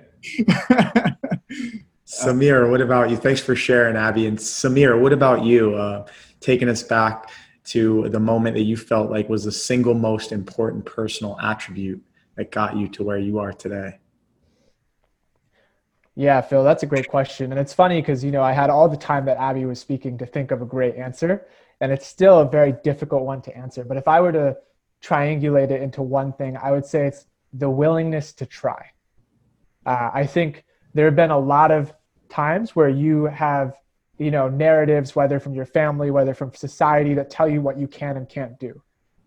Samir, 2.06 2.70
what 2.70 2.80
about 2.80 3.10
you? 3.10 3.16
Thanks 3.16 3.40
for 3.40 3.56
sharing, 3.56 3.96
Abby. 3.96 4.26
And 4.26 4.38
Samir, 4.38 5.00
what 5.00 5.12
about 5.12 5.44
you? 5.44 5.74
Uh, 5.74 6.06
taking 6.46 6.68
us 6.68 6.84
back 6.84 7.28
to 7.64 8.08
the 8.10 8.20
moment 8.20 8.54
that 8.54 8.62
you 8.62 8.76
felt 8.76 9.10
like 9.10 9.28
was 9.28 9.42
the 9.42 9.50
single 9.50 9.94
most 9.94 10.30
important 10.30 10.84
personal 10.84 11.36
attribute 11.42 12.00
that 12.36 12.52
got 12.52 12.76
you 12.76 12.86
to 12.86 13.02
where 13.02 13.18
you 13.18 13.40
are 13.40 13.52
today? 13.52 13.98
Yeah, 16.14 16.40
Phil, 16.40 16.62
that's 16.62 16.84
a 16.84 16.86
great 16.86 17.08
question. 17.08 17.50
And 17.50 17.60
it's 17.60 17.74
funny 17.74 18.00
because, 18.00 18.22
you 18.22 18.30
know, 18.30 18.44
I 18.44 18.52
had 18.52 18.70
all 18.70 18.88
the 18.88 18.96
time 18.96 19.24
that 19.26 19.38
Abby 19.38 19.64
was 19.64 19.80
speaking 19.80 20.16
to 20.18 20.26
think 20.26 20.52
of 20.52 20.62
a 20.62 20.64
great 20.64 20.94
answer. 20.94 21.46
And 21.80 21.90
it's 21.90 22.06
still 22.06 22.38
a 22.38 22.48
very 22.48 22.72
difficult 22.84 23.24
one 23.24 23.42
to 23.42 23.56
answer. 23.56 23.84
But 23.84 23.96
if 23.96 24.06
I 24.06 24.20
were 24.20 24.32
to 24.32 24.56
triangulate 25.02 25.70
it 25.72 25.82
into 25.82 26.00
one 26.00 26.32
thing, 26.32 26.56
I 26.56 26.70
would 26.70 26.86
say 26.86 27.08
it's 27.08 27.26
the 27.52 27.68
willingness 27.68 28.32
to 28.34 28.46
try. 28.46 28.92
Uh, 29.84 30.10
I 30.14 30.26
think 30.26 30.64
there 30.94 31.06
have 31.06 31.16
been 31.16 31.32
a 31.32 31.38
lot 31.38 31.72
of 31.72 31.92
times 32.28 32.76
where 32.76 32.88
you 32.88 33.24
have, 33.24 33.74
you 34.18 34.30
know, 34.30 34.48
narratives, 34.48 35.14
whether 35.14 35.38
from 35.38 35.54
your 35.54 35.66
family, 35.66 36.10
whether 36.10 36.34
from 36.34 36.54
society, 36.54 37.14
that 37.14 37.30
tell 37.30 37.48
you 37.48 37.60
what 37.60 37.78
you 37.78 37.86
can 37.86 38.16
and 38.16 38.28
can't 38.28 38.58
do. 38.58 38.82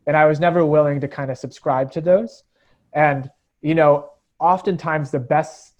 And 0.08 0.18
I 0.18 0.26
was 0.26 0.40
never 0.40 0.66
willing 0.66 1.00
to 1.02 1.08
kind 1.08 1.30
of 1.30 1.38
subscribe 1.38 1.92
to 1.92 2.02
those. 2.02 2.44
And, 2.94 3.30
you 3.62 3.76
know, 3.76 4.12
oftentimes 4.40 5.12
the 5.12 5.20
best 5.20 5.74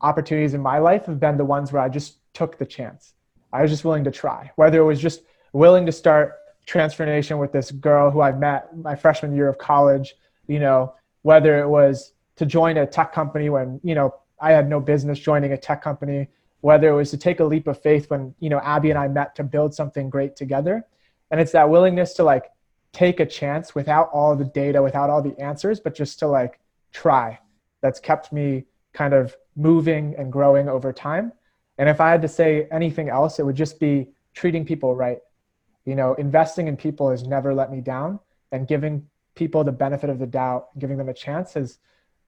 opportunities 0.00 0.54
in 0.54 0.60
my 0.60 0.78
life 0.78 1.06
have 1.06 1.18
been 1.18 1.36
the 1.36 1.44
ones 1.44 1.72
where 1.72 1.82
I 1.82 1.88
just 1.88 2.18
took 2.32 2.58
the 2.58 2.66
chance. 2.66 3.14
I 3.52 3.62
was 3.62 3.70
just 3.70 3.84
willing 3.84 4.04
to 4.04 4.10
try, 4.10 4.52
whether 4.56 4.78
it 4.78 4.84
was 4.84 5.00
just 5.00 5.22
willing 5.52 5.86
to 5.86 5.92
start 5.92 6.34
Transfernation 6.66 7.38
with 7.38 7.52
this 7.52 7.72
girl 7.72 8.10
who 8.12 8.20
I 8.20 8.30
met 8.30 8.76
my 8.76 8.94
freshman 8.94 9.34
year 9.34 9.48
of 9.48 9.58
college, 9.58 10.14
you 10.46 10.60
know, 10.60 10.94
whether 11.22 11.58
it 11.58 11.68
was 11.68 12.12
to 12.36 12.46
join 12.46 12.76
a 12.76 12.86
tech 12.86 13.12
company 13.12 13.50
when, 13.50 13.80
you 13.82 13.94
know, 13.94 14.14
I 14.40 14.52
had 14.52 14.68
no 14.68 14.78
business 14.78 15.18
joining 15.18 15.52
a 15.52 15.58
tech 15.58 15.82
company, 15.82 16.28
whether 16.60 16.88
it 16.88 16.94
was 16.94 17.10
to 17.10 17.16
take 17.16 17.40
a 17.40 17.44
leap 17.44 17.66
of 17.66 17.80
faith 17.80 18.10
when, 18.10 18.34
you 18.38 18.50
know, 18.50 18.60
Abby 18.60 18.90
and 18.90 18.98
I 18.98 19.08
met 19.08 19.34
to 19.36 19.44
build 19.44 19.74
something 19.74 20.10
great 20.10 20.36
together. 20.36 20.84
And 21.30 21.40
it's 21.40 21.52
that 21.52 21.70
willingness 21.70 22.14
to 22.14 22.24
like 22.24 22.50
take 22.92 23.20
a 23.20 23.26
chance 23.26 23.74
without 23.74 24.10
all 24.12 24.36
the 24.36 24.44
data, 24.44 24.82
without 24.82 25.10
all 25.10 25.22
the 25.22 25.38
answers, 25.40 25.80
but 25.80 25.94
just 25.94 26.18
to 26.18 26.26
like 26.26 26.60
try 26.92 27.38
that's 27.80 28.00
kept 28.00 28.32
me 28.32 28.64
kind 28.92 29.14
of 29.14 29.36
moving 29.56 30.14
and 30.18 30.32
growing 30.32 30.68
over 30.68 30.92
time. 30.92 31.32
And 31.78 31.88
if 31.88 32.00
I 32.00 32.10
had 32.10 32.22
to 32.22 32.28
say 32.28 32.68
anything 32.70 33.08
else, 33.08 33.38
it 33.38 33.46
would 33.46 33.56
just 33.56 33.80
be 33.80 34.08
treating 34.34 34.64
people 34.64 34.94
right. 34.94 35.18
You 35.86 35.94
know, 35.94 36.14
investing 36.14 36.68
in 36.68 36.76
people 36.76 37.10
has 37.10 37.22
never 37.22 37.54
let 37.54 37.72
me 37.72 37.80
down, 37.80 38.20
and 38.52 38.68
giving 38.68 39.06
people 39.34 39.64
the 39.64 39.72
benefit 39.72 40.10
of 40.10 40.18
the 40.18 40.26
doubt, 40.26 40.78
giving 40.78 40.98
them 40.98 41.08
a 41.08 41.14
chance, 41.14 41.54
has 41.54 41.78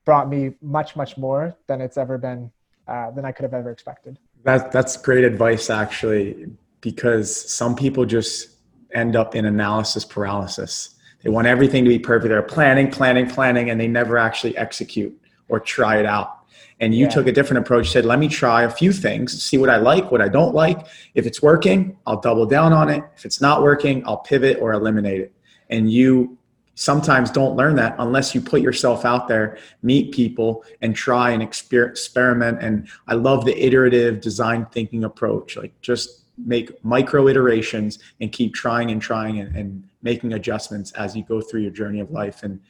brought 0.05 0.29
me 0.29 0.55
much, 0.63 0.97
much 0.97 1.19
more 1.19 1.55
than 1.67 1.81
it's 1.81 1.99
ever 1.99 2.17
been, 2.17 2.51
uh, 2.89 3.11
than 3.11 3.25
I 3.25 3.33
could 3.33 3.45
have 3.45 3.55
ever 3.55 3.71
expected. 3.71 4.19
That 4.45 4.73
that's 4.73 4.97
great 4.97 5.25
advice, 5.25 5.71
actually, 5.71 6.47
because 6.81 7.51
some 7.51 7.77
people 7.77 8.05
just 8.05 8.51
end 8.93 9.17
up 9.17 9.35
in 9.35 9.45
analysis 9.45 10.05
paralysis. 10.05 10.97
They 11.23 11.31
want 11.31 11.47
everything 11.47 11.85
to 11.85 11.89
be 11.89 11.99
perfect. 11.99 12.31
They're 12.31 12.43
planning, 12.43 12.91
planning, 12.91 13.29
planning, 13.29 13.71
and 13.71 13.81
they 13.81 13.87
never 13.87 14.19
actually 14.19 14.57
execute 14.57 15.17
or 15.49 15.61
try 15.61 15.99
it 15.99 16.07
out 16.07 16.43
and 16.83 16.95
you 16.95 17.05
yeah. 17.05 17.11
took 17.11 17.27
a 17.27 17.33
different 17.33 17.65
approach 17.65 17.91
said 17.91 18.05
let 18.05 18.19
me 18.19 18.29
try 18.29 18.63
a 18.65 18.71
few 18.71 18.93
things 18.93 19.43
see 19.43 19.57
what 19.57 19.71
i 19.71 19.77
like 19.77 20.11
what 20.11 20.21
i 20.21 20.29
don't 20.29 20.55
like 20.55 20.87
if 21.15 21.27
it's 21.27 21.41
working 21.41 21.97
i'll 22.07 22.21
double 22.21 22.45
down 22.45 22.73
on 22.73 22.91
it 22.91 23.03
if 23.17 23.25
it's 23.25 23.41
not 23.41 23.63
working 23.63 24.03
i'll 24.07 24.19
pivot 24.19 24.59
or 24.61 24.73
eliminate 24.73 25.21
it 25.21 25.33
and 25.71 25.91
you 25.91 26.37
sometimes 26.75 27.31
don't 27.31 27.57
learn 27.57 27.77
that 27.77 27.95
unless 27.99 28.35
you 28.35 28.41
put 28.41 28.63
yourself 28.63 29.05
out 29.05 29.29
there 29.29 29.59
meet 29.83 30.13
people 30.13 30.65
and 30.81 30.97
try 30.97 31.31
and 31.31 31.43
experiment 31.43 32.63
and 32.63 32.89
i 33.09 33.15
love 33.15 33.45
the 33.45 33.65
iterative 33.65 34.21
design 34.21 34.67
thinking 34.73 35.05
approach 35.05 35.57
like 35.57 35.79
just 35.83 36.23
make 36.39 36.83
micro 36.85 37.29
iterations 37.29 37.99
and 38.21 38.33
keep 38.33 38.55
trying 38.55 38.91
and 38.91 39.03
trying 39.03 39.41
and, 39.41 39.55
and 39.55 39.85
making 40.03 40.33
adjustments 40.33 40.93
as 40.93 41.15
you 41.15 41.23
go 41.25 41.41
through 41.41 41.61
your 41.61 41.71
journey 41.71 42.01
of 42.01 42.11
life 42.11 42.43
and 42.43 42.61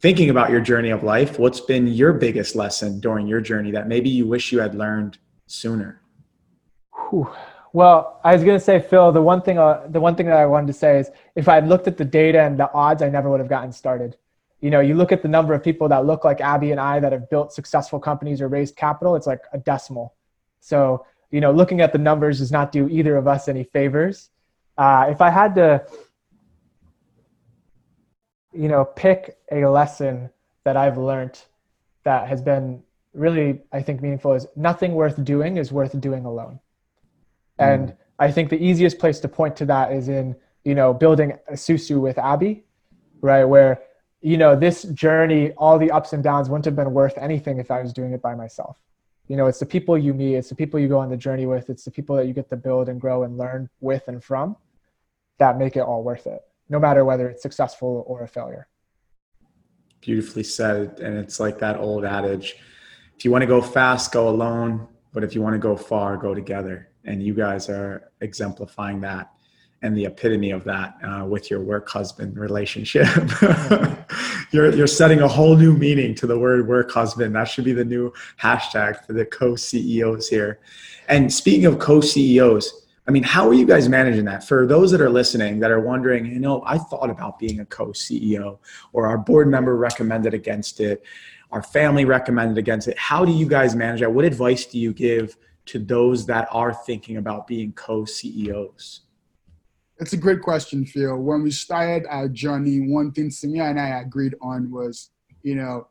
thinking 0.00 0.30
about 0.30 0.50
your 0.50 0.60
journey 0.60 0.90
of 0.90 1.02
life, 1.02 1.38
what's 1.38 1.60
been 1.60 1.86
your 1.86 2.12
biggest 2.12 2.54
lesson 2.54 3.00
during 3.00 3.26
your 3.26 3.40
journey 3.40 3.70
that 3.72 3.88
maybe 3.88 4.08
you 4.08 4.26
wish 4.26 4.52
you 4.52 4.60
had 4.60 4.74
learned 4.74 5.18
sooner? 5.46 6.00
Whew. 7.10 7.28
Well, 7.72 8.20
I 8.24 8.34
was 8.34 8.44
going 8.44 8.58
to 8.58 8.64
say, 8.64 8.80
Phil, 8.80 9.12
the 9.12 9.22
one 9.22 9.42
thing, 9.42 9.58
uh, 9.58 9.86
the 9.88 10.00
one 10.00 10.16
thing 10.16 10.26
that 10.26 10.38
I 10.38 10.46
wanted 10.46 10.68
to 10.68 10.72
say 10.72 10.98
is 10.98 11.10
if 11.34 11.48
I 11.48 11.54
had 11.54 11.68
looked 11.68 11.86
at 11.86 11.96
the 11.96 12.04
data 12.04 12.40
and 12.40 12.58
the 12.58 12.72
odds, 12.72 13.02
I 13.02 13.08
never 13.08 13.30
would 13.30 13.40
have 13.40 13.48
gotten 13.48 13.72
started. 13.72 14.16
You 14.60 14.70
know, 14.70 14.80
you 14.80 14.94
look 14.94 15.12
at 15.12 15.22
the 15.22 15.28
number 15.28 15.54
of 15.54 15.62
people 15.62 15.88
that 15.88 16.06
look 16.06 16.24
like 16.24 16.40
Abby 16.40 16.70
and 16.72 16.80
I 16.80 16.98
that 17.00 17.12
have 17.12 17.28
built 17.30 17.52
successful 17.52 18.00
companies 18.00 18.40
or 18.40 18.48
raised 18.48 18.76
capital, 18.76 19.16
it's 19.16 19.26
like 19.26 19.42
a 19.52 19.58
decimal. 19.58 20.14
So, 20.60 21.06
you 21.30 21.40
know, 21.40 21.52
looking 21.52 21.80
at 21.80 21.92
the 21.92 21.98
numbers 21.98 22.38
does 22.38 22.50
not 22.50 22.72
do 22.72 22.88
either 22.88 23.16
of 23.16 23.28
us 23.28 23.48
any 23.48 23.64
favors. 23.64 24.30
Uh, 24.76 25.06
if 25.10 25.20
I 25.20 25.30
had 25.30 25.54
to 25.56 25.84
you 28.52 28.68
know, 28.68 28.84
pick 28.84 29.38
a 29.52 29.66
lesson 29.66 30.30
that 30.64 30.76
I've 30.76 30.98
learned 30.98 31.40
that 32.04 32.28
has 32.28 32.42
been 32.42 32.82
really, 33.12 33.60
I 33.72 33.82
think, 33.82 34.02
meaningful 34.02 34.32
is 34.34 34.46
nothing 34.56 34.94
worth 34.94 35.22
doing 35.24 35.58
is 35.58 35.70
worth 35.70 35.98
doing 36.00 36.24
alone. 36.24 36.60
Mm. 37.58 37.74
And 37.74 37.96
I 38.18 38.30
think 38.30 38.50
the 38.50 38.62
easiest 38.62 38.98
place 38.98 39.20
to 39.20 39.28
point 39.28 39.56
to 39.56 39.66
that 39.66 39.92
is 39.92 40.08
in, 40.08 40.36
you 40.64 40.74
know, 40.74 40.92
building 40.92 41.34
Esusu 41.50 42.00
with 42.00 42.18
Abby, 42.18 42.64
right? 43.20 43.44
Where, 43.44 43.82
you 44.20 44.36
know, 44.36 44.56
this 44.56 44.82
journey, 44.84 45.52
all 45.52 45.78
the 45.78 45.90
ups 45.90 46.12
and 46.12 46.22
downs 46.22 46.48
wouldn't 46.48 46.64
have 46.64 46.76
been 46.76 46.92
worth 46.92 47.16
anything 47.18 47.58
if 47.58 47.70
I 47.70 47.80
was 47.82 47.92
doing 47.92 48.12
it 48.12 48.22
by 48.22 48.34
myself. 48.34 48.76
You 49.28 49.36
know, 49.36 49.46
it's 49.46 49.58
the 49.58 49.66
people 49.66 49.96
you 49.96 50.14
meet, 50.14 50.36
it's 50.36 50.48
the 50.48 50.54
people 50.54 50.80
you 50.80 50.88
go 50.88 50.98
on 50.98 51.10
the 51.10 51.16
journey 51.16 51.46
with, 51.46 51.68
it's 51.68 51.84
the 51.84 51.90
people 51.90 52.16
that 52.16 52.26
you 52.26 52.32
get 52.32 52.48
to 52.50 52.56
build 52.56 52.88
and 52.88 53.00
grow 53.00 53.24
and 53.24 53.36
learn 53.36 53.68
with 53.80 54.08
and 54.08 54.24
from 54.24 54.56
that 55.38 55.58
make 55.58 55.76
it 55.76 55.80
all 55.80 56.02
worth 56.02 56.26
it 56.26 56.42
no 56.68 56.78
matter 56.78 57.04
whether 57.04 57.28
it's 57.28 57.42
successful 57.42 58.04
or 58.06 58.22
a 58.22 58.28
failure. 58.28 58.68
Beautifully 60.00 60.44
said. 60.44 61.00
And 61.00 61.16
it's 61.16 61.40
like 61.40 61.58
that 61.58 61.76
old 61.76 62.04
adage 62.04 62.56
if 63.16 63.24
you 63.24 63.32
want 63.32 63.42
to 63.42 63.46
go 63.46 63.60
fast, 63.60 64.12
go 64.12 64.28
alone. 64.28 64.86
But 65.12 65.24
if 65.24 65.34
you 65.34 65.42
want 65.42 65.54
to 65.54 65.58
go 65.58 65.76
far, 65.76 66.16
go 66.16 66.34
together. 66.34 66.87
And 67.04 67.22
you 67.22 67.34
guys 67.34 67.68
are 67.68 68.10
exemplifying 68.20 69.00
that 69.02 69.32
and 69.82 69.96
the 69.96 70.04
epitome 70.06 70.50
of 70.50 70.64
that 70.64 70.96
uh, 71.04 71.24
with 71.24 71.50
your 71.50 71.60
work 71.60 71.88
husband 71.88 72.36
relationship. 72.36 73.06
you're, 74.50 74.74
you're 74.74 74.86
setting 74.86 75.20
a 75.20 75.28
whole 75.28 75.56
new 75.56 75.72
meaning 75.72 76.14
to 76.16 76.26
the 76.26 76.38
word 76.38 76.66
work 76.66 76.90
husband. 76.90 77.34
That 77.34 77.44
should 77.44 77.64
be 77.64 77.72
the 77.72 77.84
new 77.84 78.12
hashtag 78.40 79.04
for 79.04 79.12
the 79.12 79.24
co 79.24 79.54
CEOs 79.54 80.28
here. 80.28 80.58
And 81.08 81.32
speaking 81.32 81.66
of 81.66 81.78
co 81.78 82.00
CEOs, 82.00 82.86
I 83.06 83.10
mean, 83.10 83.22
how 83.22 83.48
are 83.48 83.54
you 83.54 83.66
guys 83.66 83.88
managing 83.88 84.26
that? 84.26 84.44
For 84.44 84.66
those 84.66 84.90
that 84.90 85.00
are 85.00 85.08
listening 85.08 85.60
that 85.60 85.70
are 85.70 85.80
wondering, 85.80 86.26
you 86.26 86.40
know, 86.40 86.62
I 86.66 86.76
thought 86.76 87.08
about 87.08 87.38
being 87.38 87.60
a 87.60 87.64
co 87.64 87.86
CEO 87.86 88.58
or 88.92 89.06
our 89.06 89.16
board 89.16 89.48
member 89.48 89.76
recommended 89.76 90.34
against 90.34 90.80
it, 90.80 91.04
our 91.50 91.62
family 91.62 92.04
recommended 92.04 92.58
against 92.58 92.88
it. 92.88 92.98
How 92.98 93.24
do 93.24 93.32
you 93.32 93.46
guys 93.46 93.74
manage 93.74 94.00
that? 94.00 94.12
What 94.12 94.24
advice 94.24 94.66
do 94.66 94.78
you 94.78 94.92
give 94.92 95.36
to 95.68 95.78
those 95.78 96.26
that 96.26 96.48
are 96.50 96.72
thinking 96.72 97.16
about 97.16 97.46
being 97.46 97.72
co 97.72 98.04
CEOs? 98.04 99.02
It's 100.00 100.12
a 100.12 100.16
great 100.16 100.42
question, 100.42 100.84
Phil. 100.84 101.16
When 101.16 101.42
we 101.42 101.50
started 101.50 102.06
our 102.08 102.28
journey, 102.28 102.88
one 102.90 103.10
thing 103.12 103.30
Samir 103.30 103.68
and 103.68 103.80
I 103.80 104.00
agreed 104.00 104.34
on 104.40 104.70
was, 104.70 105.10
you 105.42 105.56
know, 105.56 105.88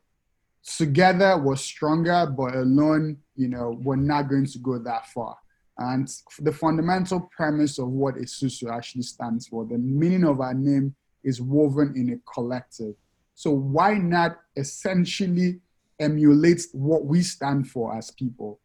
together 0.78 1.38
we're 1.38 1.56
stronger, 1.58 2.26
but 2.26 2.56
alone, 2.56 3.18
you 3.36 3.50
know, 3.50 3.78
we're 3.82 3.96
not 3.96 4.30
going 4.30 4.46
to 4.46 4.60
go 4.60 4.78
that 4.80 5.08
far. 5.08 5.38
And 5.78 6.10
the 6.40 6.52
fundamental 6.52 7.30
premise 7.36 7.78
of 7.78 7.90
what 7.90 8.16
Esusu 8.16 8.74
actually 8.74 9.04
stands 9.04 9.48
for, 9.48 9.66
the 9.66 9.78
meaning 9.78 10.24
of 10.24 10.42
our 10.42 10.54
name 10.54 10.96
is 11.24 11.42
woven 11.42 11.94
in 11.96 12.14
a 12.14 12.32
collective. 12.34 12.96
So 13.36 13.52
why 13.52 13.96
not 13.96 14.38
essentially 14.56 15.60
emulate 16.00 16.66
what 16.72 17.06
we 17.06 17.22
stand 17.22 17.70
for 17.70 17.96
as 17.96 18.10
people? 18.10 18.60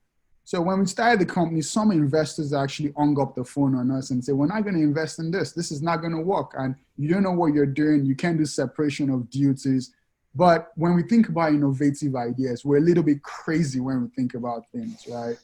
So 0.44 0.60
when 0.60 0.80
we 0.80 0.86
started 0.86 1.20
the 1.20 1.32
company, 1.32 1.62
some 1.62 1.92
investors 1.92 2.52
actually 2.52 2.92
hung 2.96 3.18
up 3.20 3.34
the 3.34 3.44
phone 3.44 3.76
on 3.76 3.90
us 3.90 4.10
and 4.10 4.24
said, 4.24 4.34
"We're 4.34 4.46
not 4.46 4.64
going 4.64 4.74
to 4.74 4.82
invest 4.82 5.18
in 5.18 5.30
this. 5.30 5.52
This 5.52 5.70
is 5.70 5.82
not 5.82 6.00
going 6.00 6.12
to 6.12 6.20
work, 6.20 6.52
and 6.58 6.74
you 6.96 7.08
don't 7.08 7.22
know 7.22 7.32
what 7.32 7.54
you're 7.54 7.66
doing. 7.66 8.04
You 8.04 8.16
can't 8.16 8.38
do 8.38 8.44
separation 8.44 9.08
of 9.10 9.30
duties." 9.30 9.92
But 10.34 10.72
when 10.76 10.94
we 10.94 11.02
think 11.02 11.28
about 11.28 11.52
innovative 11.52 12.16
ideas, 12.16 12.64
we're 12.64 12.78
a 12.78 12.80
little 12.80 13.02
bit 13.02 13.22
crazy 13.22 13.80
when 13.80 14.02
we 14.02 14.08
think 14.08 14.34
about 14.34 14.64
things, 14.72 15.06
right? 15.08 15.36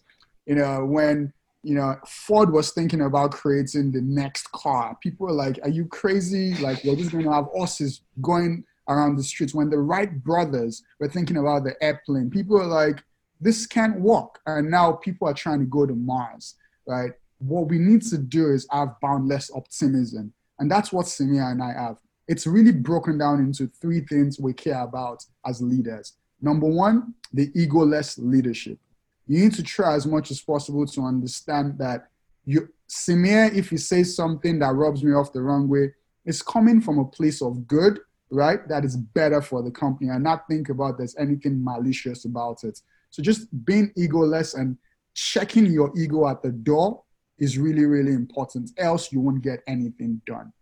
You 0.47 0.57
know, 0.57 0.85
when 0.85 1.33
you 1.63 1.75
know 1.75 1.97
Ford 2.07 2.53
was 2.53 2.73
thinking 2.73 3.03
about 3.03 3.33
creating 3.33 3.93
the 3.93 4.01
next 4.01 4.51
car, 4.51 4.97
people 5.01 5.27
were 5.27 5.33
like, 5.33 5.61
"Are 5.63 5.71
you 5.71 5.87
crazy? 5.87 6.55
Like, 6.55 6.83
we're 6.83 6.97
just 6.97 7.13
going 7.13 7.25
to 7.25 7.33
have 7.33 7.47
horses 7.47 8.01
going." 8.21 8.65
around 8.91 9.17
the 9.17 9.23
streets 9.23 9.55
when 9.55 9.69
the 9.69 9.77
Wright 9.77 10.25
brothers 10.25 10.83
were 10.99 11.11
thinking 11.11 11.37
about 11.37 11.63
the 11.63 11.77
airplane 11.85 12.31
people 12.31 12.57
were 12.57 12.65
like 12.65 13.05
this 13.41 13.67
can't 13.67 14.01
work. 14.01 14.41
And 14.47 14.71
now 14.71 14.93
people 14.93 15.29
are 15.29 15.35
trying 15.35 15.61
to 15.61 15.67
go 15.67 15.87
to 15.87 15.95
Mars, 15.95 16.55
right? 16.87 17.13
What 17.39 17.69
we 17.69 17.79
need 17.79 18.03
to 18.03 18.19
do 18.19 18.51
is 18.51 18.67
have 18.71 18.97
boundless 19.01 19.51
optimism. 19.55 20.33
And 20.59 20.71
that's 20.71 20.93
what 20.93 21.07
Samir 21.07 21.53
and 21.53 21.63
I 21.63 21.73
have. 21.73 21.97
It's 22.27 22.47
really 22.47 22.73
broken 22.73 23.17
down 23.19 23.41
into 23.41 23.67
three 23.67 24.01
things 24.01 24.39
we 24.39 24.53
care 24.53 24.83
about 24.83 25.25
as 25.47 25.63
leaders. 25.63 26.15
Number 26.41 26.67
one, 26.67 27.15
the 27.33 27.51
egoless 27.53 28.19
leadership. 28.21 28.79
You 29.27 29.45
need 29.45 29.55
to 29.55 29.63
try 29.63 29.95
as 29.95 30.07
much 30.07 30.31
as 30.31 30.41
possible 30.41 30.87
to 30.87 31.03
understand 31.03 31.79
that 31.79 32.09
you, 32.45 32.69
Samir, 32.89 33.55
if 33.55 33.71
he 33.71 33.77
says 33.77 34.17
something 34.17 34.59
that 34.59 34.75
rubs 34.75 35.05
me 35.05 35.13
off 35.13 35.33
the 35.33 35.43
wrong 35.43 35.69
way, 35.69 35.93
it's 36.25 36.43
coming 36.43 36.81
from 36.81 36.99
a 36.99 37.05
place 37.05 37.43
of 37.43 37.67
good, 37.67 38.01
right? 38.31 38.67
That 38.69 38.85
is 38.85 38.97
better 38.97 39.41
for 39.43 39.63
the 39.63 39.71
company 39.71 40.11
and 40.11 40.25
not 40.25 40.49
think 40.49 40.69
about 40.69 40.99
there's 40.99 41.17
anything 41.17 41.63
malicious 41.63 42.25
about 42.25 42.65
it. 42.65 42.81
So 43.11 43.23
just 43.23 43.49
being 43.65 43.93
egoless 43.99 44.59
and 44.59 44.77
checking 45.15 45.67
your 45.67 45.93
ego 45.97 46.29
at 46.29 46.43
the 46.43 46.53
door 46.53 47.03
is 47.39 47.59
really, 47.59 47.85
really 47.85 48.13
important. 48.13 48.71
Else 48.79 49.13
you 49.13 49.21
won't 49.21 49.43
get 49.43 49.61
anything 49.67 50.21
done. 50.27 50.53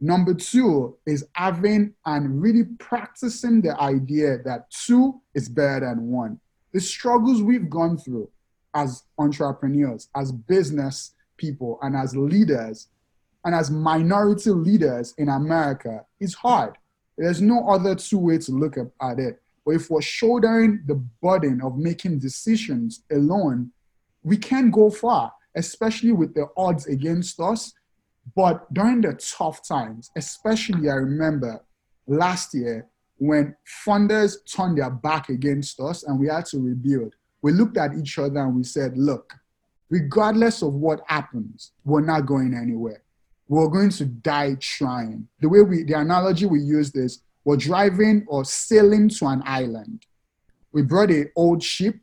Number 0.00 0.32
two 0.32 0.96
is 1.06 1.26
having 1.34 1.92
and 2.06 2.40
really 2.40 2.64
practicing 2.78 3.60
the 3.60 3.78
idea 3.78 4.38
that 4.44 4.70
two 4.70 5.20
is 5.34 5.48
better 5.48 5.80
than 5.80 6.10
one. 6.10 6.40
The 6.72 6.80
struggles 6.80 7.42
we've 7.42 7.68
gone 7.68 7.98
through 7.98 8.30
as 8.74 9.02
entrepreneurs, 9.18 10.08
as 10.16 10.32
business 10.32 11.14
people, 11.36 11.78
and 11.82 11.96
as 11.96 12.16
leaders, 12.16 12.88
and 13.44 13.54
as 13.54 13.70
minority 13.70 14.50
leaders 14.50 15.14
in 15.18 15.28
America 15.28 16.04
is 16.18 16.34
hard. 16.34 16.76
There's 17.18 17.42
no 17.42 17.68
other 17.68 17.94
two 17.94 18.18
way 18.18 18.38
to 18.38 18.52
look 18.52 18.76
at 18.78 19.18
it. 19.18 19.42
If 19.70 19.90
we're 19.90 20.02
shouldering 20.02 20.82
the 20.86 20.96
burden 21.22 21.60
of 21.62 21.76
making 21.76 22.18
decisions 22.18 23.02
alone, 23.10 23.72
we 24.22 24.36
can't 24.36 24.72
go 24.72 24.90
far, 24.90 25.32
especially 25.54 26.12
with 26.12 26.34
the 26.34 26.46
odds 26.56 26.86
against 26.86 27.40
us. 27.40 27.72
But 28.36 28.72
during 28.72 29.00
the 29.00 29.14
tough 29.14 29.66
times, 29.66 30.10
especially 30.16 30.90
I 30.90 30.94
remember 30.94 31.64
last 32.06 32.54
year 32.54 32.86
when 33.16 33.54
funders 33.84 34.36
turned 34.50 34.78
their 34.78 34.90
back 34.90 35.28
against 35.28 35.80
us 35.80 36.04
and 36.04 36.18
we 36.18 36.28
had 36.28 36.46
to 36.46 36.58
rebuild, 36.58 37.14
we 37.42 37.52
looked 37.52 37.76
at 37.76 37.94
each 37.94 38.18
other 38.18 38.40
and 38.40 38.56
we 38.56 38.64
said, 38.64 38.96
look, 38.96 39.34
regardless 39.88 40.62
of 40.62 40.74
what 40.74 41.00
happens, 41.06 41.72
we're 41.84 42.00
not 42.00 42.26
going 42.26 42.54
anywhere. 42.54 43.02
We're 43.48 43.68
going 43.68 43.90
to 43.90 44.04
die 44.04 44.56
trying. 44.60 45.26
The 45.40 45.48
way 45.48 45.62
we, 45.62 45.82
the 45.82 45.94
analogy 45.94 46.46
we 46.46 46.60
used 46.60 46.96
is 46.96 47.22
were 47.44 47.56
driving 47.56 48.24
or 48.28 48.44
sailing 48.44 49.08
to 49.08 49.26
an 49.26 49.42
island. 49.44 50.06
We 50.72 50.82
brought 50.82 51.10
an 51.10 51.30
old 51.36 51.62
ship. 51.62 51.96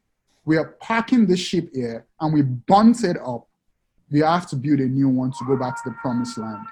We 0.45 0.57
are 0.57 0.77
parking 0.81 1.25
the 1.27 1.37
ship 1.37 1.69
here 1.73 2.05
and 2.19 2.33
we 2.33 2.41
bunt 2.41 3.03
it 3.03 3.17
up. 3.25 3.47
We 4.09 4.21
have 4.21 4.47
to 4.49 4.55
build 4.55 4.79
a 4.79 4.85
new 4.87 5.09
one 5.09 5.31
to 5.31 5.45
go 5.45 5.57
back 5.57 5.81
to 5.83 5.89
the 5.89 5.95
promised 6.01 6.37
land. 6.37 6.65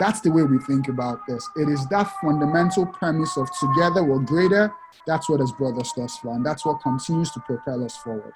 That's 0.00 0.20
the 0.20 0.30
way 0.30 0.42
we 0.42 0.58
think 0.60 0.88
about 0.88 1.26
this. 1.28 1.46
It 1.56 1.68
is 1.68 1.86
that 1.88 2.10
fundamental 2.22 2.86
premise 2.86 3.36
of 3.36 3.48
together 3.60 4.02
we're 4.02 4.18
greater. 4.20 4.72
That's 5.06 5.28
what 5.28 5.40
has 5.40 5.52
brought 5.52 5.78
us 5.78 5.92
thus 5.92 6.16
far, 6.16 6.34
and 6.34 6.44
that's 6.44 6.64
what 6.64 6.80
continues 6.80 7.30
to 7.32 7.40
propel 7.40 7.84
us 7.84 7.96
forward. 7.98 8.32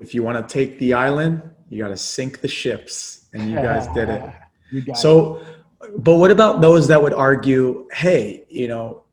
If 0.00 0.14
you 0.14 0.22
want 0.22 0.48
to 0.48 0.52
take 0.52 0.78
the 0.78 0.94
island, 0.94 1.42
you 1.68 1.82
got 1.82 1.88
to 1.88 1.96
sink 1.96 2.40
the 2.40 2.48
ships, 2.48 3.26
and 3.32 3.50
you 3.50 3.56
guys 3.56 3.88
did 3.88 4.08
it. 4.08 4.94
so, 4.96 5.44
but 5.98 6.16
what 6.16 6.30
about 6.30 6.60
those 6.60 6.86
that 6.88 7.02
would 7.02 7.14
argue, 7.14 7.88
hey, 7.92 8.44
you 8.48 8.68
know, 8.68 9.03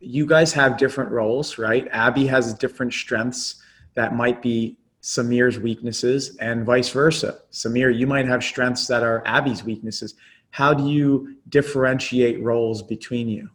you 0.00 0.26
guys 0.26 0.52
have 0.54 0.78
different 0.78 1.10
roles, 1.10 1.58
right? 1.58 1.86
Abby 1.92 2.26
has 2.26 2.54
different 2.54 2.92
strengths 2.92 3.62
that 3.94 4.14
might 4.14 4.40
be 4.40 4.78
Samir's 5.02 5.58
weaknesses 5.58 6.36
and 6.38 6.64
vice 6.64 6.88
versa. 6.88 7.38
Samir, 7.52 7.96
you 7.96 8.06
might 8.06 8.26
have 8.26 8.42
strengths 8.42 8.86
that 8.86 9.02
are 9.02 9.22
Abby's 9.26 9.62
weaknesses. 9.62 10.14
How 10.50 10.74
do 10.74 10.88
you 10.88 11.36
differentiate 11.48 12.42
roles 12.42 12.82
between 12.82 13.28
you? 13.28 13.50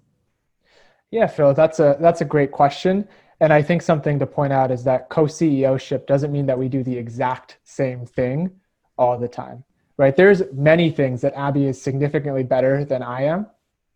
Yeah, 1.12 1.28
Phil, 1.28 1.54
that's 1.54 1.80
a 1.80 1.98
that's 2.00 2.22
a 2.22 2.26
great 2.26 2.52
question. 2.52 3.08
And 3.42 3.52
I 3.52 3.62
think 3.62 3.82
something 3.82 4.18
to 4.20 4.26
point 4.26 4.54
out 4.54 4.72
is 4.72 4.84
that 4.86 5.10
co-CEOship 5.10 6.08
doesn't 6.08 6.32
mean 6.32 6.46
that 6.46 6.58
we 6.58 6.70
do 6.70 6.84
the 6.84 6.98
exact 6.98 7.58
same 7.64 8.06
thing 8.06 8.50
all 8.98 9.18
the 9.18 9.28
time. 9.28 9.64
Right? 9.98 10.16
There's 10.16 10.44
many 10.54 10.90
things 10.90 11.22
that 11.22 11.34
Abby 11.36 11.68
is 11.68 11.82
significantly 11.82 12.44
better 12.44 12.86
than 12.86 13.02
I 13.02 13.24
am 13.24 13.48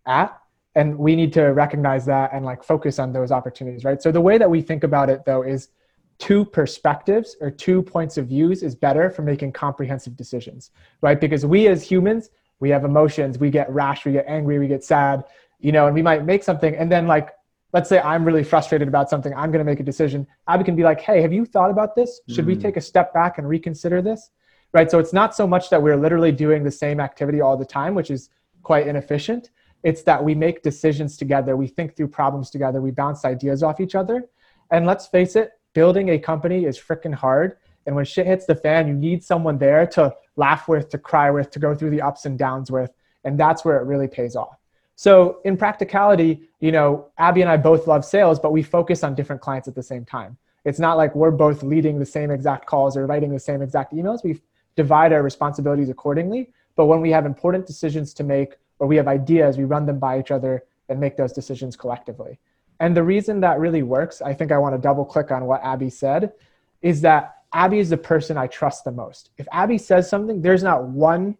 at 0.05 0.39
and 0.79 0.97
we 0.97 1.13
need 1.15 1.33
to 1.33 1.43
recognize 1.47 2.05
that 2.05 2.31
and 2.33 2.45
like 2.45 2.63
focus 2.63 2.99
on 2.99 3.11
those 3.11 3.31
opportunities 3.31 3.83
right? 3.83 4.01
So 4.01 4.11
the 4.11 4.21
way 4.21 4.37
that 4.37 4.49
we 4.49 4.61
think 4.61 4.83
about 4.83 5.09
it 5.09 5.25
though 5.25 5.41
is 5.41 5.69
two 6.17 6.45
perspectives 6.45 7.35
or 7.41 7.51
two 7.51 7.81
points 7.81 8.17
of 8.17 8.27
views 8.27 8.63
is 8.63 8.75
better 8.75 9.09
for 9.09 9.21
making 9.21 9.51
comprehensive 9.51 10.15
decisions 10.15 10.71
right? 11.01 11.19
Because 11.19 11.45
we 11.45 11.67
as 11.67 11.83
humans 11.83 12.29
we 12.61 12.69
have 12.71 12.83
emotions. 12.83 13.39
We 13.39 13.49
get 13.49 13.69
rash 13.71 14.05
we 14.05 14.13
get 14.13 14.25
angry 14.27 14.57
we 14.57 14.67
get 14.67 14.83
sad 14.83 15.25
you 15.59 15.71
know 15.71 15.85
and 15.87 15.93
we 15.93 16.01
might 16.01 16.23
make 16.25 16.43
something 16.43 16.73
and 16.75 16.89
then 16.89 17.05
like 17.07 17.29
let's 17.73 17.89
say 17.89 17.99
i'm 17.99 18.23
really 18.25 18.43
frustrated 18.43 18.87
about 18.87 19.09
something 19.09 19.33
i'm 19.33 19.51
going 19.51 19.63
to 19.65 19.69
make 19.71 19.81
a 19.81 19.89
decision. 19.91 20.25
Abby 20.47 20.63
can 20.63 20.75
be 20.75 20.83
like 20.83 21.01
hey 21.01 21.21
have 21.21 21.33
you 21.33 21.45
thought 21.45 21.71
about 21.71 21.95
this? 21.95 22.21
Should 22.29 22.45
mm. 22.45 22.53
we 22.53 22.55
take 22.55 22.77
a 22.77 22.81
step 22.81 23.13
back 23.13 23.37
and 23.37 23.47
reconsider 23.47 24.01
this? 24.01 24.31
Right? 24.71 24.89
So 24.91 24.99
it's 24.99 25.13
not 25.13 25.35
so 25.35 25.47
much 25.47 25.69
that 25.71 25.81
we're 25.81 25.97
literally 25.97 26.31
doing 26.31 26.63
the 26.63 26.71
same 26.71 26.99
activity 26.99 27.41
all 27.41 27.57
the 27.57 27.71
time 27.79 27.95
which 27.95 28.11
is 28.11 28.29
quite 28.63 28.87
inefficient 28.87 29.49
it's 29.83 30.03
that 30.03 30.23
we 30.23 30.35
make 30.35 30.61
decisions 30.61 31.17
together, 31.17 31.55
we 31.55 31.67
think 31.67 31.95
through 31.95 32.09
problems 32.09 32.49
together, 32.49 32.81
we 32.81 32.91
bounce 32.91 33.25
ideas 33.25 33.63
off 33.63 33.79
each 33.79 33.95
other. 33.95 34.25
And 34.71 34.85
let's 34.85 35.07
face 35.07 35.35
it, 35.35 35.51
building 35.73 36.09
a 36.09 36.19
company 36.19 36.65
is 36.65 36.77
freaking 36.77 37.13
hard. 37.13 37.57
And 37.85 37.95
when 37.95 38.05
shit 38.05 38.27
hits 38.27 38.45
the 38.45 38.55
fan, 38.55 38.87
you 38.87 38.93
need 38.93 39.23
someone 39.23 39.57
there 39.57 39.87
to 39.87 40.13
laugh 40.35 40.67
with, 40.67 40.89
to 40.89 40.97
cry 40.97 41.31
with, 41.31 41.49
to 41.51 41.59
go 41.59 41.73
through 41.73 41.91
the 41.91 42.01
ups 42.01 42.25
and 42.25 42.37
downs 42.37 42.69
with. 42.69 42.91
And 43.23 43.39
that's 43.39 43.63
where 43.63 43.77
it 43.77 43.85
really 43.85 44.07
pays 44.07 44.35
off. 44.35 44.57
So 44.95 45.39
in 45.45 45.55
practicality, 45.55 46.49
you 46.59 46.73
know, 46.73 47.07
Abby 47.17 47.41
and 47.41 47.49
I 47.49 47.55
both 47.55 47.87
love 47.87 48.03
sales, 48.03 48.37
but 48.37 48.51
we 48.51 48.61
focus 48.61 49.03
on 49.03 49.15
different 49.15 49.41
clients 49.41 49.67
at 49.67 49.75
the 49.75 49.83
same 49.83 50.03
time. 50.03 50.37
It's 50.65 50.79
not 50.79 50.97
like 50.97 51.15
we're 51.15 51.31
both 51.31 51.63
leading 51.63 51.99
the 51.99 52.05
same 52.05 52.31
exact 52.31 52.65
calls 52.65 52.97
or 52.97 53.07
writing 53.07 53.31
the 53.31 53.39
same 53.39 53.61
exact 53.61 53.93
emails. 53.93 54.25
We 54.25 54.41
divide 54.75 55.13
our 55.13 55.23
responsibilities 55.23 55.89
accordingly. 55.89 56.51
But 56.75 56.85
when 56.85 57.01
we 57.01 57.11
have 57.11 57.25
important 57.25 57.65
decisions 57.65 58.13
to 58.15 58.23
make 58.23 58.55
or 58.79 58.87
we 58.87 58.95
have 58.95 59.07
ideas, 59.07 59.57
we 59.57 59.65
run 59.65 59.85
them 59.85 59.99
by 59.99 60.19
each 60.19 60.31
other 60.31 60.63
and 60.87 60.99
make 60.99 61.17
those 61.17 61.33
decisions 61.33 61.75
collectively. 61.75 62.39
And 62.79 62.95
the 62.95 63.03
reason 63.03 63.41
that 63.41 63.59
really 63.59 63.83
works, 63.83 64.21
I 64.21 64.33
think 64.33 64.51
I 64.51 64.57
want 64.57 64.73
to 64.73 64.81
double 64.81 65.05
click 65.05 65.31
on 65.31 65.45
what 65.45 65.61
Abby 65.63 65.89
said, 65.89 66.33
is 66.81 67.01
that 67.01 67.35
Abby 67.53 67.79
is 67.79 67.89
the 67.89 67.97
person 67.97 68.37
I 68.37 68.47
trust 68.47 68.83
the 68.83 68.91
most. 68.91 69.31
If 69.37 69.47
Abby 69.51 69.77
says 69.77 70.09
something, 70.09 70.41
there's 70.41 70.63
not 70.63 70.85
one 70.85 71.37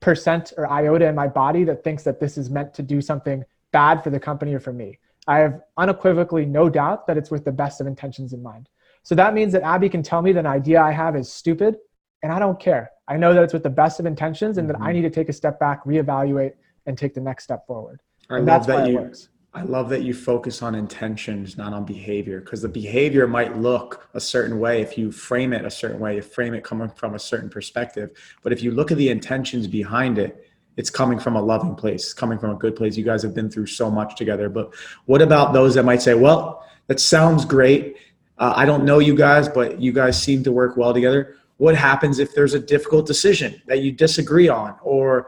percent 0.00 0.52
or 0.56 0.70
iota 0.70 1.06
in 1.06 1.14
my 1.14 1.28
body 1.28 1.64
that 1.64 1.84
thinks 1.84 2.02
that 2.02 2.18
this 2.18 2.36
is 2.36 2.50
meant 2.50 2.74
to 2.74 2.82
do 2.82 3.00
something 3.00 3.44
bad 3.70 4.02
for 4.02 4.10
the 4.10 4.18
company 4.18 4.52
or 4.52 4.60
for 4.60 4.72
me. 4.72 4.98
I 5.28 5.38
have 5.38 5.60
unequivocally 5.76 6.44
no 6.44 6.68
doubt 6.68 7.06
that 7.06 7.16
it's 7.16 7.30
with 7.30 7.44
the 7.44 7.52
best 7.52 7.80
of 7.80 7.86
intentions 7.86 8.32
in 8.32 8.42
mind. 8.42 8.68
So 9.04 9.14
that 9.14 9.34
means 9.34 9.52
that 9.52 9.62
Abby 9.62 9.88
can 9.88 10.02
tell 10.02 10.20
me 10.20 10.32
that 10.32 10.40
an 10.40 10.46
idea 10.46 10.82
I 10.82 10.90
have 10.90 11.14
is 11.14 11.32
stupid 11.32 11.76
and 12.22 12.32
I 12.32 12.38
don't 12.38 12.58
care. 12.58 12.90
I 13.08 13.16
know 13.16 13.32
that 13.34 13.42
it's 13.42 13.52
with 13.52 13.62
the 13.62 13.70
best 13.70 14.00
of 14.00 14.06
intentions 14.06 14.58
and 14.58 14.68
mm-hmm. 14.68 14.78
that 14.78 14.84
I 14.84 14.88
mm-hmm. 14.88 15.02
need 15.02 15.02
to 15.02 15.10
take 15.10 15.28
a 15.28 15.32
step 15.32 15.60
back, 15.60 15.84
reevaluate, 15.84 16.54
and 16.86 16.96
take 16.96 17.14
the 17.14 17.20
next 17.20 17.44
step 17.44 17.66
forward. 17.66 18.00
I 18.30 18.38
and 18.38 18.46
love 18.46 18.66
that 18.66 18.88
you, 18.88 18.96
works. 18.96 19.28
I 19.54 19.62
love 19.62 19.90
that 19.90 20.02
you 20.02 20.14
focus 20.14 20.62
on 20.62 20.74
intentions, 20.74 21.58
not 21.58 21.74
on 21.74 21.84
behavior, 21.84 22.40
because 22.40 22.62
the 22.62 22.68
behavior 22.68 23.26
might 23.26 23.58
look 23.58 24.08
a 24.14 24.20
certain 24.20 24.58
way 24.58 24.80
if 24.80 24.96
you 24.96 25.12
frame 25.12 25.52
it 25.52 25.64
a 25.64 25.70
certain 25.70 26.00
way, 26.00 26.16
you 26.16 26.22
frame 26.22 26.54
it 26.54 26.64
coming 26.64 26.88
from 26.88 27.14
a 27.14 27.18
certain 27.18 27.50
perspective. 27.50 28.10
But 28.42 28.52
if 28.52 28.62
you 28.62 28.70
look 28.70 28.90
at 28.90 28.96
the 28.96 29.10
intentions 29.10 29.66
behind 29.66 30.18
it, 30.18 30.48
it's 30.78 30.88
coming 30.88 31.18
from 31.18 31.36
a 31.36 31.42
loving 31.42 31.74
place, 31.74 32.04
it's 32.04 32.14
coming 32.14 32.38
from 32.38 32.50
a 32.50 32.54
good 32.54 32.74
place. 32.74 32.96
You 32.96 33.04
guys 33.04 33.22
have 33.22 33.34
been 33.34 33.50
through 33.50 33.66
so 33.66 33.90
much 33.90 34.16
together. 34.16 34.48
But 34.48 34.72
what 35.04 35.20
about 35.20 35.52
those 35.52 35.74
that 35.74 35.84
might 35.84 36.00
say, 36.00 36.14
well, 36.14 36.66
that 36.86 36.98
sounds 36.98 37.44
great. 37.44 37.96
Uh, 38.38 38.54
I 38.56 38.64
don't 38.64 38.84
know 38.84 38.98
you 38.98 39.14
guys, 39.14 39.50
but 39.50 39.80
you 39.80 39.92
guys 39.92 40.20
seem 40.20 40.42
to 40.44 40.52
work 40.52 40.78
well 40.78 40.94
together. 40.94 41.36
What 41.58 41.76
happens 41.76 42.18
if 42.18 42.34
there's 42.34 42.54
a 42.54 42.58
difficult 42.58 43.06
decision 43.06 43.60
that 43.66 43.82
you 43.82 43.92
disagree 43.92 44.48
on, 44.48 44.76
or 44.82 45.26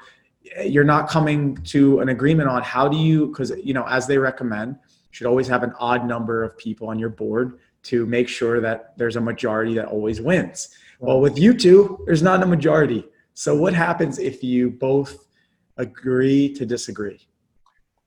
you're 0.62 0.84
not 0.84 1.08
coming 1.08 1.56
to 1.56 2.00
an 2.00 2.08
agreement 2.10 2.48
on 2.48 2.62
how 2.62 2.88
do 2.88 2.96
you 2.96 3.26
because 3.26 3.50
you 3.62 3.74
know 3.74 3.84
as 3.88 4.06
they 4.06 4.18
recommend 4.18 4.76
should 5.10 5.26
always 5.26 5.48
have 5.48 5.62
an 5.62 5.72
odd 5.78 6.06
number 6.06 6.42
of 6.42 6.56
people 6.58 6.88
on 6.88 6.98
your 6.98 7.08
board 7.08 7.58
to 7.82 8.06
make 8.06 8.28
sure 8.28 8.60
that 8.60 8.96
there's 8.96 9.16
a 9.16 9.20
majority 9.20 9.74
that 9.74 9.86
always 9.86 10.20
wins. 10.20 10.70
Well 11.00 11.20
with 11.20 11.38
you 11.38 11.54
two 11.54 12.02
there's 12.06 12.22
not 12.22 12.42
a 12.42 12.46
majority. 12.46 13.04
So 13.34 13.54
what 13.56 13.74
happens 13.74 14.18
if 14.18 14.44
you 14.44 14.70
both 14.70 15.26
agree 15.76 16.52
to 16.54 16.64
disagree? 16.64 17.26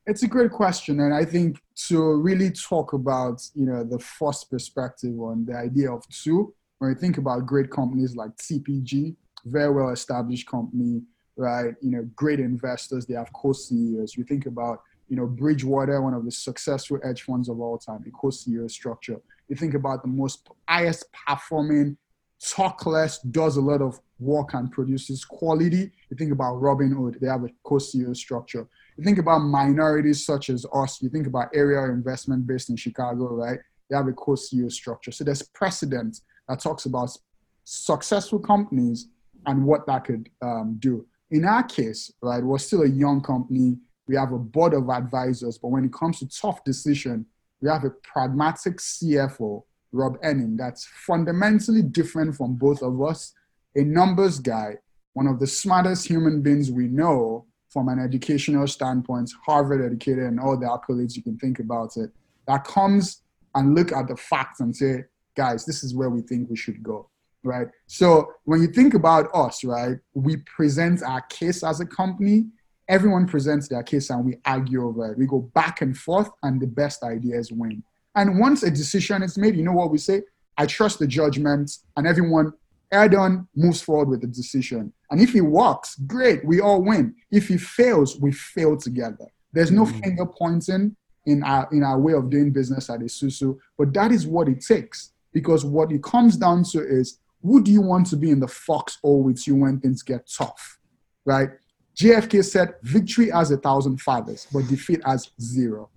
It's 0.05 0.23
a 0.23 0.27
great 0.27 0.51
question 0.51 1.01
and 1.01 1.13
i 1.13 1.25
think 1.25 1.59
to 1.87 2.15
really 2.15 2.49
talk 2.51 2.93
about 2.93 3.45
you 3.53 3.65
know 3.65 3.83
the 3.83 3.99
first 3.99 4.49
perspective 4.49 5.19
on 5.19 5.45
the 5.45 5.53
idea 5.53 5.91
of 5.91 6.01
two 6.07 6.53
when 6.79 6.91
you 6.91 6.95
think 6.95 7.17
about 7.17 7.45
great 7.45 7.69
companies 7.69 8.15
like 8.15 8.31
tpg 8.37 9.17
very 9.45 9.69
well 9.69 9.89
established 9.89 10.47
company 10.47 11.01
right? 11.37 11.75
You 11.81 11.91
know, 11.91 12.09
great 12.15 12.39
investors. 12.39 13.05
They 13.05 13.13
have 13.13 13.31
co-CEOs. 13.31 14.17
You 14.17 14.23
think 14.23 14.47
about, 14.47 14.81
you 15.07 15.15
know, 15.15 15.27
Bridgewater, 15.27 16.01
one 16.01 16.13
of 16.13 16.25
the 16.25 16.31
successful 16.31 16.99
hedge 17.03 17.21
funds 17.21 17.47
of 17.47 17.59
all 17.59 17.77
time, 17.77 18.03
a 18.07 18.11
co-CEO 18.11 18.69
structure. 18.69 19.21
You 19.47 19.55
think 19.55 19.75
about 19.75 20.01
the 20.01 20.09
most 20.09 20.49
highest 20.67 21.05
performing, 21.25 21.97
talk 22.43 22.85
less, 22.85 23.19
does 23.19 23.57
a 23.57 23.61
lot 23.61 23.81
of 23.81 23.99
work 24.19 24.53
and 24.55 24.71
produces 24.71 25.23
quality. 25.23 25.91
You 26.09 26.17
think 26.17 26.31
about 26.31 26.55
Robinhood, 26.55 27.19
they 27.19 27.27
have 27.27 27.43
a 27.43 27.49
co-CEO 27.63 28.15
structure. 28.17 28.67
You 28.97 29.03
think 29.03 29.19
about 29.19 29.39
minorities 29.39 30.25
such 30.25 30.49
as 30.49 30.65
us. 30.73 31.01
You 31.01 31.09
think 31.09 31.27
about 31.27 31.49
Ariel 31.53 31.85
investment 31.85 32.47
based 32.47 32.69
in 32.69 32.75
Chicago, 32.75 33.27
right? 33.27 33.59
They 33.89 33.95
have 33.95 34.07
a 34.07 34.13
co-CEO 34.13 34.71
structure. 34.71 35.11
So 35.11 35.23
there's 35.23 35.43
precedent 35.43 36.21
that 36.49 36.59
talks 36.59 36.85
about 36.85 37.15
successful 37.63 38.39
companies 38.39 39.07
and 39.45 39.65
what 39.65 39.85
that 39.85 40.03
could 40.03 40.29
um, 40.41 40.77
do 40.79 41.05
in 41.31 41.45
our 41.45 41.63
case, 41.63 42.11
right, 42.21 42.43
we're 42.43 42.57
still 42.57 42.83
a 42.83 42.87
young 42.87 43.21
company. 43.21 43.77
We 44.07 44.15
have 44.15 44.31
a 44.31 44.37
board 44.37 44.73
of 44.73 44.89
advisors, 44.89 45.57
but 45.57 45.69
when 45.69 45.83
it 45.83 45.93
comes 45.93 46.19
to 46.19 46.27
tough 46.27 46.63
decision, 46.63 47.25
we 47.61 47.69
have 47.69 47.83
a 47.83 47.89
pragmatic 47.89 48.77
CFO, 48.77 49.63
Rob 49.91 50.17
Enning, 50.23 50.55
that's 50.55 50.85
fundamentally 51.05 51.81
different 51.81 52.35
from 52.35 52.55
both 52.55 52.81
of 52.81 53.01
us. 53.01 53.33
A 53.75 53.81
numbers 53.81 54.39
guy, 54.39 54.75
one 55.13 55.27
of 55.27 55.39
the 55.39 55.47
smartest 55.47 56.07
human 56.07 56.41
beings 56.41 56.71
we 56.71 56.87
know 56.87 57.45
from 57.69 57.89
an 57.89 57.99
educational 57.99 58.67
standpoint, 58.67 59.31
Harvard 59.45 59.85
educated 59.85 60.23
and 60.23 60.39
all 60.39 60.57
the 60.57 60.65
accolades 60.65 61.15
you 61.15 61.23
can 61.23 61.37
think 61.37 61.59
about 61.59 61.97
it, 61.97 62.11
that 62.47 62.63
comes 62.63 63.23
and 63.55 63.75
look 63.75 63.91
at 63.91 64.07
the 64.07 64.15
facts 64.15 64.61
and 64.61 64.73
say, 64.75 65.03
guys, 65.35 65.65
this 65.65 65.83
is 65.83 65.93
where 65.93 66.09
we 66.09 66.21
think 66.21 66.49
we 66.49 66.55
should 66.55 66.81
go 66.81 67.09
right? 67.43 67.67
So 67.87 68.31
when 68.43 68.61
you 68.61 68.67
think 68.67 68.93
about 68.93 69.29
us, 69.33 69.63
right, 69.63 69.97
we 70.13 70.37
present 70.37 71.03
our 71.03 71.21
case 71.21 71.63
as 71.63 71.79
a 71.79 71.85
company. 71.85 72.45
Everyone 72.89 73.27
presents 73.27 73.67
their 73.67 73.83
case 73.83 74.09
and 74.09 74.25
we 74.25 74.37
argue 74.45 74.85
over 74.85 75.11
it. 75.11 75.17
We 75.17 75.25
go 75.25 75.41
back 75.53 75.81
and 75.81 75.97
forth, 75.97 76.29
and 76.43 76.61
the 76.61 76.67
best 76.67 77.03
ideas 77.03 77.51
win. 77.51 77.83
And 78.15 78.39
once 78.39 78.63
a 78.63 78.71
decision 78.71 79.23
is 79.23 79.37
made, 79.37 79.55
you 79.55 79.63
know 79.63 79.73
what 79.73 79.91
we 79.91 79.97
say? 79.97 80.23
I 80.57 80.65
trust 80.65 80.99
the 80.99 81.07
judgment, 81.07 81.71
and 81.95 82.07
everyone, 82.07 82.53
Erdon 82.93 83.47
moves 83.55 83.81
forward 83.81 84.09
with 84.09 84.21
the 84.21 84.27
decision. 84.27 84.93
And 85.11 85.21
if 85.21 85.35
it 85.35 85.41
works, 85.41 85.95
great, 86.07 86.43
we 86.45 86.61
all 86.61 86.81
win. 86.81 87.15
If 87.31 87.51
it 87.51 87.59
fails, 87.59 88.19
we 88.19 88.31
fail 88.31 88.77
together. 88.77 89.27
There's 89.53 89.71
no 89.71 89.85
mm. 89.85 90.01
finger 90.01 90.25
pointing 90.25 90.95
in 91.25 91.43
our 91.43 91.67
in 91.71 91.83
our 91.83 91.99
way 91.99 92.13
of 92.13 92.29
doing 92.29 92.51
business 92.51 92.89
at 92.89 93.01
Esusu, 93.01 93.57
but 93.77 93.93
that 93.93 94.11
is 94.11 94.25
what 94.25 94.47
it 94.47 94.61
takes. 94.65 95.11
Because 95.33 95.65
what 95.65 95.91
it 95.91 96.01
comes 96.01 96.37
down 96.37 96.63
to 96.65 96.79
is 96.79 97.19
who 97.47 97.63
do 97.63 97.71
you 97.71 97.81
want 97.81 98.05
to 98.07 98.17
be 98.17 98.29
in 98.29 98.41
the 98.41 98.47
foxhole 98.47 99.23
with 99.23 99.47
you 99.47 99.55
when 99.55 99.79
things 99.79 100.03
get 100.03 100.29
tough? 100.29 100.79
Right? 101.25 101.49
JFK 101.95 102.43
said, 102.43 102.75
victory 102.83 103.29
has 103.29 103.51
a 103.51 103.57
thousand 103.57 104.01
fathers, 104.01 104.47
but 104.51 104.67
defeat 104.67 105.01
has 105.05 105.31
zero. 105.41 105.89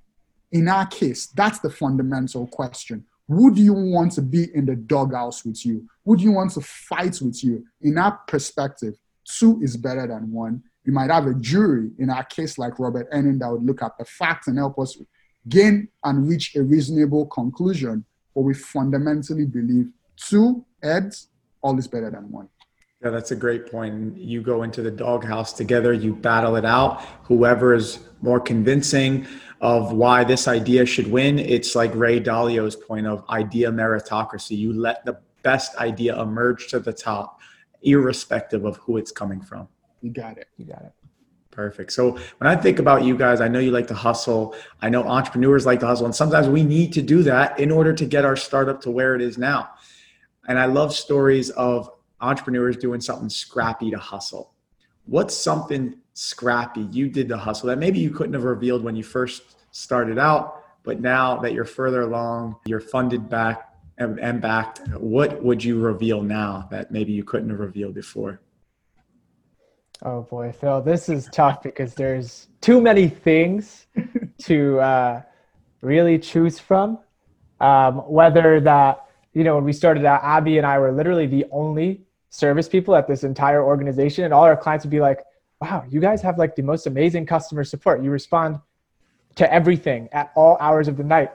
In 0.53 0.69
our 0.69 0.87
case, 0.87 1.27
that's 1.27 1.59
the 1.59 1.71
fundamental 1.71 2.47
question. 2.47 3.05
Who 3.27 3.53
do 3.53 3.63
you 3.63 3.73
want 3.73 4.13
to 4.13 4.23
be 4.23 4.49
in 4.55 4.65
the 4.65 4.77
doghouse 4.77 5.45
with 5.45 5.67
you? 5.67 5.89
Who 6.05 6.17
do 6.17 6.23
you 6.23 6.33
want 6.33 6.53
to 6.53 6.61
fight 6.61 7.21
with 7.21 7.43
you? 7.43 7.65
In 7.81 7.99
our 7.99 8.13
perspective, 8.29 8.95
two 9.25 9.61
is 9.61 9.77
better 9.77 10.07
than 10.07 10.33
one. 10.33 10.63
You 10.85 10.93
might 10.93 11.11
have 11.11 11.27
a 11.27 11.35
jury, 11.35 11.91
in 11.99 12.11
our 12.11 12.25
case, 12.25 12.59
like 12.59 12.79
Robert 12.79 13.09
Enning, 13.13 13.41
that 13.41 13.51
would 13.51 13.65
look 13.65 13.83
at 13.83 13.99
the 13.99 14.05
facts 14.05 14.47
and 14.47 14.57
help 14.57 14.79
us 14.79 14.97
gain 15.49 15.89
and 16.05 16.29
reach 16.29 16.55
a 16.55 16.63
reasonable 16.63 17.27
conclusion. 17.27 18.05
But 18.35 18.43
we 18.43 18.55
fundamentally 18.55 19.47
believe 19.47 19.91
two 20.17 20.65
heads 20.83 21.30
all 21.63 21.79
is 21.79 21.89
better 21.89 22.11
than 22.11 22.31
one. 22.31 22.49
Yeah, 23.03 23.11
that's 23.11 23.31
a 23.31 23.37
great 23.37 23.71
point. 23.71 24.19
You 24.19 24.43
go 24.43 24.63
into 24.63 24.83
the 24.83 24.91
doghouse 24.91 25.55
together, 25.55 25.93
you 25.93 26.15
battle 26.15 26.57
it 26.57 26.67
out. 26.67 27.03
Whoever 27.23 27.73
is 27.73 28.01
more 28.21 28.39
convincing 28.39 29.27
of 29.63 29.93
why 29.93 30.23
this 30.25 30.47
idea 30.47 30.85
should 30.85 31.11
win, 31.11 31.39
it's 31.39 31.75
like 31.75 31.95
Ray 31.95 32.21
Dalio's 32.21 32.77
point 32.77 33.07
of 33.07 33.25
idea 33.31 33.71
meritocracy. 33.71 34.59
You 34.59 34.75
let 34.75 35.05
the 35.07 35.19
best 35.43 35.77
idea 35.77 36.21
emerge 36.21 36.69
to 36.69 36.81
the 36.81 36.93
top, 36.93 37.41
irrespective 37.83 38.67
of 38.67 38.77
who 38.77 38.99
it's 38.99 39.11
coming 39.11 39.41
from. 39.41 39.69
You 40.03 40.11
got 40.11 40.37
it. 40.37 40.49
You 40.59 40.67
got 40.67 40.83
it. 40.83 40.93
Perfect. 41.51 41.93
So 41.93 42.13
when 42.39 42.49
I 42.49 42.55
think 42.55 42.79
about 42.79 43.03
you 43.03 43.17
guys, 43.17 43.41
I 43.41 43.49
know 43.49 43.59
you 43.59 43.71
like 43.71 43.89
to 43.89 43.95
hustle. 43.95 44.55
I 44.81 44.89
know 44.89 45.03
entrepreneurs 45.05 45.67
like 45.67 45.81
to 45.81 45.87
hustle. 45.87 46.07
And 46.07 46.15
sometimes 46.15 46.49
we 46.49 46.63
need 46.63 46.93
to 46.93 47.03
do 47.03 47.23
that 47.25 47.59
in 47.59 47.71
order 47.71 47.93
to 47.93 48.05
get 48.05 48.25
our 48.25 48.37
startup 48.37 48.81
to 48.83 48.91
where 48.91 49.15
it 49.15 49.23
is 49.23 49.37
now. 49.37 49.71
And 50.51 50.59
I 50.59 50.65
love 50.65 50.93
stories 50.93 51.51
of 51.51 51.89
entrepreneurs 52.21 52.77
doing 52.77 53.01
something 53.01 53.29
scrappy 53.29 53.89
to 53.93 53.99
hustle. 53.99 54.53
What's 55.07 55.33
something 55.33 55.95
scrappy 56.15 56.89
you 56.91 57.09
did 57.09 57.29
to 57.29 57.37
hustle 57.37 57.69
that 57.69 57.79
maybe 57.79 58.01
you 58.01 58.11
couldn't 58.11 58.33
have 58.33 58.43
revealed 58.43 58.83
when 58.83 58.97
you 58.97 59.05
first 59.05 59.43
started 59.71 60.19
out, 60.19 60.65
but 60.83 61.01
now 61.01 61.37
that 61.37 61.53
you're 61.53 61.65
further 61.65 62.03
along, 62.03 62.57
you're 62.67 62.81
funded 62.81 63.31
back 63.31 63.73
and, 63.99 64.41
backed, 64.41 64.81
what 64.99 65.41
would 65.41 65.63
you 65.63 65.79
reveal 65.79 66.21
now 66.21 66.67
that 66.73 66.91
maybe 66.91 67.13
you 67.13 67.23
couldn't 67.23 67.51
have 67.51 67.61
revealed 67.61 67.95
before? 67.95 68.41
Oh 70.03 70.23
boy, 70.23 70.51
Phil, 70.51 70.83
this 70.83 71.09
is 71.09 71.29
tough 71.31 71.63
because 71.63 71.95
there's 71.95 72.49
too 72.61 72.81
many 72.81 73.07
things 73.07 73.87
to 74.39 74.81
uh, 74.81 75.23
really 75.81 76.19
choose 76.19 76.59
from. 76.59 76.99
Um, 77.61 77.99
whether 77.99 78.59
that 78.63 79.10
you 79.33 79.45
know, 79.45 79.55
when 79.55 79.65
we 79.65 79.73
started 79.73 80.05
out, 80.05 80.23
Abby 80.23 80.59
and 80.59 80.67
I 80.67 80.79
were 80.79 80.93
literally 80.93 81.27
the 81.27 81.47
only 81.51 82.03
service 82.31 82.69
people 82.69 82.95
at 82.97 83.07
this 83.07 83.25
entire 83.25 83.63
organization. 83.63 84.25
And 84.25 84.35
all 84.35 84.45
our 84.45 84.57
clients 84.57 84.85
would 84.85 84.91
be 84.91 85.01
like, 85.01 85.21
wow, 85.61 85.85
you 85.89 86.01
guys 86.01 86.23
have 86.23 86.39
like 86.39 86.57
the 86.57 86.63
most 86.63 86.87
amazing 86.87 87.27
customer 87.27 87.65
support. 87.65 88.03
You 88.03 88.11
respond 88.11 88.59
to 89.37 89.53
everything 89.53 90.09
at 90.13 90.33
all 90.35 90.57
hours 90.61 90.89
of 90.89 90.97
the 90.97 91.05
night. 91.05 91.31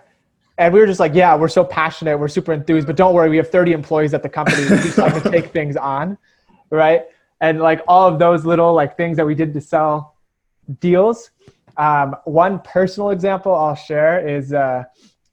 And 0.57 0.73
we 0.73 0.79
were 0.79 0.87
just 0.87 0.99
like, 0.99 1.13
yeah, 1.13 1.35
we're 1.35 1.49
so 1.49 1.63
passionate. 1.63 2.17
We're 2.17 2.29
super 2.29 2.53
enthused, 2.53 2.87
but 2.87 2.95
don't 2.95 3.13
worry. 3.13 3.29
We 3.29 3.37
have 3.37 3.49
30 3.49 3.73
employees 3.73 4.13
at 4.13 4.23
the 4.23 4.29
company. 4.29 4.63
We 4.63 4.69
just 4.69 4.97
like 4.97 5.21
to 5.21 5.29
take 5.29 5.51
things 5.51 5.75
on. 5.75 6.17
Right. 6.69 7.03
And 7.41 7.59
like 7.59 7.81
all 7.87 8.07
of 8.07 8.19
those 8.19 8.45
little 8.45 8.73
like 8.73 8.95
things 8.97 9.17
that 9.17 9.25
we 9.25 9.35
did 9.35 9.53
to 9.53 9.61
sell 9.61 10.15
deals. 10.79 11.31
Um, 11.77 12.15
one 12.23 12.59
personal 12.59 13.09
example 13.09 13.53
I'll 13.53 13.75
share 13.75 14.25
is, 14.25 14.53
uh, 14.53 14.85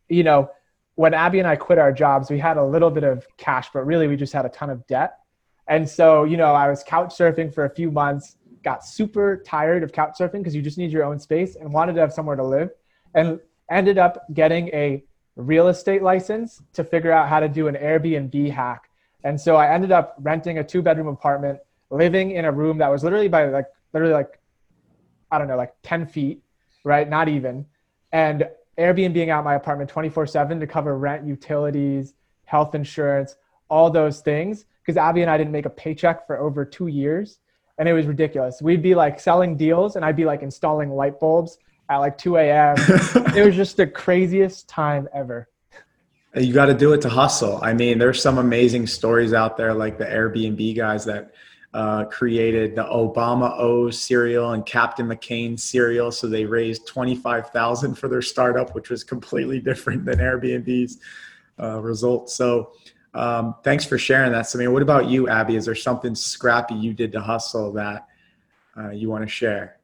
you 0.09 0.25
know, 0.25 0.51
when 0.95 1.15
Abby 1.15 1.39
and 1.39 1.49
I 1.49 1.57
quit 1.57 1.79
our 1.79 1.93
jobs, 1.93 2.31
we 2.31 2.39
had 2.39 2.57
a 2.57 2.65
little 2.65 2.91
bit 2.91 3.05
of 3.05 3.27
cash, 3.37 3.69
but 3.73 3.87
really 3.87 4.09
we 4.09 4.17
just 4.17 4.33
had 4.33 4.45
a 4.45 4.51
ton 4.51 4.71
of 4.71 4.87
debt. 4.87 5.19
And 5.69 5.89
so, 5.89 6.25
you 6.25 6.37
know, 6.37 6.53
I 6.53 6.69
was 6.69 6.83
couch 6.83 7.15
surfing 7.17 7.53
for 7.53 7.65
a 7.65 7.71
few 7.71 7.91
months, 7.91 8.37
got 8.63 8.85
super 8.85 9.43
tired 9.47 9.83
of 9.83 9.93
couch 9.93 10.17
surfing 10.19 10.39
because 10.39 10.55
you 10.55 10.63
just 10.63 10.79
need 10.79 10.91
your 10.91 11.05
own 11.05 11.19
space 11.19 11.57
and 11.57 11.73
wanted 11.73 11.95
to 11.95 12.01
have 12.01 12.13
somewhere 12.13 12.37
to 12.37 12.45
live. 12.45 12.71
And 13.15 13.41
ended 13.71 13.97
up 13.97 14.27
getting 14.35 14.69
a 14.69 15.03
real 15.37 15.69
estate 15.69 16.03
license 16.03 16.63
to 16.75 16.85
figure 16.85 17.11
out 17.11 17.29
how 17.29 17.41
to 17.41 17.49
do 17.49 17.69
an 17.69 17.75
Airbnb 17.75 18.51
hack. 18.51 18.91
And 19.25 19.41
so 19.41 19.57
I 19.57 19.73
ended 19.73 19.93
up 19.93 20.17
renting 20.21 20.59
a 20.59 20.65
two 20.65 20.83
bedroom 20.83 21.09
apartment, 21.09 21.59
living 21.91 22.33
in 22.33 22.45
a 22.45 22.53
room 22.53 22.79
that 22.79 22.89
was 22.89 23.03
literally 23.03 23.29
by 23.29 23.47
like, 23.47 23.67
literally 23.93 24.15
like, 24.15 24.39
I 25.31 25.39
don't 25.39 25.49
know, 25.49 25.57
like 25.57 25.73
10 25.83 26.07
feet, 26.07 26.43
right? 26.85 27.09
Not 27.09 27.29
even. 27.29 27.65
And 28.13 28.49
Airbnb 28.83 29.15
being 29.15 29.31
out 29.31 29.45
my 29.45 29.55
apartment 29.55 29.89
24 29.91 30.27
7 30.27 30.61
to 30.61 30.67
cover 30.67 30.97
rent, 30.99 31.27
utilities, 31.27 32.15
health 32.45 32.75
insurance, 32.75 33.37
all 33.69 33.91
those 33.91 34.21
things. 34.21 34.67
Because 34.83 34.97
Abby 34.97 35.23
and 35.23 35.31
I 35.31 35.39
didn't 35.39 35.53
make 35.53 35.67
a 35.67 35.71
paycheck 35.71 36.27
for 36.27 36.39
over 36.39 36.65
two 36.65 36.89
years. 36.89 37.39
And 37.79 37.89
it 37.89 37.93
was 37.93 38.07
ridiculous. 38.07 38.61
We'd 38.61 38.83
be 38.83 38.95
like 38.95 39.19
selling 39.19 39.57
deals 39.57 39.97
and 39.97 40.05
I'd 40.05 40.17
be 40.17 40.25
like 40.25 40.43
installing 40.43 40.91
light 40.91 41.19
bulbs 41.19 41.59
at 41.89 41.99
like 41.99 42.19
2 42.19 42.37
a.m. 42.37 42.77
it 43.37 43.47
was 43.47 43.55
just 43.55 43.77
the 43.77 43.87
craziest 43.87 44.69
time 44.69 45.09
ever. 45.15 45.49
You 46.35 46.53
got 46.53 46.67
to 46.67 46.75
do 46.75 46.93
it 46.93 47.03
to 47.03 47.09
hustle. 47.09 47.61
I 47.63 47.75
mean, 47.75 47.99
there's 47.99 48.23
some 48.23 48.39
amazing 48.39 48.87
stories 48.87 49.33
out 49.35 49.57
there, 49.57 49.75
like 49.75 49.99
the 49.99 50.07
Airbnb 50.07 50.77
guys 50.77 51.05
that 51.05 51.33
uh, 51.75 52.05
created 52.05 52.77
the 52.77 52.85
Obama 52.85 53.59
O 53.59 53.91
cereal 53.91 54.53
and 54.53 54.67
Captain 54.67 55.07
McCain 55.07 55.59
cereal. 55.59 56.13
So 56.13 56.27
they 56.27 56.45
raised 56.45 56.87
25,000 56.87 57.95
for 57.95 58.09
their 58.09 58.23
startup, 58.23 58.75
which 58.75 58.91
was 58.91 59.03
completely 59.05 59.59
different 59.61 60.05
than 60.05 60.19
Airbnb's 60.19 60.99
uh, 61.61 61.81
results. 61.81 62.35
So 62.35 62.73
um, 63.15 63.55
thanks 63.63 63.85
for 63.85 63.99
sharing 63.99 64.33
that. 64.33 64.45
Samir, 64.45 64.73
what 64.73 64.83
about 64.83 65.07
you, 65.09 65.29
Abby? 65.29 65.57
Is 65.57 65.67
there 65.67 65.75
something 65.75 66.15
scrappy 66.15 66.75
you 66.75 66.93
did 66.93 67.13
to 67.13 67.21
hustle 67.21 67.73
that 67.73 68.07
uh, 68.77 68.91
you 68.91 69.09
want 69.09 69.23
to 69.23 69.29
share? 69.29 69.79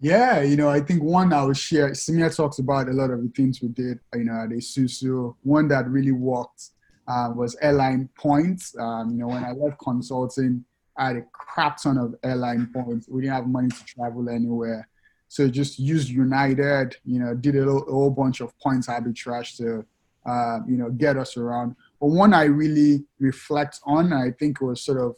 Yeah, 0.00 0.42
you 0.42 0.56
know, 0.56 0.68
I 0.68 0.80
think 0.80 1.02
one 1.02 1.32
I 1.32 1.44
would 1.44 1.56
share, 1.56 1.90
Samir 1.90 2.34
talks 2.34 2.58
about 2.58 2.88
a 2.88 2.92
lot 2.92 3.10
of 3.10 3.22
the 3.22 3.28
things 3.28 3.62
we 3.62 3.68
did, 3.68 4.00
you 4.14 4.24
know, 4.24 4.42
at 4.42 4.50
Esusu. 4.50 5.34
One 5.42 5.68
that 5.68 5.88
really 5.88 6.12
worked 6.12 6.70
uh, 7.06 7.30
was 7.34 7.56
airline 7.62 8.08
points. 8.14 8.76
Um, 8.78 9.12
you 9.12 9.18
know, 9.18 9.28
when 9.28 9.44
I 9.44 9.52
left 9.52 9.78
consulting, 9.78 10.64
I 10.96 11.08
had 11.08 11.16
a 11.16 11.22
crap 11.32 11.82
ton 11.82 11.98
of 11.98 12.14
airline 12.22 12.70
points. 12.72 13.08
We 13.08 13.22
didn't 13.22 13.34
have 13.34 13.46
money 13.46 13.68
to 13.68 13.84
travel 13.84 14.28
anywhere. 14.28 14.88
So 15.28 15.48
just 15.48 15.78
used 15.78 16.08
United, 16.08 16.96
you 17.04 17.18
know, 17.18 17.34
did 17.34 17.56
a, 17.56 17.58
little, 17.58 17.82
a 17.88 17.92
whole 17.92 18.10
bunch 18.10 18.40
of 18.40 18.56
points 18.60 18.86
arbitrage 18.86 19.56
to, 19.56 19.84
uh, 20.24 20.60
you 20.68 20.76
know, 20.76 20.90
get 20.90 21.16
us 21.16 21.36
around. 21.36 21.74
But 22.00 22.08
one 22.08 22.32
I 22.32 22.44
really 22.44 23.04
reflect 23.18 23.80
on, 23.84 24.12
I 24.12 24.30
think 24.30 24.60
was 24.60 24.82
sort 24.82 25.00
of 25.00 25.16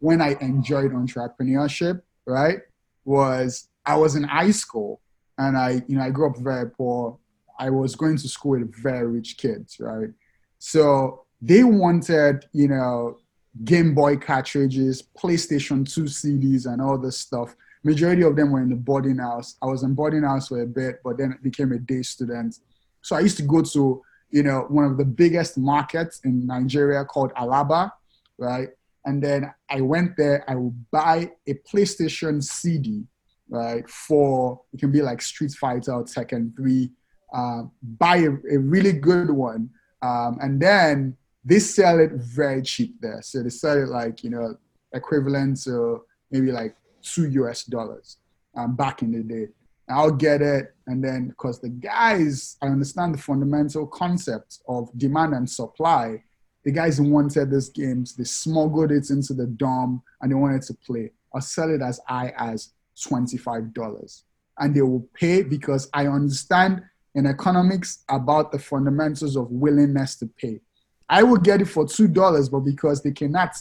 when 0.00 0.22
I 0.22 0.36
enjoyed 0.40 0.92
entrepreneurship, 0.92 2.00
right, 2.26 2.60
was 3.04 3.68
I 3.84 3.96
was 3.96 4.16
in 4.16 4.22
high 4.22 4.52
school 4.52 5.00
and 5.36 5.56
I, 5.56 5.82
you 5.86 5.96
know, 5.96 6.02
I 6.02 6.10
grew 6.10 6.30
up 6.30 6.38
very 6.38 6.70
poor. 6.70 7.18
I 7.58 7.70
was 7.70 7.96
going 7.96 8.16
to 8.18 8.28
school 8.28 8.52
with 8.52 8.74
very 8.82 9.06
rich 9.06 9.36
kids, 9.36 9.78
right? 9.80 10.10
So 10.58 11.24
they 11.42 11.64
wanted, 11.64 12.46
you 12.52 12.68
know, 12.68 13.18
Game 13.64 13.94
Boy 13.94 14.16
cartridges, 14.16 15.02
PlayStation 15.18 15.90
2 15.92 16.04
CDs, 16.04 16.66
and 16.66 16.80
all 16.80 16.98
this 16.98 17.18
stuff. 17.18 17.54
Majority 17.84 18.22
of 18.22 18.36
them 18.36 18.52
were 18.52 18.60
in 18.60 18.68
the 18.70 18.76
boarding 18.76 19.18
house. 19.18 19.56
I 19.62 19.66
was 19.66 19.82
in 19.82 19.94
boarding 19.94 20.22
house 20.22 20.48
for 20.48 20.62
a 20.62 20.66
bit, 20.66 21.00
but 21.04 21.18
then 21.18 21.32
it 21.32 21.42
became 21.42 21.72
a 21.72 21.78
day 21.78 22.02
student. 22.02 22.56
So 23.02 23.16
I 23.16 23.20
used 23.20 23.36
to 23.38 23.42
go 23.42 23.62
to, 23.62 24.02
you 24.30 24.42
know, 24.42 24.66
one 24.68 24.84
of 24.84 24.98
the 24.98 25.04
biggest 25.04 25.56
markets 25.56 26.20
in 26.24 26.46
Nigeria 26.46 27.04
called 27.04 27.32
Alaba, 27.34 27.92
right? 28.36 28.68
And 29.04 29.22
then 29.22 29.52
I 29.70 29.80
went 29.80 30.16
there. 30.16 30.44
I 30.48 30.56
would 30.56 30.84
buy 30.90 31.30
a 31.46 31.54
PlayStation 31.54 32.42
CD, 32.42 33.04
right? 33.48 33.88
For 33.88 34.60
it 34.72 34.80
can 34.80 34.92
be 34.92 35.02
like 35.02 35.22
Street 35.22 35.52
Fighter 35.52 35.92
or 35.92 36.04
Tekken 36.04 36.54
3. 36.56 36.90
Uh, 37.32 37.62
buy 37.82 38.16
a, 38.16 38.30
a 38.52 38.58
really 38.58 38.92
good 38.92 39.30
one, 39.30 39.70
um, 40.02 40.38
and 40.40 40.60
then 40.60 41.16
they 41.48 41.58
sell 41.58 41.98
it 41.98 42.12
very 42.12 42.60
cheap 42.60 43.00
there. 43.00 43.22
So 43.22 43.42
they 43.42 43.48
sell 43.48 43.82
it 43.82 43.88
like, 43.88 44.22
you 44.22 44.28
know, 44.28 44.54
equivalent 44.92 45.62
to 45.62 46.04
maybe 46.30 46.52
like 46.52 46.76
two 47.00 47.26
US 47.42 47.64
dollars 47.64 48.18
um, 48.54 48.76
back 48.76 49.00
in 49.00 49.12
the 49.12 49.22
day. 49.22 49.46
I'll 49.88 50.10
get 50.10 50.42
it. 50.42 50.74
And 50.86 51.02
then, 51.02 51.28
because 51.28 51.58
the 51.58 51.70
guys, 51.70 52.58
I 52.60 52.66
understand 52.66 53.14
the 53.14 53.18
fundamental 53.18 53.86
concept 53.86 54.58
of 54.68 54.90
demand 54.98 55.32
and 55.32 55.48
supply. 55.48 56.22
The 56.64 56.72
guys 56.72 56.98
who 56.98 57.04
wanted 57.04 57.50
these 57.50 57.70
games, 57.70 58.14
they 58.14 58.24
smuggled 58.24 58.92
it 58.92 59.08
into 59.08 59.32
the 59.32 59.46
dorm 59.46 60.02
and 60.20 60.30
they 60.30 60.34
wanted 60.34 60.60
to 60.62 60.74
play. 60.74 61.12
I'll 61.34 61.40
sell 61.40 61.70
it 61.70 61.80
as 61.80 61.98
high 62.06 62.34
as 62.36 62.72
$25. 62.98 64.22
And 64.58 64.74
they 64.76 64.82
will 64.82 65.08
pay 65.14 65.42
because 65.42 65.88
I 65.94 66.08
understand 66.08 66.82
in 67.14 67.24
economics 67.24 68.04
about 68.10 68.52
the 68.52 68.58
fundamentals 68.58 69.34
of 69.34 69.50
willingness 69.50 70.16
to 70.16 70.26
pay. 70.26 70.60
I 71.08 71.22
would 71.22 71.42
get 71.42 71.60
it 71.60 71.66
for 71.66 71.86
two 71.86 72.08
dollars, 72.08 72.48
but 72.48 72.60
because 72.60 73.02
they 73.02 73.12
cannot 73.12 73.56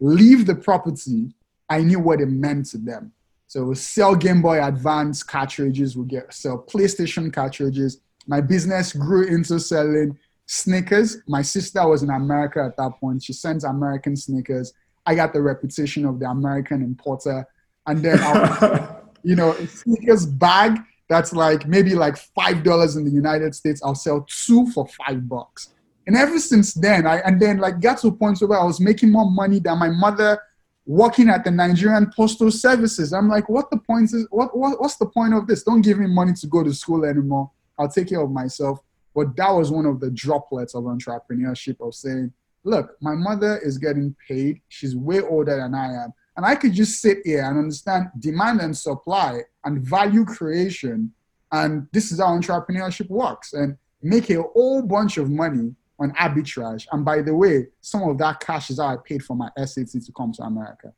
leave 0.00 0.46
the 0.46 0.54
property, 0.54 1.32
I 1.68 1.82
knew 1.82 2.00
what 2.00 2.20
it 2.20 2.26
meant 2.26 2.66
to 2.66 2.78
them. 2.78 3.12
So 3.46 3.64
we 3.64 3.74
sell 3.76 4.14
Game 4.14 4.42
Boy 4.42 4.62
Advance 4.62 5.22
cartridges, 5.22 5.96
we 5.96 6.06
get 6.06 6.32
sell 6.34 6.58
PlayStation 6.68 7.32
cartridges. 7.32 8.00
My 8.26 8.40
business 8.40 8.92
grew 8.92 9.26
into 9.26 9.58
selling 9.58 10.18
sneakers. 10.46 11.18
My 11.26 11.42
sister 11.42 11.86
was 11.88 12.02
in 12.02 12.10
America 12.10 12.62
at 12.62 12.76
that 12.76 12.98
point. 13.00 13.22
She 13.22 13.32
sends 13.32 13.64
American 13.64 14.16
sneakers. 14.16 14.74
I 15.06 15.14
got 15.14 15.32
the 15.32 15.40
reputation 15.40 16.04
of 16.04 16.18
the 16.18 16.28
American 16.28 16.82
importer. 16.82 17.46
And 17.86 18.02
then, 18.02 18.18
you 19.22 19.34
know, 19.34 19.52
a 19.52 19.66
sneakers 19.66 20.26
bag 20.26 20.78
that's 21.08 21.32
like 21.32 21.66
maybe 21.66 21.94
like 21.94 22.18
five 22.18 22.62
dollars 22.62 22.96
in 22.96 23.04
the 23.04 23.10
United 23.10 23.54
States. 23.54 23.80
I'll 23.82 23.94
sell 23.94 24.26
two 24.28 24.70
for 24.72 24.86
five 25.06 25.26
bucks. 25.26 25.70
And 26.08 26.16
ever 26.16 26.38
since 26.40 26.72
then, 26.72 27.06
I 27.06 27.18
and 27.18 27.38
then 27.38 27.58
like 27.58 27.80
got 27.80 27.98
to 27.98 28.08
a 28.08 28.12
point 28.12 28.40
where 28.40 28.58
I 28.58 28.64
was 28.64 28.80
making 28.80 29.12
more 29.12 29.30
money 29.30 29.58
than 29.58 29.78
my 29.78 29.90
mother 29.90 30.40
working 30.86 31.28
at 31.28 31.44
the 31.44 31.50
Nigerian 31.50 32.10
Postal 32.16 32.50
Services. 32.50 33.12
I'm 33.12 33.28
like, 33.28 33.46
what 33.50 33.70
the 33.70 33.76
point 33.76 34.14
is? 34.14 34.26
What, 34.30 34.56
what 34.56 34.80
what's 34.80 34.96
the 34.96 35.04
point 35.04 35.34
of 35.34 35.46
this? 35.46 35.64
Don't 35.64 35.82
give 35.82 35.98
me 35.98 36.06
money 36.06 36.32
to 36.32 36.46
go 36.46 36.64
to 36.64 36.72
school 36.72 37.04
anymore. 37.04 37.50
I'll 37.78 37.90
take 37.90 38.08
care 38.08 38.22
of 38.22 38.30
myself. 38.30 38.80
But 39.14 39.36
that 39.36 39.50
was 39.50 39.70
one 39.70 39.84
of 39.84 40.00
the 40.00 40.10
droplets 40.10 40.74
of 40.74 40.84
entrepreneurship 40.84 41.76
of 41.86 41.94
saying, 41.94 42.32
look, 42.64 42.96
my 43.02 43.14
mother 43.14 43.58
is 43.58 43.76
getting 43.76 44.16
paid. 44.26 44.62
She's 44.68 44.96
way 44.96 45.20
older 45.20 45.58
than 45.58 45.74
I 45.74 46.04
am. 46.04 46.14
And 46.38 46.46
I 46.46 46.54
could 46.54 46.72
just 46.72 47.02
sit 47.02 47.18
here 47.22 47.44
and 47.44 47.58
understand 47.58 48.08
demand 48.18 48.62
and 48.62 48.74
supply 48.74 49.42
and 49.66 49.82
value 49.82 50.24
creation. 50.24 51.12
And 51.52 51.86
this 51.92 52.12
is 52.12 52.18
how 52.18 52.28
entrepreneurship 52.28 53.10
works 53.10 53.52
and 53.52 53.76
make 54.00 54.30
a 54.30 54.40
whole 54.40 54.80
bunch 54.80 55.18
of 55.18 55.30
money 55.30 55.74
on 55.98 56.12
arbitrage. 56.12 56.86
And 56.92 57.04
by 57.04 57.22
the 57.22 57.34
way, 57.34 57.66
some 57.80 58.02
of 58.08 58.18
that 58.18 58.40
cash 58.40 58.70
is 58.70 58.78
how 58.78 58.88
I 58.88 58.96
paid 58.96 59.24
for 59.24 59.36
my 59.36 59.50
SAT 59.64 59.90
to 60.04 60.12
come 60.16 60.32
to 60.34 60.42
America. 60.42 60.92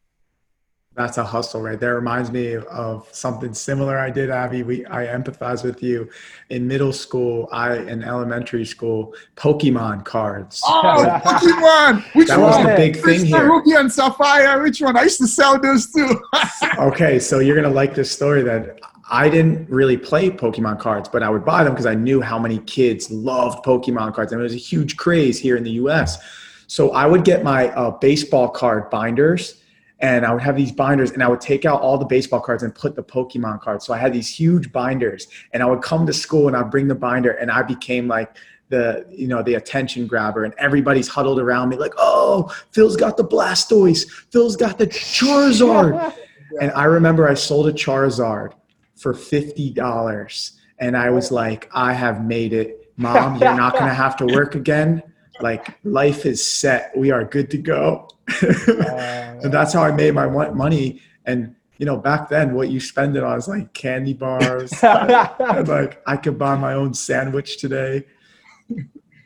That's 0.97 1.19
a 1.19 1.25
hustle 1.25 1.63
right 1.63 1.79
there. 1.79 1.95
Reminds 1.95 2.33
me 2.33 2.57
of 2.57 3.09
something 3.13 3.55
similar 3.55 3.97
I 3.97 4.11
did, 4.11 4.29
Abby. 4.29 4.65
We 4.65 4.85
I 4.87 5.07
empathize 5.07 5.63
with 5.63 5.85
you. 5.85 6.11
In 6.51 6.67
middle 6.67 6.93
school, 6.93 7.49
I 7.53 7.77
in 7.77 8.03
elementary 8.03 8.65
school, 8.65 9.15
Pokemon 9.37 10.05
cards. 10.05 10.61
Oh, 10.65 11.21
Pokemon! 11.25 12.03
Which 12.17 12.27
that 12.27 12.41
one? 12.41 12.49
was 12.49 12.67
the 12.67 12.75
big 12.77 12.97
thing 12.97 13.25
here. 13.25 13.49
Ruby 13.49 13.73
and 13.75 13.91
Sapphire. 13.91 14.61
Which 14.61 14.81
one? 14.81 14.97
I 14.97 15.05
used 15.05 15.21
to 15.21 15.29
sell 15.29 15.61
those 15.61 15.93
too. 15.93 16.21
okay, 16.79 17.21
so 17.21 17.39
you're 17.39 17.57
gonna 17.57 17.73
like 17.73 17.95
this 17.95 18.11
story 18.11 18.43
that 18.43 18.81
I 19.11 19.29
didn't 19.29 19.69
really 19.69 19.97
play 19.97 20.31
Pokemon 20.31 20.79
cards, 20.79 21.09
but 21.09 21.23
I 21.23 21.31
would 21.31 21.45
buy 21.45 21.65
them 21.65 21.73
because 21.73 21.87
I 21.87 21.95
knew 21.95 22.21
how 22.21 22.39
many 22.39 22.59
kids 22.59 23.11
loved 23.11 23.65
Pokemon 23.65 24.15
cards. 24.15 24.33
And 24.33 24.41
it 24.41 24.45
was 24.45 24.55
a 24.55 24.59
huge 24.59 24.97
craze 24.97 25.39
here 25.39 25.57
in 25.57 25.65
the 25.65 25.73
US. 25.73 26.19
So 26.69 26.93
I 26.93 27.07
would 27.07 27.25
get 27.25 27.43
my 27.43 27.71
uh, 27.71 27.91
baseball 27.91 28.49
card 28.49 28.89
binders 28.89 29.61
and 29.99 30.25
I 30.25 30.33
would 30.33 30.43
have 30.43 30.57
these 30.57 30.71
binders 30.71 31.11
and 31.11 31.25
I 31.25 31.29
would 31.29 31.41
take 31.41 31.65
out 31.65 31.81
all 31.81 31.99
the 31.99 32.07
baseball 32.07 32.41
cards 32.41 32.63
and 32.63 32.73
put 32.73 32.95
the 32.95 33.03
Pokemon 33.03 33.61
cards. 33.61 33.85
So 33.85 33.93
I 33.93 33.99
had 33.99 34.13
these 34.13 34.29
huge 34.29 34.71
binders 34.71 35.27
and 35.53 35.63
I 35.63 35.67
would 35.67 35.83
come 35.83 36.07
to 36.07 36.13
school 36.13 36.47
and 36.47 36.57
I'd 36.57 36.71
bring 36.71 36.87
the 36.87 36.95
binder 36.95 37.33
and 37.33 37.51
I 37.51 37.63
became 37.63 38.07
like 38.07 38.37
the 38.69 39.05
you 39.11 39.27
know 39.27 39.43
the 39.43 39.55
attention 39.55 40.07
grabber 40.07 40.45
and 40.45 40.55
everybody's 40.57 41.09
huddled 41.09 41.41
around 41.41 41.69
me 41.69 41.77
like 41.77 41.93
oh 41.99 42.55
phil's 42.71 42.97
got 42.97 43.17
the 43.17 43.25
blastoise 43.25 44.09
phil's 44.31 44.55
got 44.55 44.79
the 44.79 44.87
charizard 44.87 46.15
and 46.61 46.71
i 46.73 46.85
remember 46.85 47.29
i 47.29 47.35
sold 47.35 47.67
a 47.67 47.73
charizard 47.73 48.53
for 49.01 49.15
$50. 49.15 50.53
And 50.79 50.97
I 50.97 51.11
was 51.11 51.33
like, 51.33 51.71
I 51.75 51.93
have 51.95 52.25
made 52.25 52.53
it. 52.53 52.93
Mom, 52.97 53.41
you're 53.41 53.57
not 53.57 53.73
going 53.73 53.87
to 53.87 53.95
have 53.95 54.15
to 54.19 54.27
work 54.27 54.55
again. 54.55 55.03
Like, 55.41 55.79
life 55.85 56.27
is 56.27 56.47
set. 56.47 56.93
We 56.95 57.11
are 57.11 57.25
good 57.25 57.51
to 57.53 57.59
go. 57.59 58.11
and 58.43 59.53
that's 59.53 59.73
how 59.73 59.83
I 59.83 59.91
made 59.91 60.15
my 60.15 60.29
money. 60.51 61.01
And, 61.25 61.57
you 61.79 61.87
know, 61.87 61.97
back 61.97 62.29
then, 62.29 62.53
what 62.53 62.69
you 62.69 62.79
spend 62.79 63.17
it 63.17 63.25
on 63.25 63.39
is 63.39 63.49
like 63.49 63.73
candy 63.73 64.13
bars. 64.13 64.71
and 64.83 65.67
like, 65.67 66.03
I 66.07 66.19
could 66.19 66.39
buy 66.39 66.57
my 66.57 66.75
own 66.75 66.93
sandwich 66.93 67.57
today. 67.57 68.05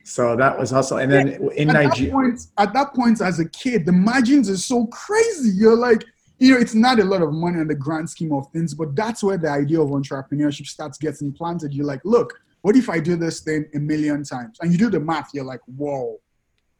So 0.05 0.37
that 0.37 0.57
was 0.57 0.71
hustle. 0.71 0.99
And 0.99 1.11
then 1.11 1.51
in 1.57 1.69
Nigeria. 1.69 2.37
At 2.59 2.75
that 2.75 2.95
point, 2.95 3.21
as 3.21 3.41
a 3.41 3.49
kid, 3.49 3.87
the 3.87 3.93
margins 3.93 4.49
are 4.49 4.57
so 4.57 4.87
crazy. 4.87 5.51
You're 5.57 5.77
like, 5.77 6.05
you 6.39 6.53
know, 6.53 6.59
it's 6.61 6.75
not 6.75 6.99
a 6.99 7.05
lot 7.05 7.23
of 7.23 7.33
money 7.33 7.61
in 7.61 7.69
the 7.69 7.75
grand 7.75 8.11
scheme 8.11 8.33
of 8.33 8.51
things, 8.53 8.75
but 8.75 8.95
that's 8.97 9.23
where 9.23 9.39
the 9.39 9.49
idea 9.49 9.81
of 9.81 9.89
entrepreneurship 9.91 10.67
starts 10.67 10.99
getting 10.99 11.33
planted. 11.33 11.73
You're 11.73 11.87
like, 11.87 12.01
look, 12.05 12.41
what 12.63 12.77
if 12.77 12.89
I 12.89 12.99
do 12.99 13.17
this 13.17 13.41
thing 13.41 13.67
a 13.75 13.79
million 13.79 14.25
times? 14.25 14.59
And 14.61 14.73
you 14.73 14.79
do 14.79 14.91
the 14.91 15.01
math, 15.01 15.31
you're 15.33 15.45
like, 15.45 15.61
whoa, 15.67 16.19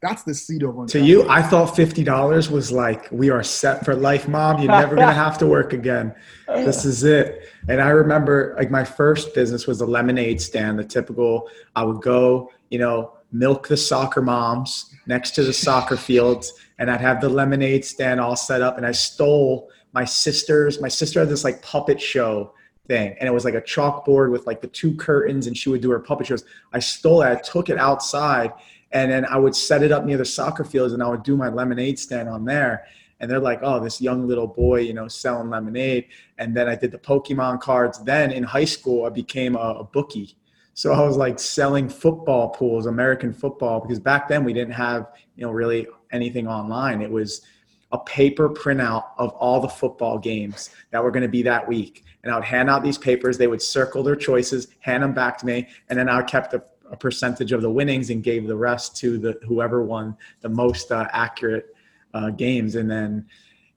that's 0.01 0.23
the 0.23 0.33
seed 0.33 0.63
of 0.63 0.75
entrepreneurship. 0.75 0.91
To 0.91 0.99
you, 1.01 1.29
I 1.29 1.41
thought 1.41 1.75
fifty 1.75 2.03
dollars 2.03 2.51
was 2.51 2.71
like 2.71 3.07
we 3.11 3.29
are 3.29 3.41
set 3.41 3.85
for 3.85 3.95
life, 3.95 4.27
mom. 4.27 4.61
You're 4.61 4.71
never 4.71 4.95
gonna 4.95 5.13
have 5.13 5.37
to 5.39 5.47
work 5.47 5.73
again. 5.73 6.13
This 6.47 6.85
is 6.85 7.03
it. 7.03 7.49
And 7.69 7.81
I 7.81 7.89
remember 7.89 8.55
like 8.57 8.69
my 8.69 8.83
first 8.83 9.33
business 9.33 9.65
was 9.65 9.81
a 9.81 9.85
lemonade 9.85 10.41
stand. 10.41 10.77
The 10.77 10.83
typical, 10.83 11.49
I 11.75 11.83
would 11.83 12.01
go, 12.01 12.51
you 12.69 12.77
know, 12.77 13.13
milk 13.31 13.67
the 13.67 13.77
soccer 13.77 14.21
moms 14.21 14.93
next 15.07 15.31
to 15.35 15.43
the 15.43 15.53
soccer 15.53 15.97
fields, 15.97 16.53
and 16.79 16.91
I'd 16.91 17.01
have 17.01 17.21
the 17.21 17.29
lemonade 17.29 17.85
stand 17.85 18.19
all 18.19 18.35
set 18.35 18.61
up. 18.61 18.77
And 18.77 18.85
I 18.85 18.91
stole 18.91 19.69
my 19.93 20.05
sister's. 20.05 20.81
My 20.81 20.89
sister 20.89 21.19
had 21.19 21.29
this 21.29 21.43
like 21.43 21.61
puppet 21.61 22.01
show 22.01 22.53
thing 22.87 23.15
and 23.19 23.27
it 23.27 23.31
was 23.31 23.43
like 23.43 23.55
a 23.55 23.61
chalkboard 23.61 24.31
with 24.31 24.45
like 24.45 24.61
the 24.61 24.67
two 24.67 24.93
curtains 24.95 25.47
and 25.47 25.57
she 25.57 25.69
would 25.69 25.81
do 25.81 25.89
her 25.89 25.99
puppet 25.99 26.27
shows 26.27 26.45
i 26.71 26.77
stole 26.77 27.23
it 27.23 27.25
i 27.25 27.33
took 27.33 27.67
it 27.67 27.79
outside 27.79 28.53
and 28.95 29.11
then 29.11 29.25
I 29.25 29.37
would 29.37 29.55
set 29.55 29.83
it 29.83 29.91
up 29.91 30.05
near 30.05 30.17
the 30.17 30.25
soccer 30.25 30.63
fields 30.63 30.93
and 30.93 31.03
I 31.03 31.09
would 31.09 31.23
do 31.23 31.35
my 31.35 31.49
lemonade 31.49 31.99
stand 31.99 32.29
on 32.29 32.45
there. 32.45 32.85
And 33.19 33.29
they're 33.29 33.39
like, 33.39 33.59
oh, 33.61 33.81
this 33.81 33.99
young 33.99 34.25
little 34.25 34.47
boy, 34.47 34.81
you 34.81 34.93
know, 34.93 35.09
selling 35.09 35.49
lemonade. 35.49 36.07
And 36.37 36.55
then 36.55 36.69
I 36.69 36.75
did 36.75 36.91
the 36.91 36.97
Pokemon 36.97 37.59
cards. 37.59 38.01
Then 38.03 38.31
in 38.31 38.43
high 38.43 38.63
school, 38.63 39.05
I 39.05 39.09
became 39.09 39.57
a, 39.57 39.79
a 39.79 39.83
bookie. 39.83 40.37
So 40.75 40.93
I 40.93 41.01
was 41.01 41.17
like 41.17 41.39
selling 41.39 41.89
football 41.89 42.49
pools, 42.49 42.85
American 42.85 43.33
football, 43.33 43.81
because 43.81 43.99
back 43.99 44.29
then 44.29 44.45
we 44.45 44.53
didn't 44.53 44.73
have, 44.73 45.11
you 45.35 45.45
know, 45.45 45.51
really 45.51 45.87
anything 46.11 46.47
online. 46.47 47.01
It 47.01 47.11
was 47.11 47.41
a 47.91 47.99
paper 47.99 48.49
printout 48.49 49.05
of 49.17 49.29
all 49.31 49.59
the 49.59 49.67
football 49.67 50.17
games 50.17 50.69
that 50.91 51.03
were 51.03 51.11
going 51.11 51.23
to 51.23 51.29
be 51.29 51.43
that 51.43 51.67
week. 51.67 52.03
And 52.23 52.31
I 52.31 52.35
would 52.35 52.45
hand 52.45 52.69
out 52.69 52.83
these 52.83 52.97
papers. 52.97 53.37
They 53.37 53.47
would 53.47 53.61
circle 53.61 54.03
their 54.03 54.15
choices, 54.15 54.67
hand 54.79 55.03
them 55.03 55.13
back 55.13 55.37
to 55.39 55.45
me, 55.45 55.67
and 55.89 55.97
then 55.97 56.09
I 56.09 56.21
kept 56.23 56.51
the 56.51 56.63
a 56.91 56.97
percentage 56.97 57.51
of 57.51 57.61
the 57.61 57.69
winnings 57.69 58.09
and 58.09 58.23
gave 58.23 58.47
the 58.47 58.55
rest 58.55 58.95
to 58.97 59.17
the 59.17 59.39
whoever 59.47 59.83
won 59.83 60.15
the 60.41 60.49
most 60.49 60.91
uh, 60.91 61.07
accurate 61.11 61.75
uh, 62.13 62.29
games. 62.29 62.75
And 62.75 62.89
then, 62.89 63.25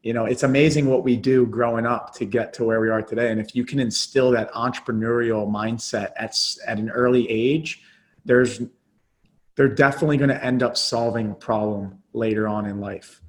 you 0.03 0.13
know, 0.13 0.27
it's 0.27 0.43
amazing 0.43 0.87
what 0.87 1.05
we 1.05 1.17
do 1.17 1.47
growing 1.47 1.87
up 1.87 2.15
to 2.15 2.25
get 2.25 2.53
to 2.55 2.65
where 2.65 2.81
we 2.81 2.89
are 2.89 3.03
today. 3.03 3.31
And 3.31 3.41
if 3.41 3.55
you 3.55 3.65
can 3.65 3.79
instill 3.79 4.31
that 4.33 4.53
entrepreneurial 4.53 5.51
mindset 5.51 6.13
at 6.17 6.39
at 6.67 6.79
an 6.79 6.91
early 6.91 7.29
age, 7.31 7.83
there's 8.25 8.61
they're 9.59 9.69
definitely 9.69 10.17
going 10.17 10.31
to 10.31 10.43
end 10.43 10.63
up 10.63 10.79
solving 10.79 11.33
a 11.33 11.35
problem 11.35 11.99
later 12.15 12.49
on 12.49 12.65
in 12.65 12.81
life. 12.81 13.21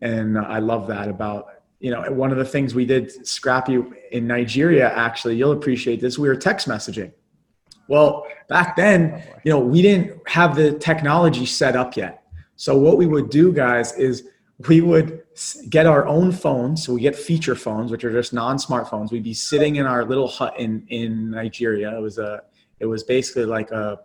And 0.00 0.38
I 0.38 0.60
love 0.60 0.86
that 0.86 1.08
about 1.08 1.46
you 1.80 1.90
know 1.90 2.02
one 2.12 2.30
of 2.30 2.38
the 2.38 2.44
things 2.44 2.74
we 2.74 2.86
did 2.86 3.26
scrappy 3.26 3.82
in 4.12 4.28
Nigeria 4.28 4.90
actually 4.94 5.34
you'll 5.36 5.52
appreciate 5.52 6.00
this 6.00 6.16
we 6.16 6.28
were 6.28 6.36
text 6.36 6.68
messaging 6.68 7.12
well, 7.88 8.26
back 8.48 8.76
then, 8.76 9.12
oh, 9.14 9.40
you 9.44 9.52
know, 9.52 9.58
we 9.58 9.82
didn't 9.82 10.26
have 10.28 10.56
the 10.56 10.72
technology 10.78 11.46
set 11.46 11.76
up 11.76 11.96
yet. 11.96 12.22
So 12.56 12.76
what 12.76 12.96
we 12.96 13.06
would 13.06 13.30
do, 13.30 13.52
guys, 13.52 13.92
is 13.94 14.28
we 14.68 14.80
would 14.80 15.22
get 15.68 15.86
our 15.86 16.06
own 16.06 16.32
phones. 16.32 16.84
So 16.84 16.94
we 16.94 17.00
get 17.00 17.16
feature 17.16 17.54
phones, 17.54 17.90
which 17.90 18.04
are 18.04 18.12
just 18.12 18.32
non-smartphones. 18.32 19.10
We'd 19.10 19.24
be 19.24 19.34
sitting 19.34 19.76
in 19.76 19.86
our 19.86 20.04
little 20.04 20.28
hut 20.28 20.54
in 20.58 20.86
in 20.88 21.30
Nigeria. 21.30 21.96
It 21.96 22.00
was 22.00 22.18
a 22.18 22.42
it 22.80 22.86
was 22.86 23.02
basically 23.02 23.44
like 23.44 23.70
a 23.70 23.98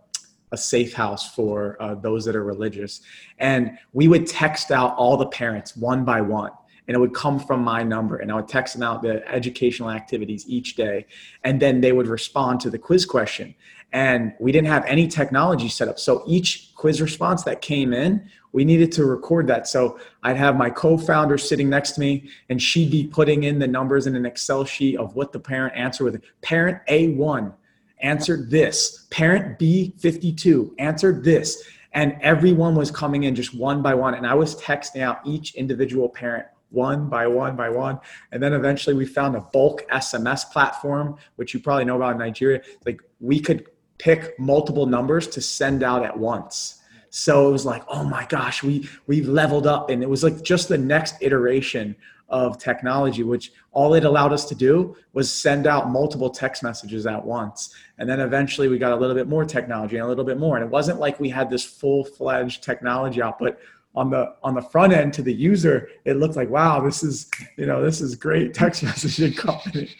a 0.52 0.56
safe 0.56 0.92
house 0.92 1.34
for 1.34 1.76
uh, 1.80 1.94
those 1.94 2.24
that 2.24 2.36
are 2.36 2.44
religious, 2.44 3.00
and 3.38 3.78
we 3.92 4.08
would 4.08 4.26
text 4.26 4.70
out 4.70 4.94
all 4.96 5.16
the 5.16 5.26
parents 5.26 5.76
one 5.76 6.04
by 6.04 6.20
one. 6.20 6.52
And 6.88 6.96
it 6.96 6.98
would 6.98 7.14
come 7.14 7.38
from 7.38 7.62
my 7.62 7.84
number. 7.84 8.16
And 8.16 8.32
i 8.32 8.34
would 8.34 8.48
text 8.48 8.74
them 8.74 8.82
out 8.82 9.00
the 9.00 9.24
educational 9.32 9.90
activities 9.90 10.44
each 10.48 10.74
day. 10.74 11.06
And 11.44 11.62
then 11.62 11.80
they 11.80 11.92
would 11.92 12.08
respond 12.08 12.58
to 12.62 12.70
the 12.70 12.78
quiz 12.78 13.06
question. 13.06 13.54
And 13.92 14.32
we 14.40 14.50
didn't 14.50 14.66
have 14.66 14.84
any 14.86 15.06
technology 15.06 15.68
set 15.68 15.86
up. 15.86 16.00
So 16.00 16.24
each 16.26 16.72
quiz 16.74 17.00
response 17.00 17.44
that 17.44 17.62
came 17.62 17.92
in 17.92 18.28
we 18.52 18.64
needed 18.64 18.90
to 18.92 19.04
record 19.04 19.46
that. 19.48 19.68
So 19.68 19.98
i'd 20.22 20.36
have 20.36 20.56
my 20.56 20.70
co-founder 20.70 21.38
sitting 21.38 21.68
next 21.68 21.92
to 21.92 22.00
me 22.00 22.28
and 22.48 22.60
she'd 22.60 22.90
be 22.90 23.06
putting 23.06 23.44
in 23.44 23.58
the 23.58 23.66
numbers 23.66 24.06
in 24.06 24.16
an 24.16 24.26
excel 24.26 24.64
sheet 24.64 24.96
of 24.98 25.14
what 25.14 25.32
the 25.32 25.40
parent 25.40 25.74
answered 25.76 26.04
with. 26.04 26.22
Parent 26.42 26.78
a1 26.88 27.54
answered 28.02 28.50
this 28.50 29.06
parent 29.10 29.58
b52 29.58 30.70
answered 30.78 31.24
this 31.24 31.62
and 31.92 32.16
everyone 32.20 32.74
was 32.74 32.90
coming 32.90 33.24
in 33.24 33.34
just 33.34 33.54
one 33.54 33.82
by 33.82 33.94
one 33.94 34.14
and 34.14 34.26
i 34.26 34.34
was 34.34 34.60
texting 34.60 35.00
out 35.02 35.20
each 35.24 35.54
individual 35.54 36.08
parent 36.08 36.46
one 36.70 37.08
by 37.08 37.26
one 37.26 37.56
by 37.56 37.68
one. 37.68 37.98
And 38.32 38.42
then 38.42 38.52
eventually 38.52 38.94
we 38.94 39.04
found 39.04 39.36
a 39.36 39.40
bulk 39.40 39.86
SMS 39.90 40.50
platform, 40.50 41.16
which 41.36 41.52
you 41.52 41.60
probably 41.60 41.84
know 41.84 41.96
about 41.96 42.12
in 42.12 42.18
Nigeria. 42.18 42.62
Like 42.86 43.02
we 43.20 43.40
could 43.40 43.66
pick 43.98 44.38
multiple 44.38 44.86
numbers 44.86 45.26
to 45.28 45.40
send 45.40 45.82
out 45.82 46.04
at 46.04 46.18
once. 46.18 46.76
So 47.10 47.48
it 47.48 47.52
was 47.52 47.66
like, 47.66 47.82
oh 47.88 48.04
my 48.04 48.24
gosh, 48.26 48.62
we 48.62 48.88
we 49.08 49.22
leveled 49.22 49.66
up, 49.66 49.90
and 49.90 50.00
it 50.00 50.08
was 50.08 50.22
like 50.22 50.42
just 50.42 50.68
the 50.68 50.78
next 50.78 51.16
iteration 51.20 51.96
of 52.30 52.58
technology, 52.58 53.22
which 53.22 53.52
all 53.72 53.94
it 53.94 54.04
allowed 54.04 54.32
us 54.32 54.44
to 54.46 54.54
do 54.54 54.96
was 55.12 55.30
send 55.32 55.66
out 55.66 55.90
multiple 55.90 56.30
text 56.30 56.62
messages 56.62 57.06
at 57.06 57.24
once. 57.24 57.74
And 57.98 58.08
then 58.08 58.20
eventually 58.20 58.68
we 58.68 58.78
got 58.78 58.92
a 58.92 58.96
little 58.96 59.14
bit 59.14 59.28
more 59.28 59.44
technology 59.44 59.96
and 59.96 60.04
a 60.04 60.08
little 60.08 60.24
bit 60.24 60.38
more. 60.38 60.56
And 60.56 60.64
it 60.64 60.70
wasn't 60.70 61.00
like 61.00 61.20
we 61.20 61.28
had 61.28 61.50
this 61.50 61.64
full 61.64 62.04
fledged 62.04 62.62
technology 62.62 63.20
output 63.20 63.58
on 63.94 64.10
the 64.10 64.34
on 64.42 64.54
the 64.54 64.62
front 64.62 64.92
end 64.92 65.12
to 65.14 65.22
the 65.22 65.32
user, 65.32 65.88
it 66.04 66.16
looked 66.16 66.36
like, 66.36 66.48
wow, 66.48 66.80
this 66.80 67.02
is 67.02 67.30
you 67.56 67.66
know 67.66 67.82
this 67.82 68.00
is 68.00 68.14
great 68.14 68.54
text 68.54 68.84
messaging 68.84 69.36
company. 69.36 69.90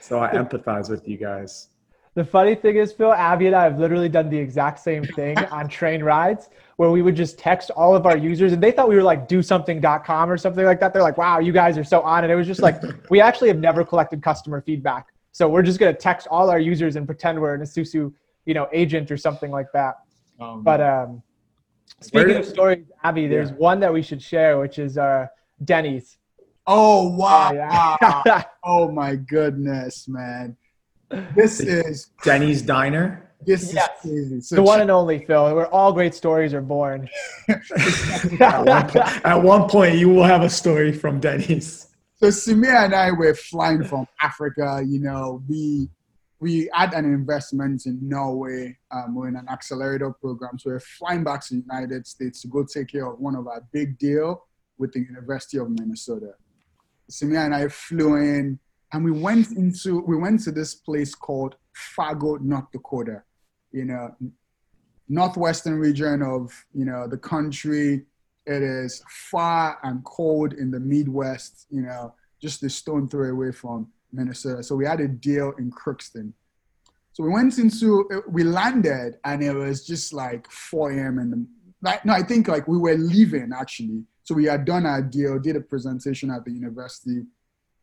So 0.00 0.20
I 0.20 0.30
empathize 0.32 0.90
with 0.90 1.08
you 1.08 1.16
guys. 1.16 1.68
The 2.14 2.24
funny 2.24 2.54
thing 2.54 2.76
is, 2.76 2.92
Phil, 2.92 3.12
Abby 3.12 3.48
and 3.48 3.56
I 3.56 3.64
have 3.64 3.78
literally 3.78 4.08
done 4.08 4.30
the 4.30 4.38
exact 4.38 4.78
same 4.78 5.04
thing 5.04 5.36
on 5.50 5.68
train 5.68 6.02
rides 6.02 6.48
where 6.76 6.90
we 6.90 7.02
would 7.02 7.16
just 7.16 7.38
text 7.38 7.70
all 7.70 7.94
of 7.94 8.06
our 8.06 8.16
users 8.16 8.52
and 8.52 8.62
they 8.62 8.70
thought 8.70 8.88
we 8.88 8.96
were 8.96 9.02
like 9.02 9.28
do 9.28 9.42
something.com 9.42 10.30
or 10.30 10.36
something 10.36 10.64
like 10.64 10.80
that. 10.80 10.92
They're 10.92 11.02
like, 11.02 11.18
wow, 11.18 11.38
you 11.40 11.52
guys 11.52 11.76
are 11.76 11.84
so 11.84 12.00
on. 12.02 12.24
And 12.24 12.32
it 12.32 12.36
was 12.36 12.46
just 12.46 12.62
like, 12.62 12.80
we 13.10 13.20
actually 13.20 13.48
have 13.48 13.58
never 13.58 13.84
collected 13.84 14.22
customer 14.22 14.60
feedback. 14.60 15.08
So 15.32 15.48
we're 15.48 15.62
just 15.62 15.80
going 15.80 15.92
to 15.92 16.00
text 16.00 16.28
all 16.30 16.50
our 16.50 16.60
users 16.60 16.96
and 16.96 17.06
pretend 17.06 17.40
we're 17.40 17.54
an 17.54 17.60
Esusu, 17.60 18.12
you 18.44 18.54
know, 18.54 18.68
agent 18.72 19.10
or 19.10 19.16
something 19.16 19.50
like 19.50 19.72
that. 19.72 19.96
Um, 20.40 20.62
but, 20.62 20.80
um, 20.80 21.22
Speaking 22.00 22.36
of 22.36 22.44
stories, 22.44 22.84
Abby, 23.02 23.26
there's 23.26 23.50
yeah. 23.50 23.56
one 23.56 23.80
that 23.80 23.92
we 23.92 24.02
should 24.02 24.22
share, 24.22 24.58
which 24.58 24.78
is 24.78 24.98
uh, 24.98 25.26
Denny's. 25.64 26.18
Oh 26.66 27.08
wow! 27.16 27.52
yeah. 27.52 28.42
oh 28.64 28.90
my 28.90 29.16
goodness, 29.16 30.08
man! 30.08 30.56
This 31.34 31.60
is 31.60 32.10
Denny's 32.22 32.62
Diner. 32.62 33.30
This 33.46 33.72
yes. 33.74 33.90
is 34.04 34.10
crazy. 34.10 34.40
So 34.40 34.56
the 34.56 34.62
one 34.62 34.80
and 34.80 34.90
only 34.90 35.24
Phil, 35.24 35.54
where 35.54 35.66
all 35.68 35.92
great 35.92 36.14
stories 36.14 36.54
are 36.54 36.62
born. 36.62 37.08
at, 37.48 38.64
one 38.64 38.88
point, 38.88 39.26
at 39.26 39.42
one 39.42 39.68
point, 39.68 39.98
you 39.98 40.08
will 40.08 40.24
have 40.24 40.42
a 40.42 40.48
story 40.48 40.92
from 40.92 41.20
Denny's. 41.20 41.88
So 42.16 42.28
Samir 42.28 42.84
and 42.84 42.94
I 42.94 43.10
were 43.10 43.34
flying 43.34 43.84
from 43.84 44.06
Africa. 44.20 44.82
You 44.86 45.00
know, 45.00 45.42
we 45.48 45.88
we 46.40 46.70
had 46.72 46.94
an 46.94 47.04
investment 47.04 47.86
in 47.86 47.98
Norway. 48.06 48.76
Um, 48.90 49.14
we're 49.14 49.28
in 49.28 49.36
an 49.36 49.48
accelerator 49.48 50.10
program. 50.10 50.58
So 50.58 50.70
we're 50.70 50.80
flying 50.80 51.24
back 51.24 51.44
to 51.46 51.54
the 51.54 51.60
United 51.60 52.06
States 52.06 52.40
to 52.42 52.48
go 52.48 52.64
take 52.64 52.88
care 52.88 53.06
of 53.06 53.18
one 53.18 53.34
of 53.34 53.46
our 53.46 53.62
big 53.72 53.98
deal 53.98 54.44
with 54.78 54.92
the 54.92 55.00
University 55.00 55.58
of 55.58 55.70
Minnesota. 55.70 56.32
Samir 57.10 57.44
and 57.44 57.54
I 57.54 57.68
flew 57.68 58.16
in 58.16 58.58
and 58.94 59.04
we 59.04 59.10
went 59.10 59.50
into 59.50 60.00
we 60.06 60.16
went 60.16 60.40
to 60.44 60.52
this 60.52 60.76
place 60.76 61.14
called 61.16 61.56
Fargo, 61.72 62.36
North 62.36 62.70
Dakota, 62.72 63.24
you 63.72 63.84
know, 63.84 64.14
northwestern 65.08 65.80
region 65.80 66.22
of 66.22 66.52
you 66.72 66.84
know 66.84 67.08
the 67.08 67.18
country. 67.18 68.06
It 68.46 68.62
is 68.62 69.02
far 69.30 69.78
and 69.82 70.04
cold 70.04 70.52
in 70.52 70.70
the 70.70 70.78
Midwest, 70.78 71.66
you 71.70 71.82
know, 71.82 72.14
just 72.40 72.62
a 72.62 72.70
stone 72.70 73.08
throw 73.08 73.30
away 73.30 73.50
from 73.50 73.88
Minnesota. 74.12 74.62
So 74.62 74.76
we 74.76 74.86
had 74.86 75.00
a 75.00 75.08
deal 75.08 75.54
in 75.58 75.72
Crookston. 75.72 76.32
So 77.14 77.24
we 77.24 77.30
went 77.30 77.58
into, 77.58 78.06
we 78.28 78.44
landed 78.44 79.18
and 79.24 79.42
it 79.42 79.54
was 79.54 79.86
just 79.86 80.12
like 80.12 80.50
4 80.50 80.90
a.m. 80.92 81.18
in 81.20 81.30
the, 81.30 81.46
like, 81.80 82.04
no, 82.04 82.12
I 82.12 82.22
think 82.22 82.48
like 82.48 82.68
we 82.68 82.76
were 82.76 82.96
leaving 82.96 83.50
actually. 83.58 84.02
So 84.24 84.34
we 84.34 84.44
had 84.44 84.66
done 84.66 84.84
our 84.84 85.00
deal, 85.00 85.38
did 85.38 85.56
a 85.56 85.60
presentation 85.60 86.30
at 86.30 86.44
the 86.44 86.52
university. 86.52 87.22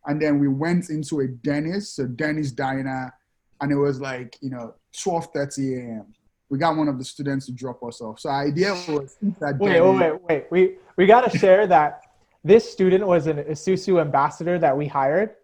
And 0.05 0.21
then 0.21 0.39
we 0.39 0.47
went 0.47 0.89
into 0.89 1.19
a 1.19 1.27
Denny's, 1.27 1.89
so 1.89 2.07
Denny's 2.07 2.51
Diner, 2.51 3.13
and 3.59 3.71
it 3.71 3.75
was 3.75 4.01
like, 4.01 4.37
you 4.41 4.49
know, 4.49 4.73
12.30 4.95 5.77
a.m. 5.77 6.13
We 6.49 6.57
got 6.57 6.75
one 6.75 6.87
of 6.87 6.97
the 6.97 7.05
students 7.05 7.45
to 7.45 7.51
drop 7.51 7.83
us 7.83 8.01
off. 8.01 8.19
So 8.19 8.29
our 8.29 8.45
idea 8.45 8.73
was 8.73 9.15
that 9.39 9.57
Wait, 9.59 9.79
wait, 9.79 9.95
wait, 9.95 10.21
wait. 10.27 10.45
We, 10.49 10.75
we 10.97 11.05
got 11.05 11.31
to 11.31 11.37
share 11.37 11.67
that 11.67 12.01
this 12.43 12.69
student 12.69 13.05
was 13.05 13.27
an 13.27 13.37
Esusu 13.37 14.01
ambassador 14.01 14.57
that 14.59 14.75
we 14.75 14.87
hired 14.87 15.35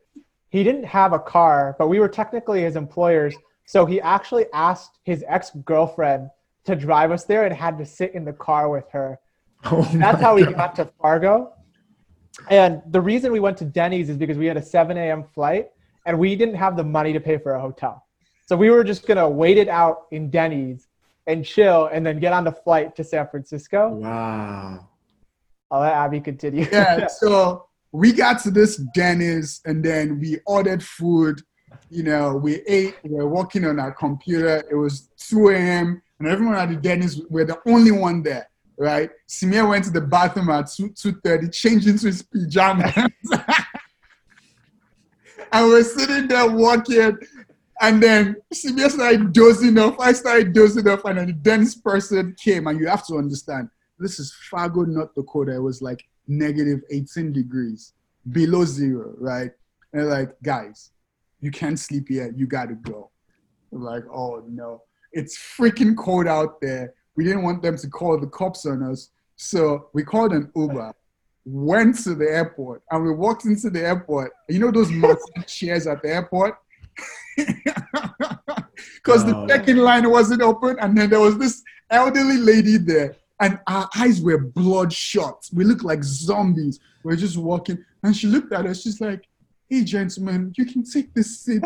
he 0.49 0.63
didn't 0.63 0.85
have 0.85 1.13
a 1.13 1.19
car, 1.19 1.75
but 1.77 1.87
we 1.87 1.99
were 1.99 2.07
technically 2.07 2.61
his 2.61 2.75
employers. 2.75 3.35
So 3.65 3.85
he 3.85 3.99
actually 3.99 4.45
asked 4.53 4.99
his 5.03 5.23
ex 5.27 5.51
girlfriend 5.65 6.29
to 6.65 6.75
drive 6.75 7.11
us 7.11 7.25
there 7.25 7.45
and 7.45 7.53
had 7.53 7.77
to 7.79 7.85
sit 7.85 8.13
in 8.13 8.23
the 8.25 8.33
car 8.33 8.69
with 8.69 8.89
her. 8.91 9.19
Oh 9.65 9.81
That's 9.93 10.21
how 10.21 10.35
we 10.35 10.43
God. 10.43 10.55
got 10.55 10.75
to 10.75 10.85
Fargo. 11.01 11.51
And 12.49 12.81
the 12.87 13.01
reason 13.01 13.31
we 13.31 13.39
went 13.39 13.57
to 13.57 13.65
Denny's 13.65 14.09
is 14.09 14.17
because 14.17 14.37
we 14.37 14.45
had 14.45 14.57
a 14.57 14.61
7 14.61 14.97
a.m. 14.97 15.23
flight 15.23 15.69
and 16.05 16.17
we 16.17 16.35
didn't 16.35 16.55
have 16.55 16.77
the 16.77 16.83
money 16.83 17.13
to 17.13 17.19
pay 17.19 17.37
for 17.37 17.55
a 17.55 17.61
hotel. 17.61 18.05
So 18.45 18.55
we 18.55 18.69
were 18.69 18.83
just 18.83 19.05
gonna 19.05 19.29
wait 19.29 19.57
it 19.57 19.67
out 19.67 20.05
in 20.11 20.29
Denny's 20.29 20.87
and 21.27 21.43
chill, 21.43 21.89
and 21.91 22.05
then 22.05 22.19
get 22.19 22.31
on 22.31 22.45
the 22.45 22.51
flight 22.51 22.95
to 22.95 23.03
San 23.03 23.27
Francisco. 23.27 23.89
Wow. 23.89 24.87
I'll 25.69 25.81
let 25.81 25.91
Abby 25.91 26.21
continue. 26.21 26.65
Yeah, 26.71 27.07
so 27.19 27.67
we 27.91 28.13
got 28.13 28.41
to 28.43 28.51
this 28.51 28.77
Denny's 28.95 29.61
and 29.65 29.83
then 29.83 30.19
we 30.19 30.39
ordered 30.45 30.81
food. 30.81 31.41
You 31.89 32.03
know, 32.03 32.37
we 32.37 32.61
ate, 32.67 32.95
we 33.03 33.09
were 33.15 33.27
working 33.27 33.65
on 33.65 33.79
our 33.79 33.91
computer. 33.91 34.63
It 34.71 34.75
was 34.75 35.09
2 35.17 35.49
a.m. 35.49 36.01
and 36.19 36.27
everyone 36.27 36.55
at 36.55 36.69
the 36.69 36.77
Denny's, 36.77 37.21
we're 37.29 37.45
the 37.45 37.59
only 37.67 37.91
one 37.91 38.23
there, 38.23 38.49
right? 38.77 39.09
Samir 39.27 39.67
went 39.67 39.85
to 39.85 39.91
the 39.91 40.01
bathroom 40.01 40.49
at 40.49 40.69
2 40.71 40.89
2:30, 40.89 41.53
changed 41.53 41.87
into 41.87 42.07
his 42.07 42.21
pajamas. 42.21 42.93
and 45.51 45.67
we're 45.67 45.83
sitting 45.83 46.27
there 46.27 46.49
working. 46.49 47.17
And 47.79 48.01
then 48.01 48.35
Samir 48.53 48.89
started 48.89 49.33
dozing 49.33 49.77
off. 49.77 49.99
I 49.99 50.13
started 50.13 50.53
dozing 50.53 50.87
off, 50.87 51.05
and 51.05 51.17
then 51.17 51.27
the 51.27 51.33
Denny's 51.33 51.75
person 51.75 52.35
came. 52.41 52.67
And 52.67 52.79
you 52.79 52.87
have 52.87 53.05
to 53.07 53.17
understand, 53.17 53.69
this 53.99 54.19
is 54.19 54.33
Fargo, 54.49 54.83
North 54.83 55.13
Dakota. 55.15 55.55
It 55.55 55.61
was 55.61 55.81
like 55.81 56.03
negative 56.27 56.81
18 56.89 57.33
degrees, 57.33 57.93
below 58.31 58.65
zero, 58.65 59.13
right? 59.17 59.51
And 59.93 60.07
like, 60.07 60.35
guys, 60.43 60.91
you 61.39 61.51
can't 61.51 61.79
sleep 61.79 62.09
yet. 62.09 62.37
You 62.37 62.47
got 62.47 62.69
to 62.69 62.75
go. 62.75 63.11
We're 63.71 63.81
like, 63.81 64.03
oh 64.11 64.43
no, 64.47 64.83
it's 65.11 65.37
freaking 65.37 65.95
cold 65.95 66.27
out 66.27 66.59
there. 66.61 66.93
We 67.17 67.23
didn't 67.25 67.43
want 67.43 67.61
them 67.61 67.75
to 67.77 67.87
call 67.89 68.17
the 68.19 68.27
cops 68.27 68.65
on 68.65 68.83
us. 68.83 69.09
So 69.35 69.89
we 69.93 70.03
called 70.03 70.31
an 70.33 70.51
Uber, 70.55 70.93
went 71.45 71.97
to 72.03 72.15
the 72.15 72.25
airport, 72.29 72.83
and 72.91 73.03
we 73.03 73.11
walked 73.11 73.45
into 73.45 73.69
the 73.69 73.81
airport. 73.81 74.31
You 74.47 74.59
know 74.59 74.71
those 74.71 74.91
massive 74.91 75.45
chairs 75.47 75.87
at 75.87 76.01
the 76.01 76.09
airport? 76.09 76.55
Because 79.03 79.23
Oh. 79.23 79.45
the 79.45 79.47
check-in 79.47 79.77
line 79.77 80.09
wasn't 80.09 80.41
open, 80.41 80.77
and 80.79 80.95
then 80.97 81.09
there 81.09 81.19
was 81.19 81.37
this 81.37 81.63
elderly 81.89 82.37
lady 82.37 82.77
there, 82.77 83.15
and 83.39 83.59
our 83.67 83.89
eyes 83.97 84.21
were 84.21 84.37
bloodshot. 84.37 85.49
We 85.53 85.63
looked 85.63 85.83
like 85.83 86.03
zombies. 86.03 86.79
We 87.03 87.13
are 87.13 87.17
just 87.17 87.37
walking, 87.37 87.83
and 88.03 88.15
she 88.15 88.27
looked 88.27 88.51
at 88.53 88.65
us. 88.65 88.81
She's 88.81 88.99
like, 89.01 89.26
"Hey, 89.69 89.83
gentlemen, 89.83 90.53
you 90.57 90.65
can 90.65 90.83
take 90.83 91.13
this 91.13 91.39
seat. 91.41 91.63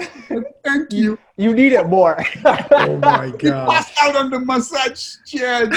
Thank 0.64 0.92
you." 1.00 1.18
You 1.38 1.54
need 1.54 1.74
it 1.74 1.88
more. 1.88 2.24
Oh 2.46 2.98
my 2.98 3.28
We 3.44 3.50
god. 3.50 3.70
passed 3.70 3.94
out 4.02 4.16
on 4.16 4.30
the 4.30 4.40
massage 4.40 5.16
chair. 5.26 5.70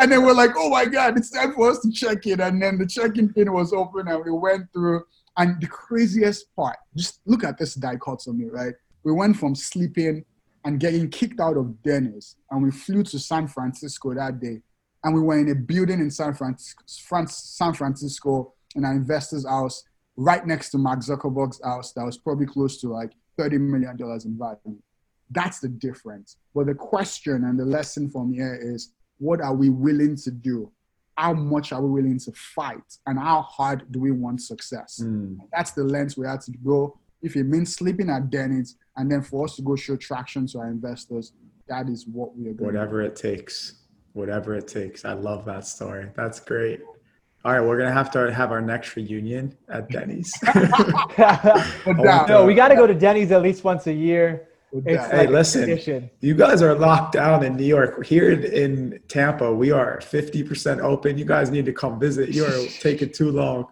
And 0.00 0.12
then 0.12 0.22
we're 0.24 0.32
like, 0.32 0.52
oh 0.56 0.70
my 0.70 0.84
God, 0.84 1.16
it's 1.18 1.30
time 1.30 1.54
for 1.54 1.70
us 1.70 1.80
to 1.80 1.90
check 1.90 2.24
in. 2.26 2.40
And 2.40 2.62
then 2.62 2.78
the 2.78 2.86
check-in 2.86 3.32
thing 3.32 3.52
was 3.52 3.72
open 3.72 4.06
and 4.06 4.24
we 4.24 4.30
went 4.30 4.72
through. 4.72 5.02
And 5.36 5.60
the 5.60 5.66
craziest 5.66 6.54
part, 6.54 6.76
just 6.96 7.20
look 7.26 7.42
at 7.42 7.58
this 7.58 7.74
dichotomy, 7.74 8.46
right? 8.46 8.74
We 9.02 9.12
went 9.12 9.36
from 9.36 9.54
sleeping 9.56 10.24
and 10.64 10.78
getting 10.78 11.10
kicked 11.10 11.40
out 11.40 11.56
of 11.56 11.82
Denny's 11.82 12.36
and 12.50 12.62
we 12.62 12.70
flew 12.70 13.02
to 13.04 13.18
San 13.18 13.48
Francisco 13.48 14.14
that 14.14 14.38
day. 14.40 14.60
And 15.02 15.14
we 15.14 15.20
were 15.20 15.38
in 15.38 15.50
a 15.50 15.54
building 15.56 16.00
in 16.00 16.10
San 16.12 16.34
Francisco, 16.34 16.84
San 17.26 17.72
Francisco 17.74 18.54
in 18.76 18.84
our 18.84 18.92
investor's 18.92 19.46
house, 19.46 19.82
right 20.18 20.44
next 20.44 20.70
to 20.70 20.78
Mark 20.78 20.98
Zuckerberg's 20.98 21.60
house 21.62 21.92
that 21.92 22.04
was 22.04 22.18
probably 22.18 22.44
close 22.44 22.80
to 22.80 22.88
like 22.88 23.12
$30 23.38 23.60
million 23.60 23.96
in 24.24 24.36
value. 24.36 24.76
That's 25.30 25.60
the 25.60 25.68
difference. 25.68 26.38
But 26.54 26.66
the 26.66 26.74
question 26.74 27.44
and 27.44 27.58
the 27.58 27.64
lesson 27.64 28.10
from 28.10 28.32
here 28.32 28.58
is 28.60 28.92
what 29.18 29.40
are 29.40 29.54
we 29.54 29.70
willing 29.70 30.16
to 30.16 30.32
do? 30.32 30.72
How 31.16 31.32
much 31.32 31.72
are 31.72 31.80
we 31.80 32.02
willing 32.02 32.18
to 32.20 32.32
fight? 32.32 32.82
And 33.06 33.18
how 33.18 33.42
hard 33.42 33.90
do 33.92 34.00
we 34.00 34.10
want 34.10 34.42
success? 34.42 35.00
Mm. 35.02 35.38
That's 35.52 35.70
the 35.70 35.84
lens 35.84 36.16
we 36.16 36.26
had 36.26 36.40
to 36.42 36.52
go. 36.64 36.98
If 37.22 37.36
it 37.36 37.44
means 37.44 37.74
sleeping 37.74 38.10
at 38.10 38.28
Denny's 38.28 38.76
and 38.96 39.10
then 39.10 39.22
for 39.22 39.44
us 39.44 39.54
to 39.56 39.62
go 39.62 39.76
show 39.76 39.96
traction 39.96 40.48
to 40.48 40.58
our 40.58 40.68
investors, 40.68 41.32
that 41.68 41.88
is 41.88 42.06
what 42.08 42.36
we 42.36 42.48
are 42.48 42.54
going 42.54 42.74
Whatever 42.74 43.02
it 43.02 43.14
takes. 43.14 43.84
Whatever 44.14 44.56
it 44.56 44.66
takes. 44.66 45.04
I 45.04 45.12
love 45.12 45.44
that 45.44 45.64
story. 45.64 46.10
That's 46.16 46.40
great. 46.40 46.80
All 47.48 47.54
right, 47.54 47.66
we're 47.66 47.78
gonna 47.78 47.90
have 47.94 48.10
to 48.10 48.30
have 48.30 48.52
our 48.52 48.60
next 48.60 48.94
reunion 48.94 49.56
at 49.70 49.88
Denny's. 49.88 50.30
no, 51.16 52.44
we 52.46 52.52
got 52.52 52.68
to 52.68 52.74
go 52.76 52.86
to 52.86 52.92
Denny's 52.92 53.32
at 53.32 53.40
least 53.40 53.64
once 53.64 53.86
a 53.86 53.92
year. 53.92 54.48
It's 54.84 55.06
Hey, 55.10 55.16
like 55.20 55.30
listen. 55.30 55.62
tradition. 55.64 56.10
you 56.20 56.34
guys 56.34 56.60
are 56.60 56.74
locked 56.74 57.14
down 57.14 57.42
in 57.42 57.56
New 57.56 57.64
York. 57.64 58.04
Here 58.04 58.32
in- 58.32 58.44
in 58.44 59.00
Tampa, 59.08 59.50
we 59.50 59.70
are 59.70 59.98
50% 60.02 60.80
open. 60.82 61.16
You 61.16 61.24
guys 61.24 61.50
need 61.50 61.64
to 61.64 61.72
come 61.72 61.98
visit. 61.98 62.28
You 62.28 62.44
are 62.44 62.66
taking 62.80 63.12
too 63.12 63.30
long. 63.32 63.68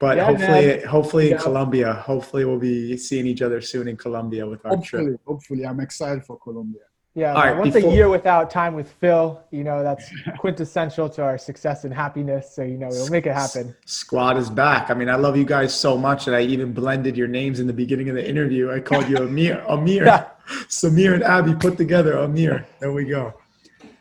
But 0.00 0.16
Yeah, 0.16 0.24
hopefully, 0.24 0.66
man. 0.66 0.86
hopefully 0.88 1.30
in 1.30 1.38
Colombia, 1.38 1.92
hopefully 1.92 2.44
we'll 2.44 2.58
be 2.58 2.96
seeing 2.96 3.28
each 3.28 3.42
other 3.42 3.60
soon 3.60 3.86
in 3.86 3.96
Colombia 3.96 4.44
with 4.44 4.66
our 4.66 4.72
trip. 4.78 5.02
Hopefully, 5.02 5.18
hopefully, 5.24 5.64
I'm 5.66 5.78
excited 5.78 6.24
for 6.24 6.36
Colombia. 6.36 6.82
Yeah, 7.14 7.34
All 7.34 7.42
right, 7.42 7.56
once 7.58 7.74
before- 7.74 7.90
a 7.90 7.92
year 7.94 8.08
without 8.08 8.50
time 8.52 8.74
with 8.74 8.92
Phil, 8.92 9.42
you 9.50 9.64
know, 9.64 9.82
that's 9.82 10.08
quintessential 10.38 11.08
to 11.10 11.22
our 11.24 11.38
success 11.38 11.84
and 11.84 11.92
happiness. 11.92 12.52
So, 12.54 12.62
you 12.62 12.76
know, 12.78 12.86
we'll 12.88 13.10
make 13.10 13.26
it 13.26 13.32
happen. 13.34 13.74
Squad 13.84 14.36
is 14.36 14.48
back. 14.48 14.90
I 14.90 14.94
mean, 14.94 15.08
I 15.08 15.16
love 15.16 15.36
you 15.36 15.44
guys 15.44 15.74
so 15.74 15.98
much 15.98 16.24
that 16.26 16.36
I 16.36 16.42
even 16.42 16.72
blended 16.72 17.16
your 17.16 17.26
names 17.26 17.58
in 17.58 17.66
the 17.66 17.72
beginning 17.72 18.08
of 18.10 18.14
the 18.14 18.26
interview. 18.26 18.70
I 18.70 18.78
called 18.78 19.08
you 19.08 19.16
Amir, 19.16 19.64
Amir, 19.68 20.04
Yeah. 20.04 20.28
Samir 20.68 21.14
and 21.14 21.24
Abby 21.24 21.54
put 21.54 21.76
together. 21.76 22.16
Amir. 22.18 22.64
There 22.78 22.92
we 22.92 23.04
go. 23.06 23.34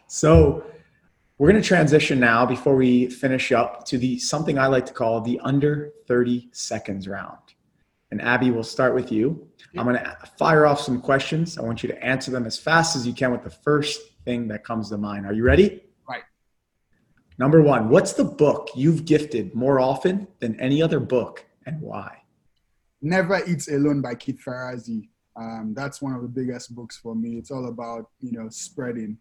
So 0.06 0.64
we're 1.40 1.50
going 1.50 1.62
to 1.62 1.68
transition 1.68 2.20
now 2.20 2.46
before 2.46 2.76
we 2.76 3.08
finish 3.08 3.52
up 3.52 3.86
to 3.86 3.98
the 3.98 4.20
something 4.20 4.60
I 4.60 4.68
like 4.68 4.86
to 4.86 4.94
call 4.94 5.22
the 5.22 5.40
under 5.44 5.92
30 6.08 6.50
seconds 6.52 7.08
round. 7.08 7.38
And 8.12 8.22
Abby, 8.22 8.50
we'll 8.50 8.64
start 8.64 8.96
with 8.96 9.12
you. 9.12 9.48
I'm 9.78 9.86
going 9.86 9.98
to 9.98 10.18
fire 10.38 10.66
off 10.66 10.82
some 10.82 11.00
questions. 11.00 11.58
I 11.58 11.62
want 11.62 11.84
you 11.84 11.90
to 11.90 12.04
answer 12.04 12.32
them 12.32 12.46
as 12.46 12.58
fast 12.58 12.96
as 12.96 13.06
you 13.06 13.14
can 13.14 13.32
with 13.32 13.44
the 13.44 13.52
first 13.52 14.02
thing 14.26 14.48
that 14.48 14.64
comes 14.64 14.90
to 14.90 14.98
mind. 14.98 15.28
Are 15.28 15.34
you 15.34 15.44
ready? 15.44 15.84
Right. 16.08 16.24
Number 17.38 17.62
one, 17.62 17.90
what's 17.90 18.14
the 18.14 18.24
book 18.24 18.70
you've 18.76 19.06
gifted 19.06 19.54
more 19.54 19.80
often 19.80 20.28
than 20.40 20.60
any 20.60 20.82
other 20.82 21.00
book 21.00 21.46
and 21.68 21.80
why? 21.82 22.24
Never 23.02 23.44
Eats 23.46 23.68
Alone 23.70 24.02
by 24.02 24.16
Keith 24.16 24.42
Ferrazzi. 24.44 25.08
Um, 25.36 25.74
that's 25.76 26.02
one 26.02 26.14
of 26.14 26.22
the 26.22 26.28
biggest 26.28 26.76
books 26.76 26.98
for 26.98 27.16
me. 27.16 27.38
It's 27.38 27.52
all 27.52 27.68
about 27.68 28.10
you 28.20 28.34
know 28.34 28.50
spreading. 28.50 29.18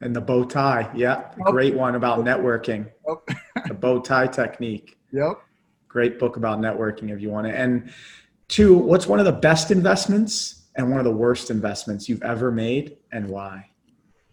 And 0.00 0.14
the 0.14 0.20
bow 0.20 0.44
tie. 0.44 0.90
Yeah, 0.94 1.30
a 1.46 1.52
great 1.52 1.74
one 1.74 1.94
about 1.94 2.20
networking. 2.20 2.90
Yep. 3.06 3.38
The 3.68 3.74
bow 3.74 4.00
tie 4.00 4.26
technique. 4.26 4.98
Yep. 5.12 5.38
Great 5.94 6.18
book 6.18 6.36
about 6.36 6.58
networking 6.58 7.14
if 7.14 7.22
you 7.22 7.30
want 7.30 7.46
it. 7.46 7.54
And 7.54 7.88
two, 8.48 8.76
what's 8.76 9.06
one 9.06 9.20
of 9.20 9.26
the 9.26 9.32
best 9.32 9.70
investments 9.70 10.64
and 10.74 10.90
one 10.90 10.98
of 10.98 11.04
the 11.04 11.12
worst 11.12 11.52
investments 11.52 12.08
you've 12.08 12.24
ever 12.24 12.50
made 12.50 12.96
and 13.12 13.28
why? 13.28 13.70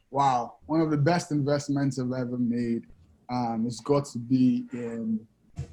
Wow, 0.10 0.56
one 0.66 0.82
of 0.82 0.90
the 0.90 0.98
best 0.98 1.30
investments 1.30 2.00
I've 2.00 2.12
ever 2.14 2.40
made. 2.40 2.88
Um, 3.30 3.66
it's 3.68 3.80
got 3.80 4.06
to 4.06 4.18
be 4.18 4.66
in 4.74 5.20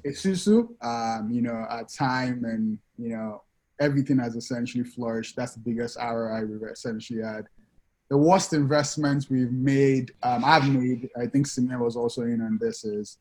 Esusu. 0.05 0.69
Um, 0.85 1.31
you 1.31 1.41
know, 1.41 1.65
at 1.71 1.91
time 1.91 2.45
and 2.45 2.77
you 2.99 3.09
know 3.09 3.41
everything 3.81 4.19
has 4.19 4.35
essentially 4.35 4.83
flourished. 4.83 5.35
That's 5.35 5.55
the 5.55 5.61
biggest 5.61 5.97
ROI 5.97 6.45
we've 6.45 6.69
essentially 6.69 7.23
had. 7.23 7.45
The 8.11 8.17
worst 8.17 8.53
investments 8.53 9.27
we've 9.27 9.51
made, 9.51 10.11
um, 10.21 10.45
I've 10.45 10.69
made. 10.69 11.09
I 11.19 11.25
think 11.25 11.47
Samir 11.47 11.79
was 11.79 11.95
also 11.95 12.21
in 12.21 12.41
on 12.41 12.59
this. 12.61 12.85
Is 12.85 13.17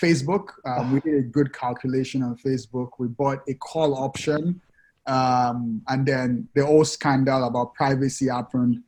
Facebook. 0.00 0.48
Um, 0.64 0.92
we 0.92 1.00
did 1.00 1.14
a 1.16 1.22
good 1.22 1.52
calculation 1.52 2.22
on 2.22 2.36
Facebook. 2.36 2.90
We 2.98 3.08
bought 3.08 3.40
a 3.48 3.54
call 3.54 3.94
option, 3.94 4.60
um, 5.06 5.82
and 5.88 6.06
then 6.06 6.48
the 6.54 6.64
whole 6.64 6.84
scandal 6.84 7.44
about 7.44 7.74
privacy 7.74 8.28
happened 8.28 8.82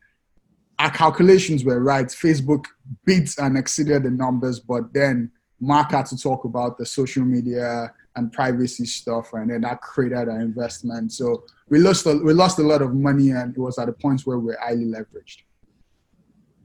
our 0.79 0.91
calculations 0.91 1.65
were 1.65 1.81
right. 1.81 2.07
Facebook 2.07 2.67
beat 3.05 3.37
and 3.39 3.57
exceeded 3.57 4.03
the 4.03 4.11
numbers, 4.11 4.61
but 4.61 4.93
then 4.93 5.31
Mark 5.61 5.93
had 5.93 6.07
to 6.07 6.19
talk 6.19 6.45
about 6.45 6.79
the 6.79 6.87
social 6.87 7.25
media 7.25 7.93
and 8.17 8.33
privacy 8.33 8.85
stuff, 8.85 9.33
and 9.33 9.51
then 9.51 9.63
that 9.63 9.81
created 9.81 10.29
our 10.29 10.41
investment. 10.41 11.13
So 11.13 11.45
we 11.69 11.79
lost 11.79 12.07
a, 12.07 12.15
we 12.15 12.33
lost 12.33 12.59
a 12.59 12.63
lot 12.63 12.83
of 12.83 12.95
money, 12.95 13.31
and 13.31 13.57
it 13.57 13.61
was 13.61 13.79
at 13.79 13.89
a 13.89 13.93
point 13.93 14.23
where 14.23 14.39
we 14.39 14.47
we're 14.47 14.61
highly 14.61 14.85
leveraged. 14.85 15.43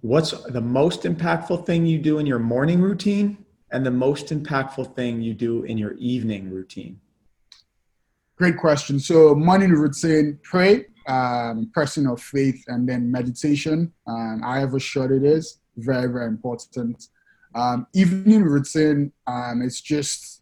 What's 0.01 0.31
the 0.31 0.61
most 0.61 1.03
impactful 1.03 1.65
thing 1.65 1.85
you 1.85 1.99
do 1.99 2.19
in 2.19 2.25
your 2.25 2.39
morning 2.39 2.81
routine 2.81 3.45
and 3.72 3.86
the 3.86 3.91
most 3.91 4.28
impactful 4.28 4.95
thing 4.95 5.22
you 5.22 5.34
do 5.34 5.63
in 5.63 5.78
your 5.78 5.93
evening 5.93 6.49
routine? 6.49 6.99
Great 8.38 8.57
question. 8.57 8.99
So 8.99 9.36
morning 9.36 9.72
routine, 9.72 10.39
pray, 10.43 10.86
um, 11.07 11.70
person 11.74 12.07
of 12.07 12.22
faith, 12.22 12.63
and 12.67 12.88
then 12.88 13.11
meditation. 13.11 13.91
Um, 14.07 14.41
however 14.43 14.80
short 14.80 15.11
it 15.11 15.24
is, 15.24 15.59
very 15.78 16.07
very 16.11 16.28
important. 16.28 17.07
Um, 17.53 17.88
evening 17.93 18.43
routine, 18.43 19.11
um, 19.28 19.61
it's 19.61 19.82
just 19.82 20.41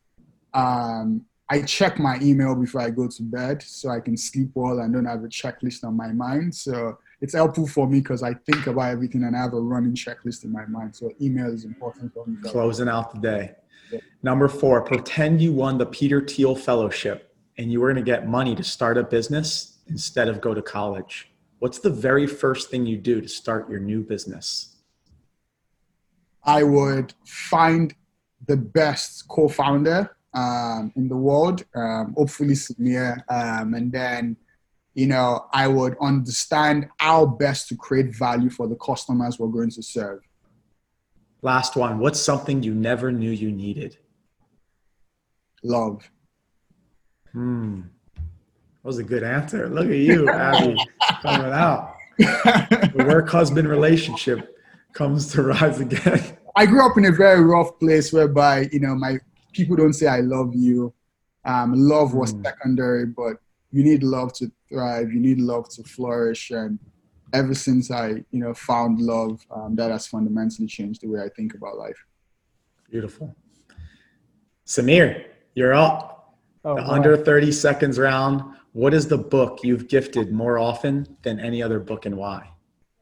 um, 0.53 1.25
I 1.49 1.61
check 1.61 1.97
my 1.97 2.19
email 2.21 2.55
before 2.55 2.81
I 2.81 2.89
go 2.89 3.07
to 3.07 3.23
bed 3.23 3.61
so 3.63 3.89
I 3.89 4.01
can 4.01 4.17
sleep 4.17 4.49
well 4.53 4.79
and 4.79 4.93
don't 4.93 5.05
have 5.05 5.23
a 5.23 5.27
checklist 5.27 5.83
on 5.83 5.95
my 5.95 6.11
mind. 6.11 6.53
So 6.53 6.97
it's 7.21 7.33
helpful 7.33 7.67
for 7.67 7.87
me 7.87 7.99
because 7.99 8.23
I 8.23 8.33
think 8.33 8.67
about 8.67 8.91
everything 8.91 9.23
and 9.23 9.35
I 9.35 9.41
have 9.41 9.53
a 9.53 9.59
running 9.59 9.95
checklist 9.95 10.43
in 10.43 10.51
my 10.51 10.65
mind. 10.65 10.95
So 10.95 11.11
email 11.21 11.51
is 11.51 11.65
important 11.65 12.13
for 12.13 12.25
me. 12.27 12.37
Closing 12.43 12.87
out 12.87 13.13
the 13.13 13.19
day. 13.19 13.51
Yeah. 13.91 13.99
Number 14.21 14.47
four, 14.47 14.81
pretend 14.81 15.41
you 15.41 15.53
won 15.53 15.77
the 15.77 15.85
Peter 15.85 16.21
Thiel 16.21 16.55
Fellowship 16.55 17.35
and 17.57 17.71
you 17.71 17.81
were 17.81 17.91
going 17.91 18.03
to 18.03 18.09
get 18.11 18.27
money 18.27 18.55
to 18.55 18.63
start 18.63 18.97
a 18.97 19.03
business 19.03 19.77
instead 19.89 20.27
of 20.27 20.41
go 20.41 20.53
to 20.53 20.61
college, 20.61 21.31
what's 21.59 21.79
the 21.79 21.89
very 21.89 22.27
first 22.27 22.69
thing 22.69 22.85
you 22.85 22.97
do 22.97 23.21
to 23.21 23.27
start 23.27 23.69
your 23.69 23.79
new 23.79 24.03
business? 24.03 24.75
I 26.43 26.63
would 26.63 27.13
find 27.25 27.93
the 28.47 28.57
best 28.57 29.27
co-founder 29.27 30.15
um, 30.33 30.93
in 30.95 31.09
the 31.09 31.15
world, 31.15 31.65
um, 31.75 32.13
hopefully 32.15 32.53
Samir, 32.53 33.21
um, 33.29 33.73
and 33.73 33.91
then 33.91 34.37
you 34.97 35.05
know 35.05 35.45
I 35.53 35.67
would 35.67 35.95
understand 36.01 36.89
how 36.97 37.25
best 37.25 37.67
to 37.69 37.75
create 37.75 38.15
value 38.15 38.49
for 38.49 38.67
the 38.67 38.75
customers 38.89 39.37
we're 39.39 39.55
going 39.59 39.69
to 39.71 39.83
serve. 39.83 40.21
Last 41.43 41.75
one. 41.75 41.99
What's 41.99 42.19
something 42.19 42.63
you 42.63 42.73
never 42.73 43.11
knew 43.11 43.29
you 43.29 43.51
needed? 43.51 43.95
Love. 45.63 46.09
Hmm. 47.31 47.81
That 48.15 48.83
was 48.83 48.97
a 48.97 49.03
good 49.03 49.21
answer. 49.23 49.69
Look 49.69 49.85
at 49.85 49.97
you, 49.97 50.27
Abby, 50.29 50.75
coming 51.21 51.51
out. 51.51 51.95
The 52.17 53.05
work 53.07 53.29
husband 53.29 53.67
relationship 53.69 54.57
comes 54.93 55.31
to 55.33 55.43
rise 55.43 55.79
again. 55.79 56.37
I 56.55 56.65
grew 56.65 56.83
up 56.89 56.97
in 56.97 57.05
a 57.05 57.11
very 57.11 57.43
rough 57.43 57.77
place 57.79 58.11
whereby 58.11 58.67
you 58.71 58.79
know 58.79 58.95
my 58.95 59.19
people 59.53 59.75
don't 59.75 59.93
say 59.93 60.07
I 60.07 60.21
love 60.21 60.55
you. 60.55 60.91
Um, 61.45 61.73
love 61.75 62.15
was 62.15 62.33
Mm. 62.33 62.43
secondary, 62.45 63.05
but 63.05 63.37
you 63.77 63.83
need 63.83 64.01
love 64.01 64.33
to 64.33 64.51
thrive. 64.67 65.11
You 65.13 65.19
need 65.19 65.39
love 65.39 65.69
to 65.75 65.83
flourish, 65.83 66.49
and 66.49 66.79
ever 67.31 67.53
since 67.53 67.91
I 67.91 68.07
you 68.31 68.39
know 68.43 68.53
found 68.55 68.99
love, 68.99 69.45
um, 69.55 69.75
that 69.75 69.91
has 69.91 70.07
fundamentally 70.07 70.67
changed 70.67 71.01
the 71.03 71.09
way 71.09 71.21
I 71.21 71.29
think 71.37 71.53
about 71.53 71.77
life. 71.77 71.99
Beautiful. 72.89 73.35
Samir, 74.65 75.25
you're 75.53 75.75
up. 75.75 76.33
Oh, 76.65 76.75
The 76.75 76.81
boy. 76.81 76.87
under 76.95 77.17
30 77.17 77.51
seconds 77.51 77.99
round. 77.99 78.41
What 78.73 78.93
is 78.95 79.07
the 79.07 79.17
book 79.17 79.59
you've 79.63 79.87
gifted 79.87 80.31
more 80.31 80.57
often 80.57 80.93
than 81.21 81.39
any 81.39 81.61
other 81.61 81.79
book 81.79 82.05
and 82.07 82.17
why? 82.17 82.49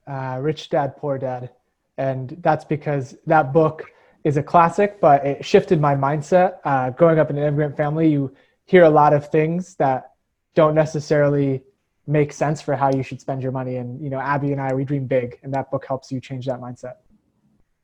uh, 0.08 0.38
Rich 0.42 0.70
Dad 0.70 0.98
Poor 0.98 1.18
Dad, 1.18 1.50
and 1.98 2.38
that's 2.42 2.66
because 2.66 3.16
that 3.26 3.52
book 3.54 3.78
is 4.26 4.36
a 4.38 4.44
classic, 4.44 5.00
but 5.00 5.26
it 5.26 5.46
shifted 5.46 5.80
my 5.80 5.96
mindset. 5.96 6.58
Uh, 6.66 6.90
growing 6.92 7.18
up 7.18 7.30
in 7.30 7.38
an 7.38 7.44
immigrant 7.44 7.76
family, 7.78 8.08
you 8.10 8.32
hear 8.66 8.84
a 8.84 8.90
lot 9.02 9.14
of 9.14 9.30
things 9.30 9.76
that 9.76 10.12
don't 10.56 10.76
necessarily 10.76 11.64
make 12.08 12.32
sense 12.34 12.62
for 12.62 12.76
how 12.76 12.92
you 12.94 13.04
should 13.04 13.20
spend 13.22 13.42
your 13.42 13.52
money. 13.52 13.78
And 13.78 14.02
you 14.04 14.10
know, 14.10 14.20
Abbey 14.20 14.52
and 14.52 14.62
I, 14.62 14.74
we 14.74 14.84
dream 14.86 15.06
big, 15.06 15.40
and 15.44 15.54
that 15.54 15.70
book 15.72 15.86
helps 15.86 16.12
you 16.12 16.20
change 16.20 16.46
that 16.48 16.60
mindset. 16.60 16.94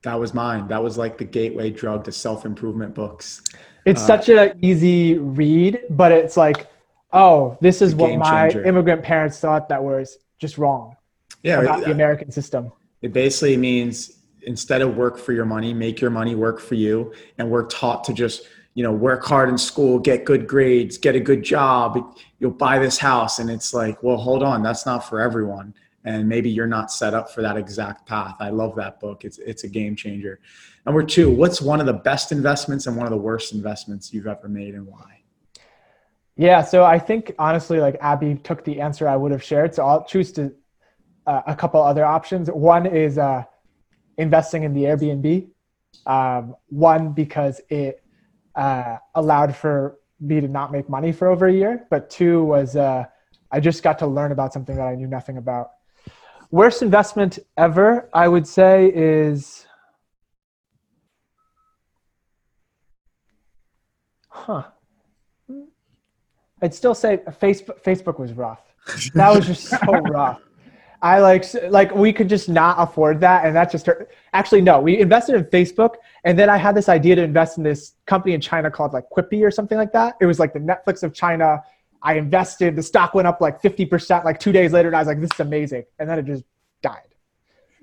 That 0.04 0.20
was 0.20 0.34
mine. 0.34 0.68
That 0.68 0.82
was 0.84 0.98
like 0.98 1.18
the 1.18 1.26
gateway 1.26 1.70
drug 1.70 2.04
to 2.06 2.12
self 2.12 2.46
improvement 2.46 2.96
books. 2.96 3.42
It's 3.86 4.02
Uh, 4.02 4.08
such 4.08 4.30
an 4.30 4.58
easy 4.62 5.18
read, 5.18 5.82
but 5.92 6.12
it's 6.12 6.38
like, 6.38 6.68
oh, 7.14 7.58
this 7.62 7.82
is 7.82 7.94
what 7.96 8.16
my 8.18 8.50
changer. 8.50 8.64
immigrant 8.66 9.04
parents 9.04 9.40
thought 9.40 9.70
that 9.70 9.84
was 9.84 10.18
just 10.40 10.58
wrong 10.58 10.96
Yeah, 11.44 11.62
about 11.62 11.84
the 11.86 11.92
American 11.92 12.32
system. 12.32 12.72
it 13.02 13.14
basically 13.14 13.58
means 13.58 14.18
instead 14.44 14.82
of 14.82 14.96
work 14.98 15.18
for 15.20 15.34
your 15.34 15.46
money, 15.46 15.72
make 15.74 16.02
your 16.02 16.10
money 16.10 16.34
work 16.36 16.60
for 16.60 16.76
you. 16.76 17.14
And 17.38 17.50
we're 17.52 17.66
taught 17.68 18.04
to 18.06 18.14
just, 18.14 18.48
you 18.74 18.84
know, 18.84 18.92
work 18.92 19.24
hard 19.24 19.50
in 19.50 19.58
school, 19.58 20.00
get 20.00 20.26
good 20.26 20.48
grades, 20.48 20.98
get 20.98 21.16
a 21.16 21.20
good 21.20 21.44
job, 21.44 22.16
you'll 22.40 22.52
buy 22.52 22.80
this 22.80 22.98
house. 22.98 23.40
And 23.40 23.50
it's 23.50 23.74
like, 23.74 24.02
well, 24.02 24.18
hold 24.18 24.44
on, 24.44 24.64
that's 24.64 24.86
not 24.86 25.08
for 25.08 25.20
everyone. 25.20 25.74
And 26.04 26.28
maybe 26.28 26.50
you're 26.50 26.68
not 26.68 26.92
set 26.92 27.14
up 27.14 27.32
for 27.32 27.42
that 27.42 27.58
exact 27.58 28.08
path. 28.08 28.36
I 28.40 28.50
love 28.50 28.76
that 28.76 29.00
book. 29.00 29.24
It's 29.24 29.38
it's 29.38 29.66
a 29.66 29.68
game 29.68 29.96
changer. 29.96 30.40
Number 30.86 31.04
two, 31.04 31.30
what's 31.30 31.62
one 31.62 31.80
of 31.80 31.86
the 31.86 31.94
best 31.94 32.32
investments 32.32 32.88
and 32.88 32.98
one 32.98 33.06
of 33.06 33.12
the 33.12 33.18
worst 33.18 33.54
investments 33.54 34.12
you've 34.12 34.26
ever 34.26 34.48
made 34.48 34.74
and 34.74 34.88
why? 34.88 35.22
Yeah, 36.38 36.64
so 36.64 36.84
I 36.84 36.98
think 36.98 37.36
honestly, 37.38 37.80
like 37.80 37.98
Abbey 38.02 38.36
took 38.36 38.64
the 38.64 38.82
answer 38.82 39.08
I 39.08 39.16
would 39.16 39.32
have 39.32 39.44
shared. 39.44 39.76
So 39.76 39.86
I'll 39.86 40.04
choose 40.06 40.32
to 40.34 40.52
uh, 41.28 41.42
a 41.46 41.56
couple 41.56 41.84
other 41.84 42.04
options. 42.04 42.50
One 42.50 42.88
is 42.88 43.20
uh, 43.20 43.44
investing 44.18 44.64
in 44.64 44.74
the 44.74 44.84
Airbnb. 44.86 45.50
Um, 46.08 46.56
one 46.70 47.12
because 47.12 47.62
it 47.70 48.01
uh, 48.62 48.98
allowed 49.16 49.56
for 49.56 49.98
me 50.20 50.40
to 50.40 50.48
not 50.48 50.72
make 50.72 50.88
money 50.88 51.12
for 51.12 51.28
over 51.28 51.48
a 51.48 51.54
year, 51.54 51.88
but 51.90 52.12
two 52.12 52.44
was 52.44 52.76
uh, 52.76 53.04
I 53.52 53.60
just 53.60 53.82
got 53.82 53.98
to 54.00 54.08
learn 54.08 54.32
about 54.32 54.54
something 54.54 54.76
that 54.76 54.88
I 54.88 54.94
knew 54.94 55.08
nothing 55.08 55.38
about. 55.38 55.72
Worst 56.52 56.84
investment 56.84 57.40
ever, 57.58 58.08
I 58.14 58.28
would 58.28 58.46
say, 58.46 58.92
is 58.94 59.66
huh. 64.28 64.64
I'd 66.62 66.76
still 66.76 66.94
say 66.94 67.18
Facebook. 67.18 67.82
Facebook 67.82 68.20
was 68.20 68.34
rough. 68.34 68.62
That 69.16 69.34
was 69.36 69.48
just 69.48 69.70
so 69.70 69.78
rough. 70.12 70.40
I 71.04 71.20
like 71.20 71.46
like 71.70 71.94
we 71.96 72.14
could 72.14 72.30
just 72.30 72.48
not 72.48 72.76
afford 72.78 73.20
that, 73.22 73.46
and 73.46 73.56
that 73.56 73.72
just 73.72 73.88
hurt. 73.88 74.12
Actually, 74.34 74.62
no, 74.62 74.80
we 74.80 75.00
invested 75.00 75.36
in 75.36 75.46
Facebook, 75.46 75.96
and 76.24 76.38
then 76.38 76.48
I 76.50 76.58
had 76.58 76.76
this 76.76 76.90
idea 76.90 77.16
to 77.16 77.24
invest 77.24 77.58
in 77.58 77.64
this 77.64 77.94
company 78.06 78.36
in 78.36 78.42
China 78.42 78.70
called 78.70 78.94
like 78.94 79.06
Quippy 79.10 79.44
or 79.44 79.50
something 79.50 79.78
like 79.78 79.92
that. 79.94 80.16
It 80.22 80.28
was 80.28 80.38
like 80.38 80.54
the 80.54 80.60
Netflix 80.60 81.02
of 81.02 81.14
China. 81.14 81.64
I 82.04 82.16
invested. 82.16 82.76
The 82.76 82.84
stock 82.84 83.16
went 83.16 83.28
up 83.28 83.42
like 83.42 83.62
fifty 83.62 83.86
percent. 83.86 84.26
Like 84.26 84.40
two 84.40 84.52
days 84.52 84.74
later, 84.74 84.90
and 84.90 84.96
I 84.96 85.00
was 85.00 85.08
like, 85.08 85.20
"This 85.20 85.32
is 85.34 85.40
amazing," 85.40 85.86
and 85.98 86.08
then 86.08 86.20
it 86.20 86.26
just 86.26 86.44
died. 86.84 87.16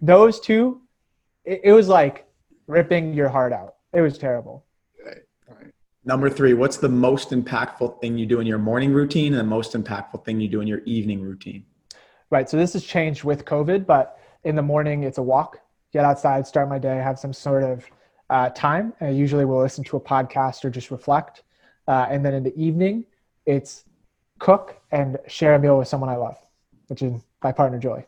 Those 0.00 0.38
two, 0.38 0.82
it, 1.44 1.60
it 1.64 1.72
was 1.72 1.88
like 1.88 2.26
ripping 2.68 3.14
your 3.14 3.28
heart 3.28 3.52
out. 3.52 3.74
It 3.92 4.00
was 4.00 4.16
terrible. 4.16 4.64
Number 6.04 6.30
three, 6.30 6.54
what's 6.54 6.76
the 6.76 6.88
most 6.88 7.30
impactful 7.30 8.00
thing 8.00 8.16
you 8.16 8.26
do 8.26 8.40
in 8.40 8.46
your 8.46 8.58
morning 8.58 8.92
routine 8.92 9.32
and 9.32 9.40
the 9.40 9.44
most 9.44 9.74
impactful 9.74 10.24
thing 10.24 10.40
you 10.40 10.48
do 10.48 10.60
in 10.60 10.68
your 10.68 10.80
evening 10.84 11.20
routine? 11.20 11.66
Right. 12.30 12.48
So 12.48 12.56
this 12.56 12.74
has 12.74 12.84
changed 12.84 13.24
with 13.24 13.44
COVID, 13.44 13.86
but 13.86 14.18
in 14.44 14.54
the 14.54 14.62
morning 14.62 15.04
it's 15.04 15.18
a 15.18 15.22
walk, 15.22 15.60
get 15.92 16.04
outside, 16.04 16.46
start 16.46 16.68
my 16.68 16.78
day, 16.78 16.96
have 16.96 17.18
some 17.18 17.32
sort 17.32 17.62
of 17.62 17.84
uh, 18.30 18.50
time. 18.50 18.92
I 19.00 19.08
usually 19.08 19.44
will 19.44 19.60
listen 19.60 19.84
to 19.84 19.96
a 19.96 20.00
podcast 20.00 20.64
or 20.64 20.70
just 20.70 20.90
reflect. 20.90 21.42
Uh, 21.86 22.06
and 22.10 22.24
then 22.24 22.34
in 22.34 22.42
the 22.42 22.54
evening, 22.60 23.06
it's 23.46 23.84
cook 24.38 24.80
and 24.90 25.18
share 25.26 25.54
a 25.54 25.58
meal 25.58 25.78
with 25.78 25.88
someone 25.88 26.10
I 26.10 26.16
love, 26.16 26.36
which 26.88 27.02
is 27.02 27.22
my 27.42 27.52
partner 27.52 27.78
Joy. 27.78 28.04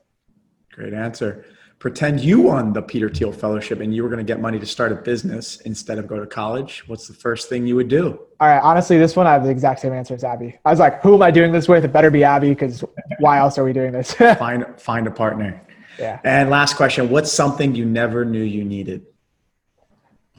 Great 0.73 0.93
answer. 0.93 1.47
Pretend 1.81 2.21
you 2.21 2.43
won 2.43 2.75
the 2.75 2.83
Peter 2.83 3.09
Thiel 3.09 3.33
Fellowship 3.33 3.81
and 3.81 3.95
you 3.95 4.03
were 4.03 4.11
going 4.11 4.19
to 4.19 4.25
get 4.25 4.39
money 4.39 4.59
to 4.59 4.67
start 4.67 4.93
a 4.93 4.97
business 4.97 5.63
instead 5.63 5.97
of 5.97 6.07
go 6.07 6.21
to 6.21 6.27
college. 6.27 6.85
What's 6.87 7.09
the 7.09 7.15
first 7.15 7.49
thing 7.49 7.67
you 7.67 7.75
would 7.75 7.89
do? 7.89 8.21
All 8.39 8.49
right. 8.49 8.61
Honestly, 8.63 8.99
this 8.99 9.17
one 9.17 9.27
I 9.27 9.33
have 9.33 9.45
the 9.45 9.49
exact 9.49 9.81
same 9.81 9.95
answer 9.95 10.13
as 10.15 10.23
Abbey. 10.23 10.59
I 10.67 10.71
was 10.71 10.79
like, 10.79 11.01
who 11.01 11.15
am 11.15 11.23
I 11.23 11.31
doing 11.31 11.53
this 11.53 11.69
with? 11.69 11.83
It 11.83 11.91
better 11.91 12.11
be 12.11 12.23
Abbey 12.23 12.51
because 12.51 12.85
why 13.19 13.39
else 13.39 13.57
are 13.57 13.65
we 13.65 13.73
doing 13.73 13.93
this? 13.93 14.13
Find 14.39 14.67
find 14.79 15.07
a 15.07 15.11
partner. 15.11 15.67
yeah. 15.99 16.21
And 16.23 16.51
last 16.51 16.77
question, 16.77 17.09
what's 17.09 17.33
something 17.33 17.75
you 17.75 17.87
never 17.87 18.27
knew 18.27 18.43
you 18.43 18.63
needed? 18.63 19.07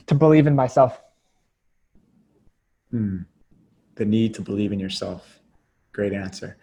To 0.05 0.13
believe 0.13 0.45
in 0.45 0.55
myself. 0.55 1.01
Hmm. 2.91 3.21
The 3.95 4.05
need 4.05 4.35
to 4.35 4.43
believe 4.43 4.71
in 4.71 4.79
yourself. 4.79 5.39
Great 5.91 6.13
answer. 6.13 6.57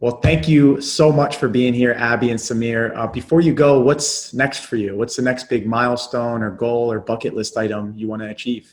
Well, 0.00 0.16
thank 0.22 0.48
you 0.48 0.80
so 0.80 1.12
much 1.12 1.36
for 1.36 1.46
being 1.46 1.74
here, 1.74 1.92
Abbey 1.92 2.30
and 2.30 2.40
Samir. 2.40 2.96
Uh, 2.96 3.06
before 3.06 3.42
you 3.42 3.52
go, 3.52 3.80
what's 3.80 4.32
next 4.32 4.64
for 4.64 4.76
you? 4.76 4.96
What's 4.96 5.14
the 5.14 5.20
next 5.20 5.50
big 5.50 5.66
milestone 5.66 6.42
or 6.42 6.50
goal 6.50 6.90
or 6.90 7.00
bucket 7.00 7.34
list 7.34 7.58
item 7.58 7.92
you 7.94 8.08
want 8.08 8.22
to 8.22 8.28
achieve? 8.28 8.72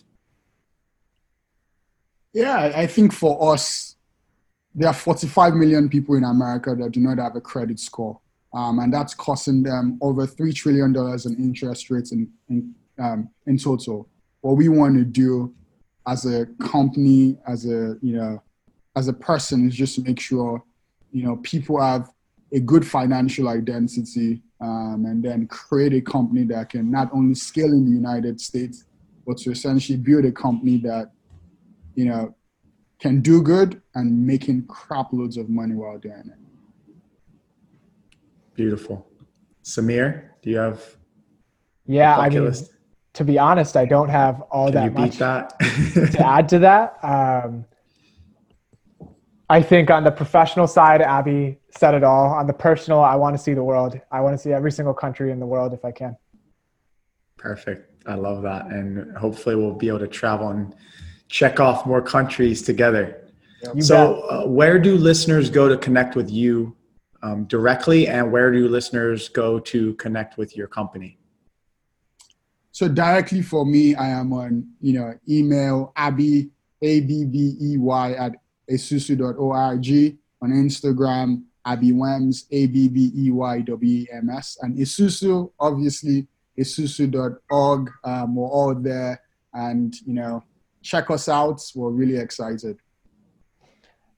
Yeah, 2.32 2.71
I 2.73 2.88
think 2.88 3.11
for 3.11 3.53
us, 3.53 3.97
there 4.73 4.88
are 4.88 4.93
45 4.93 5.55
million 5.55 5.89
people 5.89 6.15
in 6.15 6.23
America 6.23 6.73
that 6.75 6.91
do 6.91 7.01
not 7.01 7.17
have 7.17 7.36
a 7.36 7.41
credit 7.41 7.82
score. 7.82 8.21
Um, 8.53 8.80
and 8.80 8.93
that's 8.93 9.13
costing 9.13 9.63
them 9.63 9.97
over 10.01 10.25
$3 10.25 10.55
trillion 10.55 10.95
in 10.95 11.43
interest 11.43 11.89
rates 11.89 12.13
in, 12.13 12.30
in, 12.47 12.73
um, 12.99 13.30
in 13.47 13.57
total. 13.57 14.07
What 14.39 14.55
we 14.55 14.69
want 14.69 14.95
to 14.95 15.03
do 15.03 15.53
as 16.07 16.25
a 16.25 16.45
company, 16.61 17.38
as 17.45 17.65
a, 17.65 17.97
you 18.01 18.15
know, 18.15 18.41
as 18.95 19.09
a 19.09 19.13
person 19.13 19.67
is 19.67 19.75
just 19.75 19.95
to 19.95 20.01
make 20.03 20.21
sure, 20.21 20.63
you 21.12 21.24
know, 21.24 21.38
people 21.38 21.80
have 21.82 22.10
a 22.53 22.60
good 22.60 22.86
financial 22.88 23.47
identity 23.49 24.41
um, 24.62 25.05
and 25.08 25.24
then 25.24 25.47
create 25.47 25.93
a 25.93 26.01
company 26.01 26.43
that 26.45 26.70
can 26.70 26.89
not 26.89 27.10
only 27.14 27.36
scale 27.36 27.72
in 27.72 27.86
the 27.86 27.91
United 27.91 28.39
States, 28.39 28.86
but 29.26 29.38
to 29.38 29.51
essentially 29.51 29.97
build 29.97 30.26
a 30.26 30.32
company 30.32 30.78
that 30.78 31.12
you 31.95 32.05
know, 32.05 32.34
can 32.99 33.22
do 33.22 33.41
good 33.41 33.82
and 33.95 34.26
making 34.26 34.66
crap 34.68 35.12
loads 35.12 35.36
of 35.36 35.49
money 35.49 35.74
while 35.74 35.97
doing 35.97 36.14
it. 36.34 36.39
Beautiful. 38.53 39.08
Samir, 39.64 40.30
do 40.41 40.49
you 40.51 40.58
have 40.58 40.84
Yeah. 41.86 42.16
a 42.16 42.20
I 42.20 42.24
bucket 42.26 42.34
mean, 42.34 42.43
list? 42.45 42.72
to 43.14 43.24
be 43.24 43.39
honest, 43.39 43.76
I 43.76 43.86
don't 43.86 44.10
have 44.10 44.41
all 44.51 44.72
Can 44.72 44.84
you 44.84 44.89
that 44.91 44.95
beat 44.95 45.20
much. 45.20 45.20
that? 45.20 45.60
to 46.14 46.26
add 46.26 46.49
to 46.49 46.60
that, 46.60 46.97
um, 47.03 47.66
I 49.50 49.62
think 49.62 49.89
on 49.89 50.04
the 50.04 50.12
professional 50.12 50.68
side, 50.68 51.02
Abbey 51.02 51.58
said 51.70 51.93
it 51.93 52.04
all. 52.04 52.34
On 52.34 52.48
the 52.48 52.54
personal, 52.54 53.00
I 53.00 53.16
want 53.16 53.36
to 53.36 53.41
see 53.41 53.54
the 53.54 53.64
world. 53.64 54.00
I 54.12 54.20
want 54.20 54.34
to 54.34 54.38
see 54.38 54.52
every 54.52 54.72
single 54.72 54.93
country 54.93 55.32
in 55.32 55.39
the 55.39 55.45
world 55.45 55.74
if 55.74 55.86
I 55.86 55.91
can. 55.91 56.18
Perfect. 57.38 58.04
I 58.06 58.16
love 58.16 58.41
that. 58.43 58.68
And 58.68 59.16
hopefully 59.16 59.56
we'll 59.56 59.74
be 59.74 59.88
able 59.88 60.00
to 60.00 60.08
travel 60.08 60.50
and 60.50 60.76
check 61.30 61.60
off 61.60 61.86
more 61.86 62.02
countries 62.02 62.62
together. 62.62 63.22
You 63.74 63.82
so, 63.82 64.22
uh, 64.30 64.45
where 64.48 64.80
do 64.80 64.98
listeners 64.98 65.50
go 65.50 65.68
to 65.68 65.78
connect 65.78 66.16
with 66.16 66.30
you 66.30 66.76
um, 67.24 67.45
directly, 67.45 68.08
and 68.08 68.32
where 68.32 68.52
do 68.52 68.68
listeners 68.68 69.30
go 69.30 69.60
to 69.60 69.93
connect 69.95 70.38
with 70.38 70.56
your 70.56 70.68
company? 70.68 71.18
So 72.72 72.88
directly 72.88 73.41
for 73.41 73.66
me, 73.66 73.95
I 73.95 74.10
am 74.10 74.32
on 74.32 74.68
you 74.80 74.93
know 74.93 75.16
email 75.28 75.91
abbey 75.95 76.52
a 76.84 77.02
b 77.02 77.26
b 77.26 77.58
e 77.60 77.78
y 77.78 78.14
at 78.14 78.34
esusu.org 78.70 80.18
on 80.41 80.49
Instagram 80.51 81.43
Abbey 81.65 81.91
Wems 81.91 82.45
A 82.51 82.68
B 82.68 82.88
B 82.88 83.11
E 83.15 83.32
Y 83.32 83.61
W 83.61 83.91
E 83.91 84.07
M 84.11 84.30
S 84.30 84.57
and 84.61 84.78
Esusu 84.78 85.51
obviously 85.59 86.28
esusu.org 86.57 87.91
um, 88.03 88.36
we're 88.36 88.47
all 88.47 88.76
there 88.76 89.22
and 89.53 89.95
you 90.05 90.13
know 90.13 90.43
check 90.82 91.09
us 91.11 91.28
out 91.30 91.61
we're 91.76 91.89
really 91.89 92.18
excited 92.18 92.78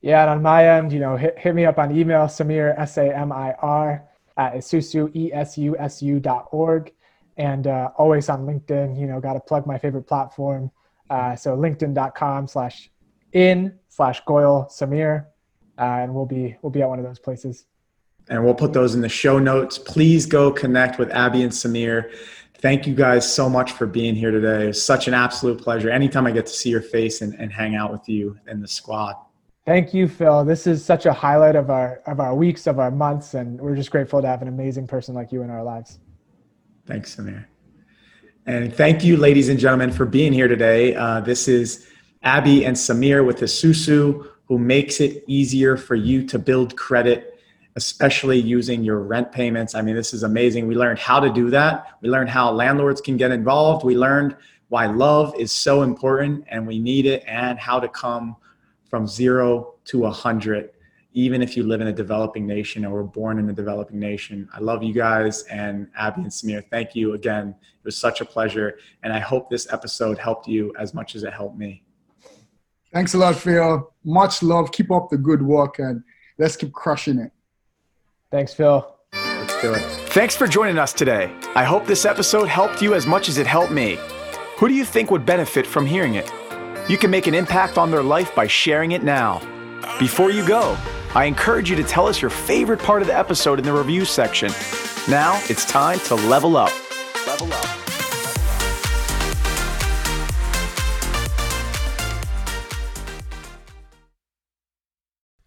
yeah, 0.02 0.22
and 0.22 0.30
on 0.30 0.41
my 0.41 0.78
end, 0.78 0.93
you 0.93 1.00
know, 1.00 1.18
hit, 1.18 1.38
hit 1.38 1.54
me 1.54 1.66
up 1.66 1.78
on 1.78 1.95
email, 1.95 2.22
Samir, 2.22 2.78
S 2.80 2.97
A 2.97 3.16
M 3.16 3.32
I 3.32 3.54
R, 3.60 4.04
at 4.38 4.54
Esusu, 4.54 5.14
E 5.16 5.34
S 5.34 5.58
U 5.58 5.78
S 5.78 6.02
U 6.02 6.20
dot 6.20 6.47
org. 6.52 6.91
And 7.38 7.68
uh, 7.68 7.91
always 7.97 8.30
on 8.30 8.45
LinkedIn, 8.45 9.00
you 9.00 9.08
know, 9.08 9.20
got 9.20 9.34
to 9.34 9.39
plug 9.39 9.66
my 9.66 9.78
favorite 9.78 10.04
platform. 10.04 10.72
Uh, 11.10 11.36
so 11.36 11.56
linkedin.com 11.56 12.47
slash 12.47 12.89
in 13.34 13.78
slash 13.88 14.22
Goel 14.26 14.68
Samir. 14.72 15.26
Uh, 15.78 15.84
and 15.84 16.14
we'll 16.14 16.26
be, 16.26 16.58
we'll 16.62 16.72
be 16.72 16.82
at 16.82 16.90
one 16.90 17.00
of 17.00 17.06
those 17.06 17.20
places. 17.20 17.66
And 18.30 18.44
we'll 18.44 18.54
put 18.54 18.74
those 18.74 18.96
in 18.96 19.02
the 19.02 19.10
show 19.10 19.40
notes. 19.40 19.78
Please 19.78 20.26
go 20.26 20.52
connect 20.52 21.00
with 21.00 21.10
Abbey 21.12 21.42
and 21.42 21.52
Samir. 21.52 22.14
Thank 22.56 22.86
you 22.86 22.94
guys 22.94 23.32
so 23.32 23.50
much 23.50 23.72
for 23.72 23.88
being 23.88 24.16
here 24.16 24.32
today. 24.32 24.68
It's 24.68 24.84
such 24.84 25.08
an 25.08 25.14
absolute 25.14 25.62
pleasure. 25.62 25.90
Anytime 25.90 26.28
I 26.28 26.32
get 26.32 26.46
to 26.46 26.54
see 26.54 26.70
your 26.70 26.82
face 26.82 27.22
and, 27.22 27.34
and 27.36 27.52
hang 27.52 27.76
out 27.76 27.92
with 27.92 28.08
you 28.10 28.38
in 28.48 28.60
the 28.60 28.68
squad. 28.68 29.16
Thank 29.66 29.94
you, 29.94 30.08
Phil. 30.08 30.44
This 30.44 30.68
is 30.68 30.84
such 30.84 31.06
a 31.06 31.14
highlight 31.14 31.56
of 31.56 31.70
our 31.70 32.02
of 32.08 32.20
our 32.20 32.34
weeks, 32.34 32.66
of 32.66 32.80
our 32.80 32.90
months, 32.90 33.36
and 33.36 33.62
we're 33.62 33.76
just 33.76 33.92
grateful 33.92 34.22
to 34.22 34.28
have 34.28 34.42
an 34.42 34.48
amazing 34.48 34.88
person 34.88 35.14
like 35.14 35.32
you 35.32 35.44
in 35.44 35.50
our 35.50 35.64
lives. 35.64 36.00
Thanks, 36.88 37.16
Samir. 37.16 37.46
And 38.46 38.74
thank 38.74 39.04
you, 39.04 39.16
ladies 39.16 39.48
and 39.48 39.60
gentlemen, 39.60 39.92
for 39.92 40.06
being 40.06 40.34
here 40.34 40.48
today. 40.48 40.96
Uh, 40.96 41.22
this 41.22 41.48
is 41.48 41.88
Abbey 42.24 42.65
and 42.65 42.76
Samir 42.76 43.26
with 43.26 43.39
Esusu, 43.39 44.28
who 44.45 44.59
makes 44.59 44.99
it 44.99 45.24
easier 45.28 45.78
for 45.78 45.95
you 45.95 46.26
to 46.28 46.38
build 46.39 46.76
credit, 46.76 47.39
especially 47.76 48.39
using 48.39 48.84
your 48.84 48.99
rent 48.99 49.32
payments. 49.32 49.76
I 49.76 49.82
mean, 49.82 49.95
this 49.95 50.13
is 50.13 50.24
amazing. 50.24 50.67
We 50.67 50.76
learned 50.76 50.99
how 50.99 51.20
to 51.20 51.32
do 51.32 51.49
that. 51.51 51.97
We 52.01 52.09
learned 52.09 52.30
how 52.30 52.51
landlords 52.51 52.99
can 52.99 53.15
get 53.15 53.32
involved. 53.32 53.86
We 53.86 53.95
learned 53.95 54.36
why 54.67 54.88
love 54.88 55.34
is 55.39 55.51
so 55.51 55.82
important 55.82 56.45
and 56.49 56.67
we 56.67 56.78
need 56.78 57.05
it, 57.05 57.24
and 57.26 57.57
how 57.57 57.80
to 57.80 57.88
come 57.88 58.36
from 58.89 59.07
zero 59.07 59.76
to 59.86 60.05
a 60.05 60.11
hundred, 60.11 60.72
even 61.13 61.41
if 61.41 61.55
you 61.55 61.63
live 61.63 61.80
in 61.80 61.88
a 61.88 61.93
developing 61.93 62.45
nation 62.45 62.86
or 62.86 62.91
were 62.91 63.03
born 63.03 63.39
in 63.39 63.49
a 63.49 63.53
developing 63.53 63.99
nation. 63.99 64.49
I 64.53 64.59
love 64.59 64.84
you 64.84 64.93
guys 64.93 65.43
and 65.43 65.88
Abbey 65.95 66.22
and 66.22 66.32
Samir. 66.32 66.63
Thank 66.70 66.95
you 66.95 67.13
again. 67.13 67.49
It 67.49 67.86
was 67.86 67.97
such 67.97 68.22
a 68.22 68.26
pleasure. 68.26 68.78
And 69.03 69.13
I 69.13 69.20
hope 69.20 69.49
this 69.49 69.72
episode 69.72 70.17
helped 70.17 70.47
you 70.47 70.74
as 70.78 70.93
much 70.93 71.15
as 71.15 71.24
it 71.24 71.34
helped 71.34 71.57
me. 71.57 71.84
Thanks 72.94 73.14
a 73.14 73.18
lot, 73.18 73.36
Phil. 73.36 73.92
Much 74.04 74.42
love. 74.42 74.72
Keep 74.72 74.92
up 74.92 75.10
the 75.10 75.18
good 75.18 75.42
work 75.42 75.80
and 75.80 76.04
let's 76.38 76.56
keep 76.56 76.74
crushing 76.74 77.20
it. 77.20 77.32
Thanks, 78.32 78.54
Phil. 78.54 78.96
Let's 79.14 79.62
do 79.62 79.74
it. 79.74 79.82
Thanks 80.10 80.36
for 80.36 80.48
joining 80.48 80.78
us 80.78 80.94
today. 80.94 81.32
I 81.56 81.64
hope 81.64 81.86
this 81.86 82.06
episode 82.06 82.48
helped 82.48 82.82
you 82.82 82.94
as 82.94 83.06
much 83.06 83.30
as 83.30 83.38
it 83.38 83.48
helped 83.48 83.72
me. 83.72 83.98
Who 84.58 84.68
do 84.68 84.74
you 84.74 84.86
think 84.86 85.12
would 85.12 85.26
benefit 85.26 85.66
from 85.66 85.86
hearing 85.86 86.16
it? 86.16 86.32
You 86.90 86.98
can 86.98 87.12
make 87.12 87.28
an 87.28 87.36
impact 87.36 87.78
on 87.78 87.92
their 87.92 88.04
life 88.04 88.34
by 88.34 88.48
sharing 88.48 88.94
it 88.94 89.04
now. 89.04 89.40
Before 90.00 90.32
you 90.32 90.46
go, 90.48 90.78
I 91.14 91.26
encourage 91.26 91.70
you 91.70 91.76
to 91.76 91.84
tell 91.84 92.08
us 92.08 92.22
your 92.22 92.32
favorite 92.32 92.80
part 92.80 93.02
of 93.02 93.08
the 93.08 93.18
episode 93.18 93.60
in 93.60 93.66
the 93.66 93.74
review 93.74 94.06
section. 94.06 94.52
Now 95.08 95.40
it's 95.50 95.66
time 95.66 96.00
to 96.02 96.16
level 96.16 96.58
up. 96.58 96.72
Level 97.28 97.52
up. 97.54 97.89